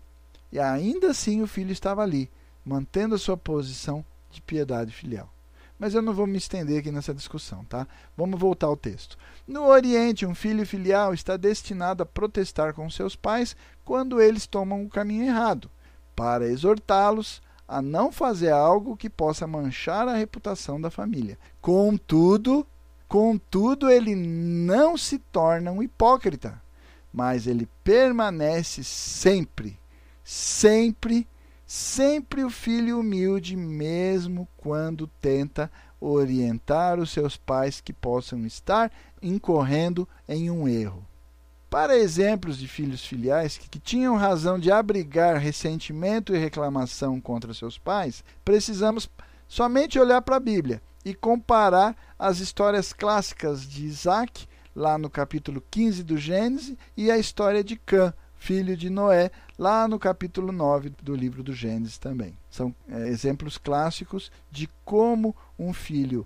E 0.51 0.59
ainda 0.59 1.11
assim 1.11 1.43
o 1.43 1.47
filho 1.47 1.73
estava 1.73 2.03
ali, 2.03 2.31
mantendo 2.65 3.15
a 3.15 3.19
sua 3.19 3.37
posição 3.37 4.03
de 4.31 4.41
piedade 4.41 4.93
filial. 4.93 5.31
Mas 5.79 5.95
eu 5.95 6.01
não 6.01 6.15
vou 6.15 6.27
me 6.27 6.39
estender 6.39 6.79
aqui 6.79 6.91
nessa 6.91 7.13
discussão, 7.13 7.65
tá? 7.65 7.87
Vamos 8.17 8.41
voltar 8.41 8.69
ao 8.69 8.77
texto. 8.77 9.19
No 9.47 9.65
Oriente, 9.67 10.25
um 10.25 10.35
filho 10.35 10.65
filial 10.65 11.13
está 11.13 11.37
destinado 11.37 12.03
a 12.03 12.07
protestar 12.07 12.73
com 12.73 12.89
seus 12.89 13.15
pais 13.15 13.55
quando 13.85 14.23
eles 14.23 14.47
tomam 14.47 14.85
o 14.85 14.89
caminho 14.89 15.27
errado, 15.27 15.71
para 16.17 16.47
exortá-los 16.47 17.43
a 17.67 17.81
não 17.81 18.13
fazer 18.13 18.51
algo 18.51 18.97
que 18.97 19.09
possa 19.09 19.47
manchar 19.47 20.07
a 20.07 20.17
reputação 20.17 20.81
da 20.81 20.91
família. 20.91 21.39
Contudo, 21.61 22.67
contudo 23.09 23.91
ele 23.91 24.15
não 24.15 24.97
se 24.97 25.19
torna 25.19 25.73
um 25.73 25.83
hipócrita, 25.83 26.63
mas 27.13 27.47
ele 27.47 27.69
permanece 27.83 28.85
sempre, 28.85 29.79
sempre, 30.23 31.27
sempre 31.67 32.45
o 32.45 32.51
filho 32.51 33.01
humilde, 33.01 33.57
mesmo 33.57 34.49
quando 34.57 35.07
tenta 35.21 35.71
orientar 36.01 36.99
os 36.99 37.11
seus 37.11 37.37
pais 37.37 37.81
que 37.81 37.93
possam 37.93 38.45
estar 38.45 38.93
incorrendo 39.23 40.07
em 40.29 40.51
um 40.51 40.69
erro. 40.69 41.07
Para 41.75 41.99
exemplos 41.99 42.57
de 42.57 42.69
filhos 42.69 43.05
filiais 43.05 43.59
que, 43.59 43.69
que 43.69 43.81
tinham 43.81 44.15
razão 44.15 44.61
de 44.61 44.71
abrigar 44.71 45.39
ressentimento 45.39 46.33
e 46.33 46.39
reclamação 46.39 47.21
contra 47.21 47.53
seus 47.53 47.77
pais, 47.77 48.23
precisamos 48.45 49.11
somente 49.49 49.99
olhar 49.99 50.23
para 50.23 50.37
a 50.37 50.41
Bíblia 50.41 50.81
e 51.05 51.13
comparar 51.13 51.97
as 52.17 52.39
histórias 52.39 52.93
clássicas 52.93 53.69
de 53.69 53.87
Isaac, 53.87 54.47
lá 54.73 54.97
no 54.97 55.11
capítulo 55.11 55.61
15 55.69 56.05
do 56.05 56.17
Gênesis, 56.17 56.77
e 56.97 57.11
a 57.11 57.19
história 57.19 57.65
de 57.65 57.75
Cã, 57.75 58.15
filho 58.37 58.77
de 58.77 58.89
Noé, 58.89 59.33
lá 59.59 59.89
no 59.89 59.99
capítulo 59.99 60.53
9 60.53 60.91
do 61.03 61.17
livro 61.17 61.43
do 61.43 61.53
Gênesis 61.53 61.99
também. 61.99 62.39
São 62.49 62.73
é, 62.89 63.09
exemplos 63.09 63.59
clássicos 63.59 64.31
de 64.49 64.71
como 64.85 65.35
um 65.59 65.73
filho 65.73 66.25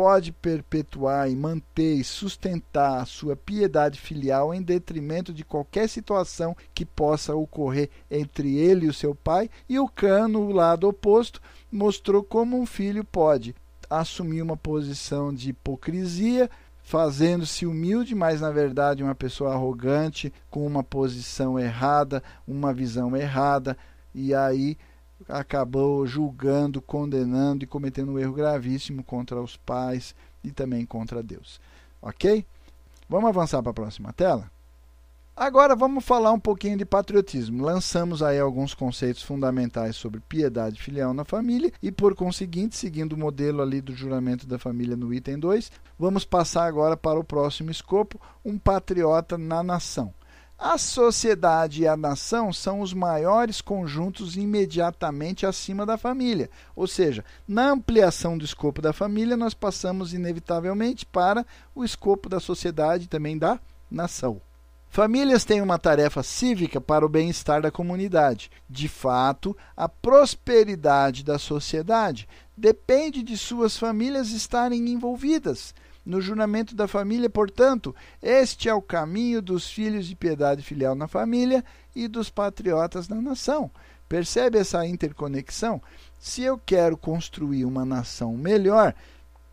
pode 0.00 0.32
perpetuar 0.32 1.30
e 1.30 1.36
manter 1.36 1.96
e 1.96 2.02
sustentar 2.02 3.02
a 3.02 3.04
sua 3.04 3.36
piedade 3.36 4.00
filial 4.00 4.54
em 4.54 4.62
detrimento 4.62 5.30
de 5.30 5.44
qualquer 5.44 5.90
situação 5.90 6.56
que 6.72 6.86
possa 6.86 7.36
ocorrer 7.36 7.90
entre 8.10 8.56
ele 8.56 8.86
e 8.86 8.88
o 8.88 8.94
seu 8.94 9.14
pai, 9.14 9.50
e 9.68 9.78
o 9.78 9.86
cano, 9.86 10.40
o 10.40 10.52
lado 10.52 10.88
oposto, 10.88 11.42
mostrou 11.70 12.24
como 12.24 12.58
um 12.58 12.64
filho 12.64 13.04
pode 13.04 13.54
assumir 13.90 14.40
uma 14.40 14.56
posição 14.56 15.34
de 15.34 15.50
hipocrisia, 15.50 16.48
fazendo-se 16.82 17.66
humilde, 17.66 18.14
mas 18.14 18.40
na 18.40 18.50
verdade 18.50 19.02
uma 19.02 19.14
pessoa 19.14 19.52
arrogante, 19.52 20.32
com 20.48 20.66
uma 20.66 20.82
posição 20.82 21.58
errada, 21.58 22.22
uma 22.48 22.72
visão 22.72 23.14
errada, 23.14 23.76
e 24.14 24.34
aí 24.34 24.78
acabou 25.30 26.06
julgando, 26.06 26.80
condenando 26.80 27.64
e 27.64 27.66
cometendo 27.66 28.12
um 28.12 28.18
erro 28.18 28.34
gravíssimo 28.34 29.02
contra 29.02 29.40
os 29.40 29.56
pais 29.56 30.14
e 30.42 30.50
também 30.50 30.84
contra 30.84 31.22
Deus. 31.22 31.60
Ok? 32.00 32.44
Vamos 33.08 33.28
avançar 33.28 33.62
para 33.62 33.70
a 33.70 33.74
próxima 33.74 34.12
tela? 34.12 34.50
Agora 35.36 35.74
vamos 35.74 36.04
falar 36.04 36.32
um 36.32 36.38
pouquinho 36.38 36.76
de 36.76 36.84
patriotismo. 36.84 37.64
Lançamos 37.64 38.22
aí 38.22 38.38
alguns 38.38 38.74
conceitos 38.74 39.22
fundamentais 39.22 39.96
sobre 39.96 40.20
piedade 40.20 40.82
filial 40.82 41.14
na 41.14 41.24
família 41.24 41.72
e, 41.82 41.90
por 41.90 42.14
conseguinte, 42.14 42.76
seguindo 42.76 43.14
o 43.14 43.18
modelo 43.18 43.62
ali 43.62 43.80
do 43.80 43.94
juramento 43.94 44.46
da 44.46 44.58
família 44.58 44.96
no 44.96 45.14
item 45.14 45.38
2, 45.38 45.72
vamos 45.98 46.26
passar 46.26 46.66
agora 46.66 46.94
para 46.94 47.18
o 47.18 47.24
próximo 47.24 47.70
escopo, 47.70 48.20
um 48.44 48.58
patriota 48.58 49.38
na 49.38 49.62
nação. 49.62 50.12
A 50.62 50.76
sociedade 50.76 51.80
e 51.80 51.86
a 51.86 51.96
nação 51.96 52.52
são 52.52 52.82
os 52.82 52.92
maiores 52.92 53.62
conjuntos 53.62 54.36
imediatamente 54.36 55.46
acima 55.46 55.86
da 55.86 55.96
família. 55.96 56.50
Ou 56.76 56.86
seja, 56.86 57.24
na 57.48 57.70
ampliação 57.70 58.36
do 58.36 58.44
escopo 58.44 58.82
da 58.82 58.92
família, 58.92 59.38
nós 59.38 59.54
passamos 59.54 60.12
inevitavelmente 60.12 61.06
para 61.06 61.46
o 61.74 61.82
escopo 61.82 62.28
da 62.28 62.38
sociedade 62.38 63.04
e 63.04 63.08
também 63.08 63.38
da 63.38 63.58
nação. 63.90 64.38
Famílias 64.90 65.46
têm 65.46 65.62
uma 65.62 65.78
tarefa 65.78 66.22
cívica 66.22 66.78
para 66.78 67.06
o 67.06 67.08
bem-estar 67.08 67.62
da 67.62 67.70
comunidade. 67.70 68.50
De 68.68 68.86
fato, 68.86 69.56
a 69.74 69.88
prosperidade 69.88 71.24
da 71.24 71.38
sociedade 71.38 72.28
depende 72.54 73.22
de 73.22 73.38
suas 73.38 73.78
famílias 73.78 74.30
estarem 74.30 74.90
envolvidas 74.90 75.74
no 76.04 76.20
juramento 76.20 76.74
da 76.74 76.88
família, 76.88 77.28
portanto, 77.28 77.94
este 78.22 78.68
é 78.68 78.74
o 78.74 78.82
caminho 78.82 79.42
dos 79.42 79.68
filhos 79.68 80.06
de 80.06 80.16
piedade 80.16 80.62
filial 80.62 80.94
na 80.94 81.06
família 81.06 81.64
e 81.94 82.08
dos 82.08 82.30
patriotas 82.30 83.08
na 83.08 83.20
nação. 83.20 83.70
Percebe 84.08 84.58
essa 84.58 84.84
interconexão? 84.86 85.80
Se 86.18 86.42
eu 86.42 86.58
quero 86.58 86.96
construir 86.96 87.64
uma 87.64 87.84
nação 87.84 88.36
melhor, 88.36 88.94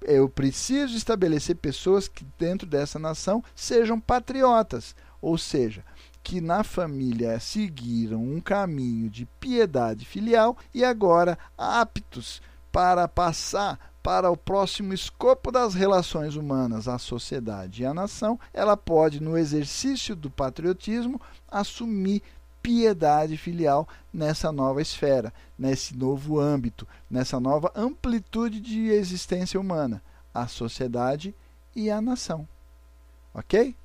eu 0.02 0.28
preciso 0.30 0.96
estabelecer 0.96 1.56
pessoas 1.56 2.08
que 2.08 2.26
dentro 2.38 2.68
dessa 2.68 2.98
nação 2.98 3.44
sejam 3.56 4.00
patriotas, 4.00 4.96
ou 5.22 5.38
seja, 5.38 5.84
que 6.24 6.42
na 6.42 6.64
família 6.64 7.40
seguiram 7.40 8.24
um 8.24 8.42
caminho 8.42 9.10
de 9.10 9.26
piedade 9.40 10.06
filial 10.06 10.58
e 10.74 10.84
agora 10.84 11.38
aptos 11.58 12.42
para 12.72 13.08
passar 13.08 13.87
para 14.08 14.32
o 14.32 14.38
próximo 14.38 14.94
escopo 14.94 15.52
das 15.52 15.74
relações 15.74 16.38
humanas, 16.38 16.88
a 16.88 16.98
sociedade 16.98 17.84
e 17.84 17.86
a 17.86 17.94
nação, 17.94 18.40
ela 18.54 18.78
pode, 18.78 19.22
no 19.22 19.38
exercício 19.38 20.16
do 20.16 20.30
patriotismo, 20.30 21.20
assumir 21.52 22.24
piedade 22.64 23.36
filial 23.36 23.86
nessa 24.14 24.50
nova 24.50 24.82
esfera, 24.82 25.34
nesse 25.60 25.94
novo 25.94 26.40
âmbito, 26.40 26.88
nessa 27.12 27.38
nova 27.38 27.70
amplitude 27.76 28.62
de 28.62 28.88
existência 28.88 29.60
humana, 29.60 30.02
a 30.34 30.48
sociedade 30.48 31.36
e 31.76 31.92
a 31.92 32.00
nação. 32.00 32.48
Ok? 33.34 33.76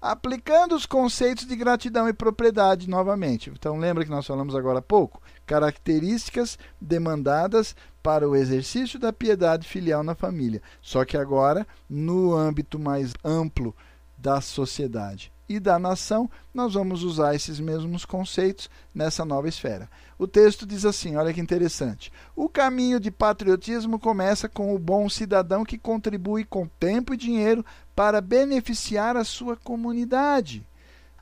aplicando 0.00 0.74
os 0.74 0.86
conceitos 0.86 1.46
de 1.46 1.56
gratidão 1.56 2.08
e 2.08 2.12
propriedade 2.12 2.88
novamente. 2.88 3.50
Então, 3.50 3.76
lembra 3.78 4.04
que 4.04 4.10
nós 4.10 4.26
falamos 4.26 4.54
agora 4.54 4.78
há 4.78 4.82
pouco? 4.82 5.20
Características 5.44 6.58
demandadas 6.80 7.74
para 8.06 8.28
o 8.28 8.36
exercício 8.36 9.00
da 9.00 9.12
piedade 9.12 9.66
filial 9.66 10.04
na 10.04 10.14
família. 10.14 10.62
Só 10.80 11.04
que 11.04 11.16
agora, 11.16 11.66
no 11.90 12.36
âmbito 12.36 12.78
mais 12.78 13.12
amplo 13.24 13.74
da 14.16 14.40
sociedade 14.40 15.32
e 15.48 15.58
da 15.58 15.76
nação, 15.76 16.30
nós 16.54 16.74
vamos 16.74 17.02
usar 17.02 17.34
esses 17.34 17.58
mesmos 17.58 18.04
conceitos 18.04 18.70
nessa 18.94 19.24
nova 19.24 19.48
esfera. 19.48 19.90
O 20.16 20.28
texto 20.28 20.64
diz 20.64 20.84
assim: 20.84 21.16
olha 21.16 21.34
que 21.34 21.40
interessante. 21.40 22.12
O 22.36 22.48
caminho 22.48 23.00
de 23.00 23.10
patriotismo 23.10 23.98
começa 23.98 24.48
com 24.48 24.72
o 24.72 24.78
bom 24.78 25.08
cidadão 25.08 25.64
que 25.64 25.76
contribui 25.76 26.44
com 26.44 26.68
tempo 26.78 27.12
e 27.12 27.16
dinheiro 27.16 27.66
para 27.92 28.20
beneficiar 28.20 29.16
a 29.16 29.24
sua 29.24 29.56
comunidade. 29.56 30.64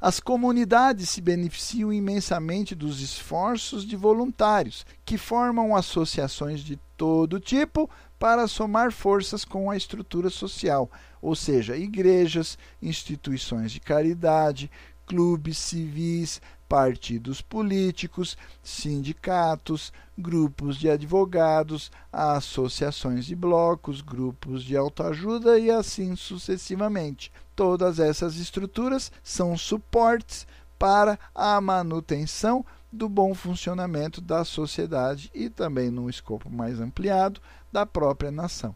As 0.06 0.20
comunidades 0.20 1.08
se 1.08 1.22
beneficiam 1.22 1.90
imensamente 1.90 2.74
dos 2.74 3.00
esforços 3.00 3.86
de 3.86 3.96
voluntários, 3.96 4.84
que 5.02 5.16
formam 5.16 5.74
associações 5.74 6.60
de 6.60 6.78
todo 6.94 7.40
tipo 7.40 7.88
para 8.18 8.46
somar 8.46 8.92
forças 8.92 9.46
com 9.46 9.70
a 9.70 9.78
estrutura 9.78 10.28
social, 10.28 10.90
ou 11.22 11.34
seja, 11.34 11.74
igrejas, 11.74 12.58
instituições 12.82 13.72
de 13.72 13.80
caridade, 13.80 14.70
clubes 15.06 15.56
civis, 15.56 16.38
partidos 16.68 17.40
políticos, 17.40 18.36
sindicatos, 18.62 19.90
grupos 20.18 20.76
de 20.76 20.90
advogados, 20.90 21.90
associações 22.12 23.24
de 23.24 23.34
blocos, 23.34 24.02
grupos 24.02 24.64
de 24.64 24.76
autoajuda 24.76 25.58
e 25.58 25.70
assim 25.70 26.14
sucessivamente. 26.14 27.32
Todas 27.56 27.98
essas 28.00 28.36
estruturas 28.36 29.12
são 29.22 29.56
suportes 29.56 30.46
para 30.78 31.18
a 31.34 31.60
manutenção 31.60 32.64
do 32.92 33.08
bom 33.08 33.34
funcionamento 33.34 34.20
da 34.20 34.44
sociedade 34.44 35.30
e 35.34 35.48
também, 35.48 35.90
num 35.90 36.08
escopo 36.08 36.48
mais 36.50 36.80
ampliado, 36.80 37.40
da 37.72 37.84
própria 37.84 38.30
nação. 38.30 38.74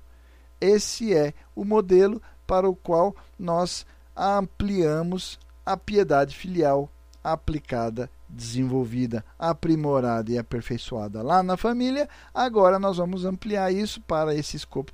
Esse 0.60 1.14
é 1.14 1.34
o 1.54 1.64
modelo 1.64 2.20
para 2.46 2.68
o 2.68 2.74
qual 2.74 3.14
nós 3.38 3.86
ampliamos 4.16 5.38
a 5.64 5.76
piedade 5.76 6.34
filial 6.34 6.90
aplicada, 7.22 8.10
desenvolvida, 8.28 9.24
aprimorada 9.38 10.32
e 10.32 10.38
aperfeiçoada 10.38 11.22
lá 11.22 11.42
na 11.42 11.56
família. 11.56 12.08
Agora 12.32 12.78
nós 12.78 12.96
vamos 12.96 13.24
ampliar 13.24 13.72
isso 13.72 14.00
para 14.00 14.34
esse 14.34 14.56
escopo 14.56 14.92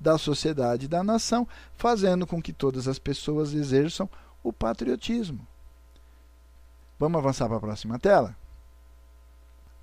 da 0.00 0.16
sociedade 0.16 0.86
e 0.86 0.88
da 0.88 1.04
nação, 1.04 1.46
fazendo 1.74 2.26
com 2.26 2.40
que 2.40 2.52
todas 2.52 2.88
as 2.88 2.98
pessoas 2.98 3.52
exerçam 3.52 4.08
o 4.42 4.52
patriotismo. 4.52 5.46
Vamos 6.98 7.18
avançar 7.18 7.46
para 7.46 7.58
a 7.58 7.60
próxima 7.60 7.98
tela? 7.98 8.34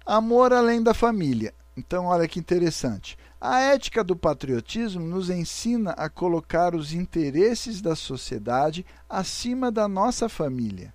Amor 0.05 0.53
além 0.53 0.81
da 0.81 0.93
família. 0.93 1.53
Então, 1.75 2.05
olha 2.05 2.27
que 2.27 2.39
interessante. 2.39 3.17
A 3.39 3.59
ética 3.59 4.03
do 4.03 4.15
patriotismo 4.15 5.05
nos 5.05 5.29
ensina 5.29 5.91
a 5.91 6.09
colocar 6.09 6.73
os 6.73 6.91
interesses 6.91 7.81
da 7.81 7.95
sociedade 7.95 8.83
acima 9.07 9.71
da 9.71 9.87
nossa 9.87 10.27
família. 10.27 10.91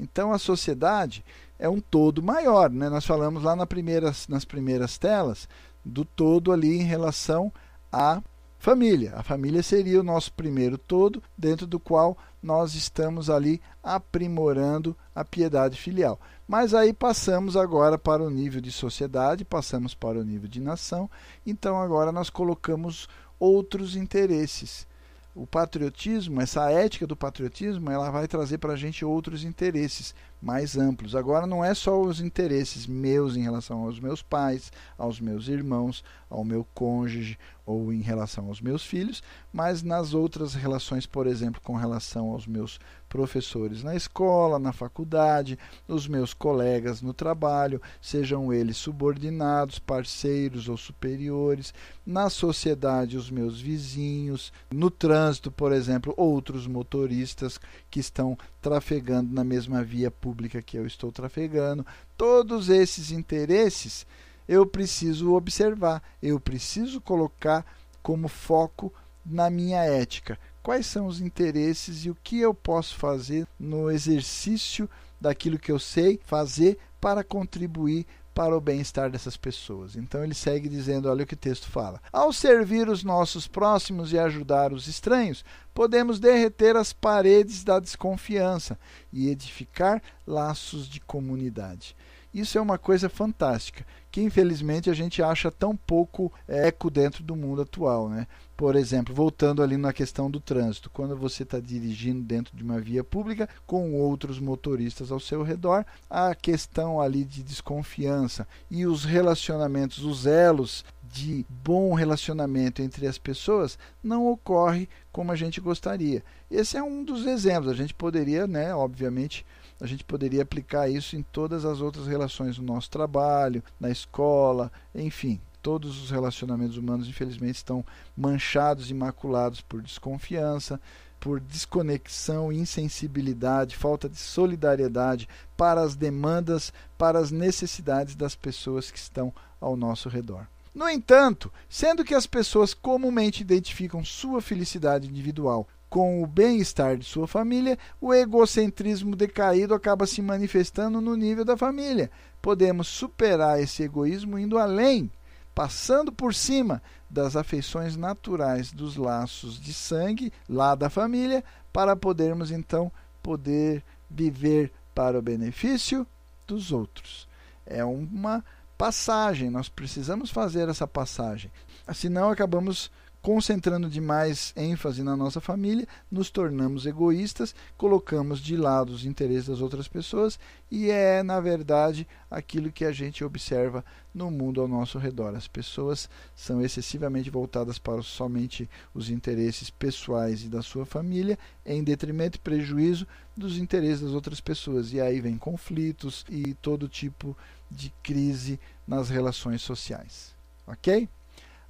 Então, 0.00 0.32
a 0.32 0.38
sociedade 0.38 1.22
é 1.58 1.68
um 1.68 1.80
todo 1.80 2.22
maior. 2.22 2.70
Né? 2.70 2.88
Nós 2.88 3.04
falamos 3.04 3.42
lá 3.42 3.54
na 3.54 3.66
primeiras, 3.66 4.26
nas 4.26 4.44
primeiras 4.44 4.96
telas 4.96 5.48
do 5.84 6.04
todo 6.04 6.50
ali 6.50 6.80
em 6.80 6.82
relação 6.82 7.52
à 7.90 8.22
família. 8.62 9.14
A 9.16 9.24
família 9.24 9.60
seria 9.60 9.98
o 9.98 10.04
nosso 10.04 10.32
primeiro 10.32 10.78
todo, 10.78 11.20
dentro 11.36 11.66
do 11.66 11.80
qual 11.80 12.16
nós 12.40 12.76
estamos 12.76 13.28
ali 13.28 13.60
aprimorando 13.82 14.96
a 15.12 15.24
piedade 15.24 15.76
filial. 15.76 16.20
Mas 16.46 16.72
aí 16.72 16.92
passamos 16.92 17.56
agora 17.56 17.98
para 17.98 18.22
o 18.22 18.30
nível 18.30 18.60
de 18.60 18.70
sociedade, 18.70 19.44
passamos 19.44 19.96
para 19.96 20.20
o 20.20 20.22
nível 20.22 20.48
de 20.48 20.60
nação, 20.60 21.10
então 21.44 21.76
agora 21.82 22.12
nós 22.12 22.30
colocamos 22.30 23.08
outros 23.36 23.96
interesses. 23.96 24.86
O 25.34 25.46
patriotismo, 25.46 26.42
essa 26.42 26.70
ética 26.70 27.06
do 27.06 27.16
patriotismo, 27.16 27.90
ela 27.90 28.10
vai 28.10 28.28
trazer 28.28 28.58
para 28.58 28.74
a 28.74 28.76
gente 28.76 29.02
outros 29.02 29.44
interesses 29.44 30.14
mais 30.42 30.76
amplos. 30.76 31.16
Agora 31.16 31.46
não 31.46 31.64
é 31.64 31.72
só 31.72 31.98
os 32.02 32.20
interesses 32.20 32.86
meus 32.86 33.34
em 33.34 33.42
relação 33.42 33.84
aos 33.84 33.98
meus 33.98 34.20
pais, 34.20 34.70
aos 34.98 35.20
meus 35.20 35.48
irmãos, 35.48 36.04
ao 36.28 36.44
meu 36.44 36.66
cônjuge 36.74 37.38
ou 37.64 37.92
em 37.92 38.02
relação 38.02 38.48
aos 38.48 38.60
meus 38.60 38.84
filhos, 38.84 39.22
mas 39.50 39.82
nas 39.82 40.12
outras 40.12 40.52
relações, 40.52 41.06
por 41.06 41.26
exemplo, 41.26 41.62
com 41.62 41.76
relação 41.76 42.30
aos 42.30 42.46
meus 42.46 42.78
professores 43.12 43.82
na 43.82 43.94
escola, 43.94 44.58
na 44.58 44.72
faculdade, 44.72 45.58
os 45.86 46.08
meus 46.08 46.32
colegas 46.32 47.02
no 47.02 47.12
trabalho, 47.12 47.78
sejam 48.00 48.50
eles 48.50 48.78
subordinados, 48.78 49.78
parceiros 49.78 50.66
ou 50.66 50.78
superiores, 50.78 51.74
na 52.06 52.30
sociedade, 52.30 53.18
os 53.18 53.30
meus 53.30 53.60
vizinhos, 53.60 54.50
no 54.70 54.90
trânsito, 54.90 55.52
por 55.52 55.72
exemplo, 55.72 56.14
outros 56.16 56.66
motoristas 56.66 57.60
que 57.90 58.00
estão 58.00 58.38
trafegando 58.62 59.30
na 59.30 59.44
mesma 59.44 59.84
via 59.84 60.10
pública 60.10 60.62
que 60.62 60.78
eu 60.78 60.86
estou 60.86 61.12
trafegando. 61.12 61.84
Todos 62.16 62.70
esses 62.70 63.10
interesses 63.10 64.06
eu 64.48 64.64
preciso 64.64 65.34
observar, 65.34 66.02
eu 66.22 66.40
preciso 66.40 66.98
colocar 66.98 67.62
como 68.02 68.26
foco 68.26 68.90
na 69.24 69.50
minha 69.50 69.84
ética. 69.84 70.38
Quais 70.62 70.86
são 70.86 71.06
os 71.06 71.20
interesses 71.20 72.04
e 72.04 72.10
o 72.10 72.16
que 72.22 72.38
eu 72.38 72.54
posso 72.54 72.96
fazer 72.96 73.46
no 73.58 73.90
exercício 73.90 74.88
daquilo 75.20 75.58
que 75.58 75.72
eu 75.72 75.78
sei 75.78 76.20
fazer 76.24 76.78
para 77.00 77.24
contribuir 77.24 78.06
para 78.34 78.56
o 78.56 78.60
bem-estar 78.60 79.10
dessas 79.10 79.36
pessoas. 79.36 79.96
Então 79.96 80.24
ele 80.24 80.34
segue 80.34 80.68
dizendo: 80.68 81.08
olha 81.08 81.24
o 81.24 81.26
que 81.26 81.34
o 81.34 81.36
texto 81.36 81.68
fala. 81.68 82.00
Ao 82.12 82.32
servir 82.32 82.88
os 82.88 83.04
nossos 83.04 83.46
próximos 83.46 84.12
e 84.12 84.18
ajudar 84.18 84.72
os 84.72 84.86
estranhos, 84.86 85.44
podemos 85.74 86.18
derreter 86.18 86.76
as 86.76 86.92
paredes 86.92 87.62
da 87.62 87.78
desconfiança 87.78 88.78
e 89.12 89.28
edificar 89.28 90.02
laços 90.26 90.88
de 90.88 91.00
comunidade. 91.00 91.94
Isso 92.32 92.56
é 92.56 92.60
uma 92.60 92.78
coisa 92.78 93.10
fantástica, 93.10 93.84
que 94.10 94.22
infelizmente 94.22 94.88
a 94.88 94.94
gente 94.94 95.22
acha 95.22 95.50
tão 95.50 95.76
pouco 95.76 96.32
eco 96.48 96.90
dentro 96.90 97.22
do 97.22 97.36
mundo 97.36 97.60
atual. 97.60 98.08
Né? 98.08 98.26
Por 98.56 98.74
exemplo, 98.74 99.14
voltando 99.14 99.62
ali 99.62 99.76
na 99.76 99.92
questão 99.92 100.30
do 100.30 100.40
trânsito, 100.40 100.88
quando 100.88 101.14
você 101.14 101.42
está 101.42 101.60
dirigindo 101.60 102.22
dentro 102.22 102.56
de 102.56 102.62
uma 102.62 102.80
via 102.80 103.04
pública 103.04 103.48
com 103.66 103.92
outros 103.94 104.38
motoristas 104.38 105.12
ao 105.12 105.20
seu 105.20 105.42
redor, 105.42 105.84
a 106.08 106.34
questão 106.34 107.00
ali 107.00 107.22
de 107.22 107.42
desconfiança 107.42 108.48
e 108.70 108.86
os 108.86 109.04
relacionamentos, 109.04 110.02
os 110.02 110.24
elos 110.24 110.84
de 111.12 111.44
bom 111.48 111.92
relacionamento 111.92 112.80
entre 112.80 113.06
as 113.06 113.18
pessoas 113.18 113.78
não 114.02 114.26
ocorre 114.26 114.88
como 115.12 115.30
a 115.30 115.36
gente 115.36 115.60
gostaria. 115.60 116.24
Esse 116.50 116.78
é 116.78 116.82
um 116.82 117.04
dos 117.04 117.26
exemplos. 117.26 117.70
A 117.70 117.74
gente 117.74 117.92
poderia, 117.92 118.46
né, 118.46 118.74
obviamente, 118.74 119.44
a 119.82 119.86
gente 119.86 120.04
poderia 120.04 120.42
aplicar 120.42 120.88
isso 120.88 121.16
em 121.16 121.22
todas 121.24 121.64
as 121.64 121.80
outras 121.80 122.06
relações 122.06 122.56
no 122.56 122.62
nosso 122.62 122.88
trabalho, 122.88 123.64
na 123.80 123.90
escola, 123.90 124.70
enfim. 124.94 125.40
Todos 125.60 126.00
os 126.00 126.08
relacionamentos 126.08 126.76
humanos, 126.76 127.08
infelizmente, 127.08 127.56
estão 127.56 127.84
manchados 128.16 128.90
e 128.90 128.94
maculados 128.94 129.60
por 129.60 129.82
desconfiança, 129.82 130.80
por 131.18 131.40
desconexão, 131.40 132.52
insensibilidade, 132.52 133.76
falta 133.76 134.08
de 134.08 134.18
solidariedade 134.18 135.28
para 135.56 135.80
as 135.80 135.96
demandas, 135.96 136.72
para 136.96 137.18
as 137.18 137.32
necessidades 137.32 138.14
das 138.14 138.36
pessoas 138.36 138.88
que 138.88 138.98
estão 138.98 139.34
ao 139.60 139.76
nosso 139.76 140.08
redor. 140.08 140.46
No 140.72 140.88
entanto, 140.88 141.52
sendo 141.68 142.04
que 142.04 142.14
as 142.14 142.26
pessoas 142.26 142.72
comumente 142.72 143.42
identificam 143.42 144.04
sua 144.04 144.40
felicidade 144.40 145.08
individual 145.08 145.66
com 145.92 146.22
o 146.22 146.26
bem-estar 146.26 146.96
de 146.96 147.04
sua 147.04 147.28
família, 147.28 147.78
o 148.00 148.14
egocentrismo 148.14 149.14
decaído 149.14 149.74
acaba 149.74 150.06
se 150.06 150.22
manifestando 150.22 151.02
no 151.02 151.14
nível 151.14 151.44
da 151.44 151.54
família. 151.54 152.10
Podemos 152.40 152.88
superar 152.88 153.60
esse 153.60 153.82
egoísmo 153.82 154.38
indo 154.38 154.56
além, 154.56 155.12
passando 155.54 156.10
por 156.10 156.34
cima 156.34 156.82
das 157.10 157.36
afeições 157.36 157.94
naturais 157.94 158.72
dos 158.72 158.96
laços 158.96 159.60
de 159.60 159.74
sangue 159.74 160.32
lá 160.48 160.74
da 160.74 160.88
família, 160.88 161.44
para 161.70 161.94
podermos 161.94 162.50
então 162.50 162.90
poder 163.22 163.84
viver 164.08 164.72
para 164.94 165.18
o 165.18 165.22
benefício 165.22 166.06
dos 166.46 166.72
outros. 166.72 167.28
É 167.66 167.84
uma 167.84 168.42
passagem, 168.78 169.50
nós 169.50 169.68
precisamos 169.68 170.30
fazer 170.30 170.70
essa 170.70 170.86
passagem. 170.86 171.52
Senão 171.92 172.30
acabamos 172.30 172.90
concentrando 173.22 173.88
demais 173.88 174.52
ênfase 174.56 175.04
na 175.04 175.16
nossa 175.16 175.40
família, 175.40 175.86
nos 176.10 176.28
tornamos 176.28 176.86
egoístas, 176.86 177.54
colocamos 177.78 178.40
de 178.40 178.56
lado 178.56 178.92
os 178.92 179.04
interesses 179.04 179.46
das 179.46 179.60
outras 179.60 179.86
pessoas 179.86 180.38
e 180.68 180.90
é, 180.90 181.22
na 181.22 181.38
verdade, 181.38 182.06
aquilo 182.28 182.72
que 182.72 182.84
a 182.84 182.90
gente 182.90 183.24
observa 183.24 183.84
no 184.12 184.28
mundo 184.28 184.60
ao 184.60 184.66
nosso 184.66 184.98
redor. 184.98 185.36
As 185.36 185.46
pessoas 185.46 186.10
são 186.34 186.60
excessivamente 186.60 187.30
voltadas 187.30 187.78
para 187.78 188.02
somente 188.02 188.68
os 188.92 189.08
interesses 189.08 189.70
pessoais 189.70 190.42
e 190.42 190.48
da 190.48 190.60
sua 190.60 190.84
família, 190.84 191.38
em 191.64 191.82
detrimento 191.84 192.38
e 192.38 192.40
prejuízo 192.40 193.06
dos 193.36 193.56
interesses 193.56 194.00
das 194.00 194.12
outras 194.12 194.40
pessoas. 194.40 194.92
E 194.92 195.00
aí 195.00 195.20
vem 195.20 195.38
conflitos 195.38 196.26
e 196.28 196.54
todo 196.54 196.88
tipo 196.88 197.36
de 197.70 197.92
crise 198.02 198.58
nas 198.86 199.08
relações 199.08 199.62
sociais. 199.62 200.34
Ok? 200.66 201.08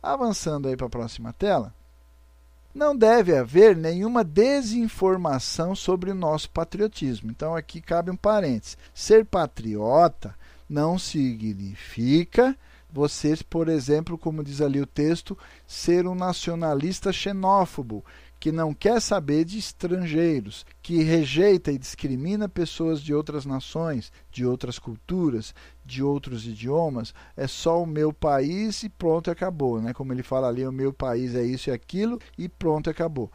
Avançando 0.03 0.69
aí 0.69 0.77
para 0.77 0.87
a 0.87 0.91
próxima 0.91 1.33
tela, 1.33 1.73
não 2.75 2.97
deve 2.97 3.37
haver 3.37 3.77
nenhuma 3.77 4.25
desinformação 4.25 5.75
sobre 5.75 6.11
o 6.11 6.15
nosso 6.15 6.51
patriotismo. 6.51 7.31
Então 7.31 7.55
aqui 7.55 7.81
cabe 7.81 8.11
um 8.11 8.17
parênteses. 8.17 8.79
Ser 8.95 9.25
patriota 9.25 10.35
não 10.69 10.99
significa 10.99 12.57
você, 12.93 13.35
por 13.49 13.69
exemplo, 13.69 14.19
como 14.19 14.45
diz 14.45 14.61
ali 14.61 14.81
o 14.81 14.87
texto, 14.87 15.37
ser 15.67 16.07
um 16.07 16.15
nacionalista 16.15 17.11
xenófobo, 17.11 18.05
que 18.39 18.53
não 18.53 18.75
quer 18.75 19.01
saber 19.01 19.45
de 19.45 19.59
estrangeiros, 19.59 20.67
que 20.83 21.03
rejeita 21.03 21.73
e 21.73 21.79
discrimina 21.79 22.49
pessoas 22.49 23.01
de 23.01 23.15
outras 23.15 23.47
nações, 23.47 24.13
de 24.31 24.45
outras 24.45 24.79
culturas, 24.79 25.55
de 25.85 26.03
outros 26.03 26.47
idiomas, 26.47 27.13
é 27.37 27.47
só 27.47 27.83
o 27.83 27.87
meu 27.87 28.13
país 28.13 28.83
e 28.83 28.89
pronto, 28.89 29.31
acabou. 29.31 29.81
Né? 29.81 29.93
Como 29.93 30.13
ele 30.13 30.23
fala 30.23 30.49
ali, 30.49 30.67
o 30.67 30.73
meu 30.73 30.93
país 30.93 31.35
é 31.35 31.43
isso 31.43 31.71
e 31.71 31.73
aquilo 31.73 32.19
e 32.39 32.49
pronto, 32.49 32.89
acabou. 32.89 33.31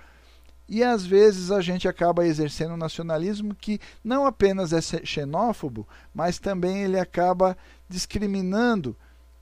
E 0.69 0.83
às 0.83 1.05
vezes 1.05 1.49
a 1.49 1.61
gente 1.61 1.87
acaba 1.87 2.25
exercendo 2.25 2.73
um 2.73 2.77
nacionalismo 2.77 3.55
que 3.55 3.79
não 4.03 4.25
apenas 4.25 4.73
é 4.73 4.81
xenófobo, 4.81 5.87
mas 6.13 6.39
também 6.39 6.83
ele 6.83 6.99
acaba 6.99 7.57
discriminando 7.87 8.95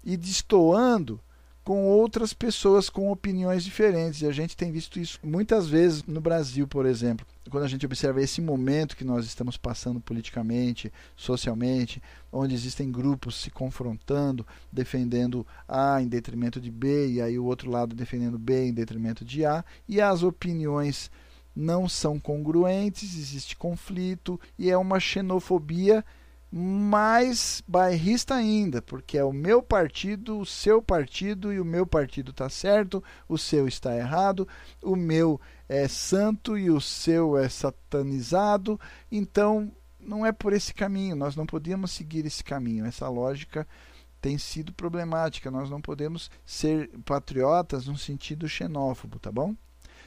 e 0.04 0.16
destoando 0.16 1.20
com 1.66 1.84
outras 1.88 2.32
pessoas 2.32 2.92
com 2.92 3.12
opiniões 3.12 3.64
diferentes. 3.64 4.22
E 4.22 4.28
a 4.28 4.32
gente 4.32 4.56
tem 4.56 4.72
visto 4.72 5.00
isso 5.00 5.20
muitas 5.24 5.68
vezes 5.68 6.04
no 6.04 6.22
Brasil, 6.22 6.68
por 6.68 6.86
exemplo. 6.86 7.26
Quando 7.50 7.64
a 7.64 7.68
gente 7.68 7.86
observa 7.86 8.22
esse 8.22 8.40
momento 8.40 8.96
que 8.96 9.04
nós 9.04 9.26
estamos 9.26 9.58
passando 9.58 10.00
politicamente, 10.00 10.94
socialmente, 11.16 12.02
onde 12.32 12.54
existem 12.54 12.92
grupos 12.92 13.36
se 13.42 13.50
confrontando, 13.50 14.46
defendendo 14.72 15.46
A 15.68 16.00
em 16.02 16.08
detrimento 16.08 16.62
de 16.62 16.70
B, 16.70 17.14
e 17.14 17.22
aí 17.22 17.38
o 17.40 17.46
outro 17.46 17.70
lado 17.70 17.96
defendendo 17.96 18.38
B 18.38 18.68
em 18.68 18.74
detrimento 18.74 19.26
de 19.26 19.44
A, 19.44 19.66
e 19.90 20.00
as 20.00 20.22
opiniões 20.22 21.10
não 21.56 21.90
são 21.90 22.20
congruentes, 22.20 23.18
existe 23.18 23.56
conflito 23.56 24.40
e 24.58 24.70
é 24.70 24.78
uma 24.78 25.00
xenofobia 25.00 26.06
mais 26.58 27.62
bairrista 27.68 28.34
ainda, 28.34 28.82
porque 28.82 29.18
é 29.18 29.24
o 29.26 29.34
meu 29.34 29.62
partido, 29.62 30.40
o 30.40 30.46
seu 30.46 30.82
partido 30.82 31.52
e 31.52 31.60
o 31.60 31.66
meu 31.66 31.86
partido 31.86 32.32
está 32.32 32.48
certo, 32.48 33.04
o 33.28 33.38
seu 33.38 33.68
está 33.68 33.94
errado, 33.94 34.48
o 34.82 34.96
meu 34.96 35.38
é 35.68 35.86
santo 35.90 36.58
e 36.58 36.72
o 36.72 36.80
seu 36.80 37.38
é 37.38 37.50
satanizado. 37.50 38.80
Então, 39.12 39.70
não 40.00 40.26
é 40.26 40.32
por 40.32 40.54
esse 40.54 40.74
caminho, 40.74 41.14
nós 41.14 41.36
não 41.36 41.46
podemos 41.46 41.92
seguir 41.92 42.26
esse 42.26 42.42
caminho. 42.42 42.86
Essa 42.86 43.10
lógica 43.10 43.68
tem 44.22 44.38
sido 44.38 44.72
problemática. 44.72 45.52
Nós 45.52 45.70
não 45.70 45.82
podemos 45.82 46.32
ser 46.46 46.90
patriotas 47.04 47.86
no 47.86 47.98
sentido 47.98 48.48
xenófobo, 48.48 49.20
tá 49.20 49.30
bom? 49.30 49.54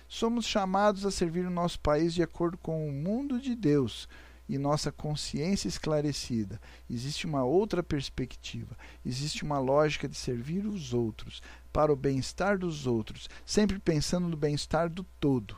Somos 0.08 0.46
chamados 0.46 1.04
a 1.04 1.10
servir 1.10 1.44
o 1.44 1.50
nosso 1.50 1.78
país 1.80 2.14
de 2.14 2.22
acordo 2.22 2.56
com 2.56 2.88
o 2.88 2.92
mundo 2.92 3.38
de 3.38 3.54
Deus 3.54 4.08
e 4.48 4.56
nossa 4.56 4.90
consciência 4.90 5.68
esclarecida, 5.68 6.60
existe 6.88 7.26
uma 7.26 7.44
outra 7.44 7.82
perspectiva, 7.82 8.76
existe 9.04 9.44
uma 9.44 9.58
lógica 9.58 10.08
de 10.08 10.16
servir 10.16 10.66
os 10.66 10.94
outros, 10.94 11.42
para 11.72 11.92
o 11.92 11.96
bem-estar 11.96 12.58
dos 12.58 12.86
outros, 12.86 13.28
sempre 13.44 13.78
pensando 13.78 14.28
no 14.28 14.36
bem-estar 14.36 14.88
do 14.88 15.04
todo. 15.20 15.56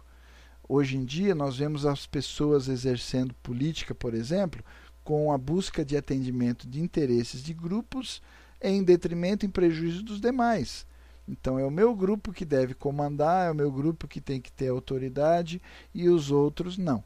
Hoje 0.68 0.96
em 0.96 1.04
dia, 1.04 1.34
nós 1.34 1.56
vemos 1.56 1.86
as 1.86 2.06
pessoas 2.06 2.68
exercendo 2.68 3.34
política, 3.42 3.94
por 3.94 4.14
exemplo, 4.14 4.64
com 5.02 5.32
a 5.32 5.38
busca 5.38 5.84
de 5.84 5.96
atendimento 5.96 6.68
de 6.68 6.80
interesses 6.80 7.42
de 7.42 7.54
grupos 7.54 8.22
em 8.60 8.82
detrimento 8.82 9.46
e 9.46 9.48
prejuízo 9.48 10.02
dos 10.02 10.20
demais. 10.20 10.86
Então 11.26 11.58
é 11.58 11.64
o 11.64 11.70
meu 11.70 11.94
grupo 11.94 12.32
que 12.32 12.44
deve 12.44 12.74
comandar, 12.74 13.48
é 13.48 13.50
o 13.50 13.54
meu 13.54 13.70
grupo 13.70 14.08
que 14.08 14.20
tem 14.20 14.40
que 14.40 14.52
ter 14.52 14.68
autoridade 14.68 15.60
e 15.94 16.08
os 16.08 16.30
outros 16.30 16.76
não. 16.76 17.02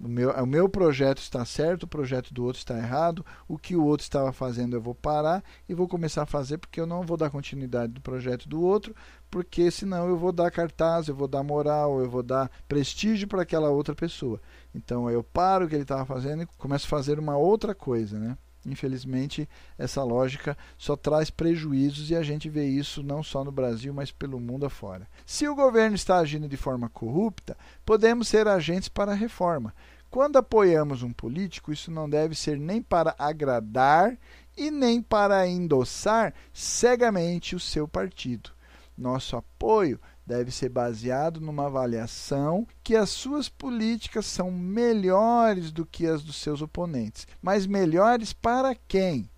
O 0.00 0.06
meu, 0.06 0.30
o 0.30 0.46
meu 0.46 0.68
projeto 0.68 1.18
está 1.18 1.44
certo, 1.44 1.82
o 1.82 1.88
projeto 1.88 2.32
do 2.32 2.44
outro 2.44 2.60
está 2.60 2.78
errado, 2.78 3.26
o 3.48 3.58
que 3.58 3.74
o 3.74 3.84
outro 3.84 4.04
estava 4.04 4.32
fazendo 4.32 4.76
eu 4.76 4.80
vou 4.80 4.94
parar 4.94 5.42
e 5.68 5.74
vou 5.74 5.88
começar 5.88 6.22
a 6.22 6.26
fazer 6.26 6.58
porque 6.58 6.80
eu 6.80 6.86
não 6.86 7.02
vou 7.02 7.16
dar 7.16 7.30
continuidade 7.30 7.92
do 7.92 8.00
projeto 8.00 8.48
do 8.48 8.62
outro, 8.62 8.94
porque 9.28 9.70
senão 9.72 10.08
eu 10.08 10.16
vou 10.16 10.30
dar 10.30 10.52
cartaz, 10.52 11.08
eu 11.08 11.16
vou 11.16 11.26
dar 11.26 11.42
moral, 11.42 12.00
eu 12.00 12.08
vou 12.08 12.22
dar 12.22 12.48
prestígio 12.68 13.26
para 13.26 13.42
aquela 13.42 13.70
outra 13.70 13.94
pessoa. 13.94 14.40
Então 14.72 15.10
eu 15.10 15.24
paro 15.24 15.64
o 15.64 15.68
que 15.68 15.74
ele 15.74 15.82
estava 15.82 16.06
fazendo 16.06 16.44
e 16.44 16.46
começo 16.56 16.86
a 16.86 16.88
fazer 16.88 17.18
uma 17.18 17.36
outra 17.36 17.74
coisa, 17.74 18.20
né? 18.20 18.38
Infelizmente, 18.72 19.48
essa 19.76 20.02
lógica 20.02 20.56
só 20.76 20.96
traz 20.96 21.30
prejuízos 21.30 22.10
e 22.10 22.16
a 22.16 22.22
gente 22.22 22.48
vê 22.48 22.66
isso 22.66 23.02
não 23.02 23.22
só 23.22 23.42
no 23.44 23.52
Brasil, 23.52 23.92
mas 23.92 24.10
pelo 24.10 24.38
mundo 24.38 24.66
afora. 24.66 25.08
Se 25.26 25.48
o 25.48 25.54
governo 25.54 25.96
está 25.96 26.18
agindo 26.18 26.48
de 26.48 26.56
forma 26.56 26.88
corrupta, 26.88 27.56
podemos 27.84 28.28
ser 28.28 28.46
agentes 28.48 28.88
para 28.88 29.12
a 29.12 29.14
reforma. 29.14 29.74
Quando 30.10 30.36
apoiamos 30.36 31.02
um 31.02 31.12
político, 31.12 31.72
isso 31.72 31.90
não 31.90 32.08
deve 32.08 32.34
ser 32.34 32.58
nem 32.58 32.80
para 32.80 33.14
agradar 33.18 34.16
e 34.56 34.70
nem 34.70 35.02
para 35.02 35.46
endossar 35.46 36.34
cegamente 36.52 37.54
o 37.54 37.60
seu 37.60 37.86
partido. 37.86 38.50
Nosso 38.96 39.36
apoio 39.36 40.00
deve 40.28 40.52
ser 40.52 40.68
baseado 40.68 41.40
numa 41.40 41.66
avaliação 41.66 42.66
que 42.84 42.94
as 42.94 43.08
suas 43.08 43.48
políticas 43.48 44.26
são 44.26 44.50
melhores 44.50 45.72
do 45.72 45.86
que 45.86 46.06
as 46.06 46.22
dos 46.22 46.36
seus 46.36 46.60
oponentes. 46.60 47.26
Mas 47.40 47.66
melhores 47.66 48.34
para 48.34 48.74
quem? 48.74 49.30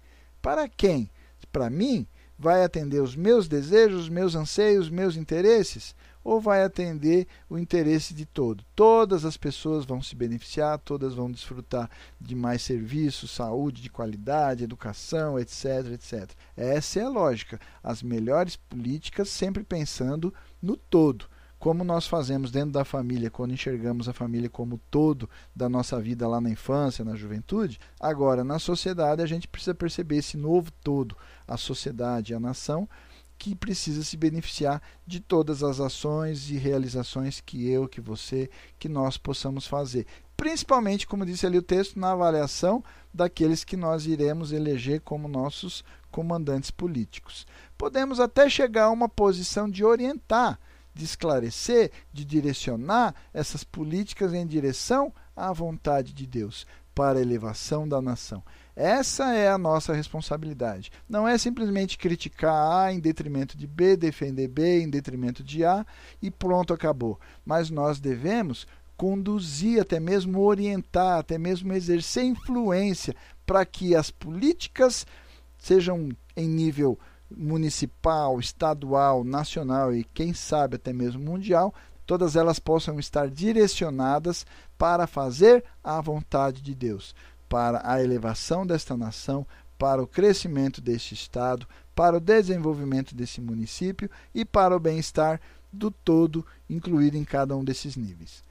Para 0.42 0.68
quem? 0.68 1.08
Para 1.52 1.70
mim, 1.70 2.08
vai 2.36 2.64
atender 2.64 3.00
os 3.00 3.14
meus 3.14 3.46
desejos, 3.46 4.02
os 4.02 4.08
meus 4.08 4.34
anseios, 4.34 4.86
os 4.86 4.90
meus 4.90 5.14
interesses? 5.14 5.94
Ou 6.24 6.40
vai 6.40 6.64
atender 6.64 7.26
o 7.48 7.56
interesse 7.56 8.12
de 8.12 8.26
todo? 8.26 8.64
Todas 8.74 9.24
as 9.24 9.36
pessoas 9.36 9.84
vão 9.84 10.02
se 10.02 10.16
beneficiar, 10.16 10.78
todas 10.78 11.14
vão 11.14 11.30
desfrutar 11.30 11.88
de 12.20 12.34
mais 12.34 12.62
serviços, 12.62 13.30
saúde 13.30 13.80
de 13.80 13.88
qualidade, 13.88 14.64
educação, 14.64 15.38
etc, 15.38 15.92
etc. 15.92 16.30
Essa 16.56 17.00
é 17.00 17.04
a 17.04 17.08
lógica. 17.08 17.60
As 17.82 18.02
melhores 18.02 18.56
políticas 18.56 19.28
sempre 19.28 19.62
pensando 19.62 20.34
no 20.60 20.76
todo. 20.76 21.26
Como 21.58 21.84
nós 21.84 22.06
fazemos 22.06 22.50
dentro 22.50 22.70
da 22.70 22.86
família, 22.86 23.30
quando 23.30 23.52
enxergamos 23.52 24.08
a 24.08 24.14
família 24.14 24.48
como 24.48 24.80
todo 24.90 25.28
da 25.54 25.68
nossa 25.68 26.00
vida 26.00 26.26
lá 26.26 26.40
na 26.40 26.48
infância, 26.48 27.04
na 27.04 27.14
juventude, 27.14 27.78
agora 28.00 28.42
na 28.42 28.58
sociedade 28.58 29.20
a 29.20 29.26
gente 29.26 29.46
precisa 29.46 29.74
perceber 29.74 30.16
esse 30.16 30.38
novo 30.38 30.72
todo, 30.82 31.14
a 31.46 31.58
sociedade 31.58 32.34
a 32.34 32.40
nação, 32.40 32.88
que 33.40 33.54
precisa 33.54 34.02
se 34.04 34.16
beneficiar 34.16 34.82
de 35.06 35.18
todas 35.18 35.62
as 35.62 35.80
ações 35.80 36.50
e 36.50 36.56
realizações 36.56 37.40
que 37.40 37.68
eu, 37.68 37.88
que 37.88 38.00
você, 38.00 38.50
que 38.78 38.88
nós 38.88 39.16
possamos 39.16 39.66
fazer. 39.66 40.06
Principalmente, 40.36 41.06
como 41.06 41.26
disse 41.26 41.46
ali 41.46 41.58
o 41.58 41.62
texto, 41.62 41.98
na 41.98 42.12
avaliação 42.12 42.82
daqueles 43.12 43.64
que 43.64 43.76
nós 43.76 44.06
iremos 44.06 44.52
eleger 44.52 45.00
como 45.00 45.28
nossos 45.28 45.84
comandantes 46.10 46.70
políticos. 46.70 47.46
Podemos 47.78 48.20
até 48.20 48.48
chegar 48.48 48.84
a 48.84 48.90
uma 48.90 49.08
posição 49.08 49.68
de 49.68 49.84
orientar, 49.84 50.58
de 50.94 51.04
esclarecer, 51.04 51.90
de 52.12 52.24
direcionar 52.24 53.14
essas 53.32 53.64
políticas 53.64 54.34
em 54.34 54.46
direção 54.46 55.12
à 55.36 55.52
vontade 55.52 56.12
de 56.12 56.26
Deus, 56.26 56.66
para 56.94 57.18
a 57.18 57.22
elevação 57.22 57.88
da 57.88 58.02
nação. 58.02 58.42
Essa 58.76 59.34
é 59.34 59.48
a 59.48 59.56
nossa 59.56 59.94
responsabilidade. 59.94 60.90
Não 61.08 61.26
é 61.26 61.38
simplesmente 61.38 61.96
criticar 61.96 62.84
A 62.84 62.92
em 62.92 63.00
detrimento 63.00 63.56
de 63.56 63.66
B, 63.66 63.96
defender 63.96 64.48
B 64.48 64.82
em 64.82 64.90
detrimento 64.90 65.42
de 65.42 65.64
A 65.64 65.86
e 66.20 66.30
pronto, 66.30 66.74
acabou. 66.74 67.18
Mas 67.44 67.70
nós 67.70 68.00
devemos 68.00 68.66
conduzir, 68.96 69.80
até 69.80 69.98
mesmo 69.98 70.40
orientar, 70.40 71.18
até 71.20 71.38
mesmo 71.38 71.72
exercer 71.72 72.24
influência 72.24 73.14
para 73.46 73.64
que 73.64 73.94
as 73.96 74.10
políticas 74.10 75.06
sejam 75.60 76.08
em 76.36 76.48
nível 76.48 76.98
municipal, 77.30 78.40
estadual, 78.40 79.22
nacional 79.22 79.94
e 79.94 80.02
quem 80.02 80.34
sabe 80.34 80.76
até 80.76 80.92
mesmo 80.92 81.22
mundial, 81.22 81.72
todas 82.04 82.34
elas 82.34 82.58
possam 82.58 82.98
estar 82.98 83.30
direcionadas 83.30 84.44
para 84.76 85.06
fazer 85.06 85.62
a 85.84 86.00
vontade 86.00 86.60
de 86.60 86.74
Deus, 86.74 87.14
para 87.48 87.80
a 87.84 88.02
elevação 88.02 88.66
desta 88.66 88.96
nação, 88.96 89.46
para 89.78 90.02
o 90.02 90.06
crescimento 90.06 90.80
deste 90.80 91.14
estado, 91.14 91.66
para 91.94 92.16
o 92.16 92.20
desenvolvimento 92.20 93.14
desse 93.14 93.40
município 93.40 94.10
e 94.34 94.44
para 94.44 94.74
o 94.74 94.80
bem-estar 94.80 95.40
do 95.72 95.90
todo, 95.90 96.44
incluído 96.68 97.16
em 97.16 97.24
cada 97.24 97.56
um 97.56 97.62
desses 97.62 97.96
níveis. 97.96 98.42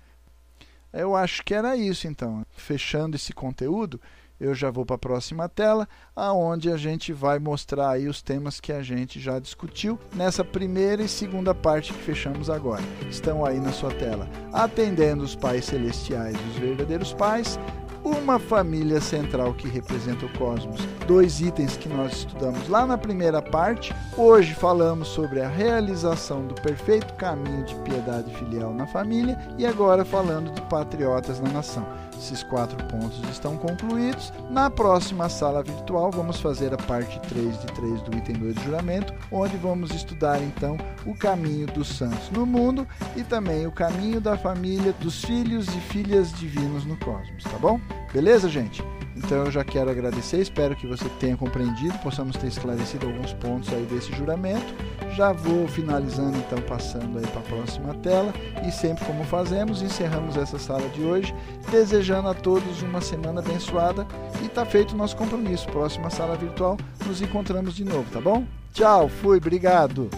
Eu 0.92 1.16
acho 1.16 1.44
que 1.44 1.54
era 1.54 1.76
isso 1.76 2.08
então. 2.08 2.46
Fechando 2.52 3.16
esse 3.16 3.34
conteúdo, 3.34 4.00
eu 4.40 4.56
já 4.56 4.72
vou 4.72 4.86
para 4.86 4.96
a 4.96 5.00
próxima 5.00 5.50
tela, 5.50 5.88
aonde 6.16 6.72
a 6.72 6.78
gente 6.78 7.12
vai 7.12 7.40
mostrar 7.40 7.92
aí 7.92 8.08
os 8.08 8.22
temas 8.22 8.60
que 8.60 8.72
a 8.72 8.82
gente 8.82 9.20
já 9.20 9.40
discutiu 9.40 10.00
nessa 10.14 10.44
primeira 10.44 11.04
e 11.04 11.08
segunda 11.08 11.54
parte 11.54 11.94
que 11.94 12.00
fechamos 12.00 12.50
agora. 12.50 12.84
Estão 13.10 13.44
aí 13.46 13.60
na 13.60 13.72
sua 13.72 13.92
tela. 13.92 14.30
Atendendo 14.54 15.24
os 15.24 15.36
pais 15.36 15.66
celestiais 15.66 16.36
e 16.36 16.50
os 16.52 16.56
verdadeiros 16.58 17.14
pais, 17.14 17.60
uma 18.04 18.40
família 18.40 19.02
central 19.02 19.54
que 19.54 19.68
representa 19.68 20.26
o 20.26 20.38
cosmos. 20.38 20.80
Dois 21.08 21.42
itens 21.42 21.76
que 21.76 21.90
nós 21.90 22.14
estudamos 22.14 22.68
lá 22.70 22.86
na 22.86 22.98
primeira 22.98 23.42
parte. 23.42 23.94
Hoje 24.18 24.54
falamos 24.54 25.10
sobre 25.10 25.42
a 25.42 25.50
realização 25.50 26.46
do 26.48 26.56
perfeito 26.56 27.14
caminho 27.16 27.66
de 27.66 27.76
piedade 27.76 28.34
filial 28.38 28.74
na 28.74 28.88
família 28.88 29.38
e 29.58 29.66
agora 29.66 30.06
falando 30.06 30.52
de 30.52 30.62
patriotas 30.64 31.40
na 31.40 31.50
nação. 31.50 31.86
Esses 32.20 32.44
quatro 32.44 32.78
pontos 32.88 33.18
estão 33.30 33.56
concluídos. 33.56 34.34
Na 34.50 34.70
próxima 34.70 35.30
sala 35.30 35.64
virtual, 35.64 36.12
vamos 36.12 36.42
fazer 36.42 36.74
a 36.74 36.78
parte 36.78 37.18
3 37.22 37.62
de 37.62 37.68
3 37.68 38.02
do 38.02 38.18
item 38.18 38.36
2 38.36 38.56
do 38.56 38.62
juramento, 38.62 39.14
onde 39.32 39.56
vamos 39.56 39.92
estudar 39.92 40.44
então 40.44 40.78
o 41.06 41.16
caminho 41.16 41.66
dos 41.68 41.88
santos 41.88 42.30
no 42.32 42.46
mundo 42.46 42.86
e 43.16 43.24
também 43.24 43.66
o 43.66 43.72
caminho 43.72 44.20
da 44.20 44.38
família 44.38 44.92
dos 45.00 45.24
filhos 45.24 45.68
e 45.70 45.80
filhas 45.80 46.34
divinos 46.34 46.86
no 46.86 46.98
cosmos, 46.98 47.46
tá 47.46 47.58
bom? 47.58 47.80
Beleza, 48.12 48.50
gente? 48.50 48.84
Então 49.24 49.46
eu 49.46 49.52
já 49.52 49.66
quero 49.66 49.92
agradecer, 49.92 50.40
espero 50.40 50.76
que 50.76 50.88
você 50.88 51.08
tenha 51.20 51.36
compreendido, 51.36 51.98
possamos 52.00 52.38
ter 52.38 52.48
esclarecido 52.48 53.06
alguns 53.06 53.34
pontos 53.34 53.72
aí 53.74 53.86
desse 53.86 54.14
juramento. 54.16 54.74
Já 55.14 55.34
vou 55.34 55.68
finalizando 55.68 56.38
então 56.38 56.60
passando 56.62 57.20
aí 57.20 57.28
para 57.28 57.42
a 57.42 57.44
próxima 57.44 57.94
tela 57.96 58.34
e 58.66 58.72
sempre 58.72 59.04
como 59.06 59.24
fazemos, 59.26 59.82
encerramos 59.82 60.38
essa 60.38 60.58
sala 60.58 60.88
de 60.90 61.02
hoje, 61.02 61.36
desejando 61.70 62.30
a 62.30 62.34
todos 62.34 62.82
uma 62.82 63.02
semana 63.02 63.42
abençoada 63.42 64.08
e 64.42 64.46
está 64.46 64.66
feito 64.66 64.94
o 64.94 64.98
nosso 64.98 65.18
compromisso. 65.18 65.68
Próxima 65.68 66.10
sala 66.10 66.38
virtual, 66.38 66.78
nos 67.06 67.22
encontramos 67.22 67.76
de 67.76 67.84
novo, 67.84 68.06
tá 68.12 68.22
bom? 68.22 68.46
Tchau, 68.74 69.10
fui, 69.10 69.38
obrigado. 69.38 70.10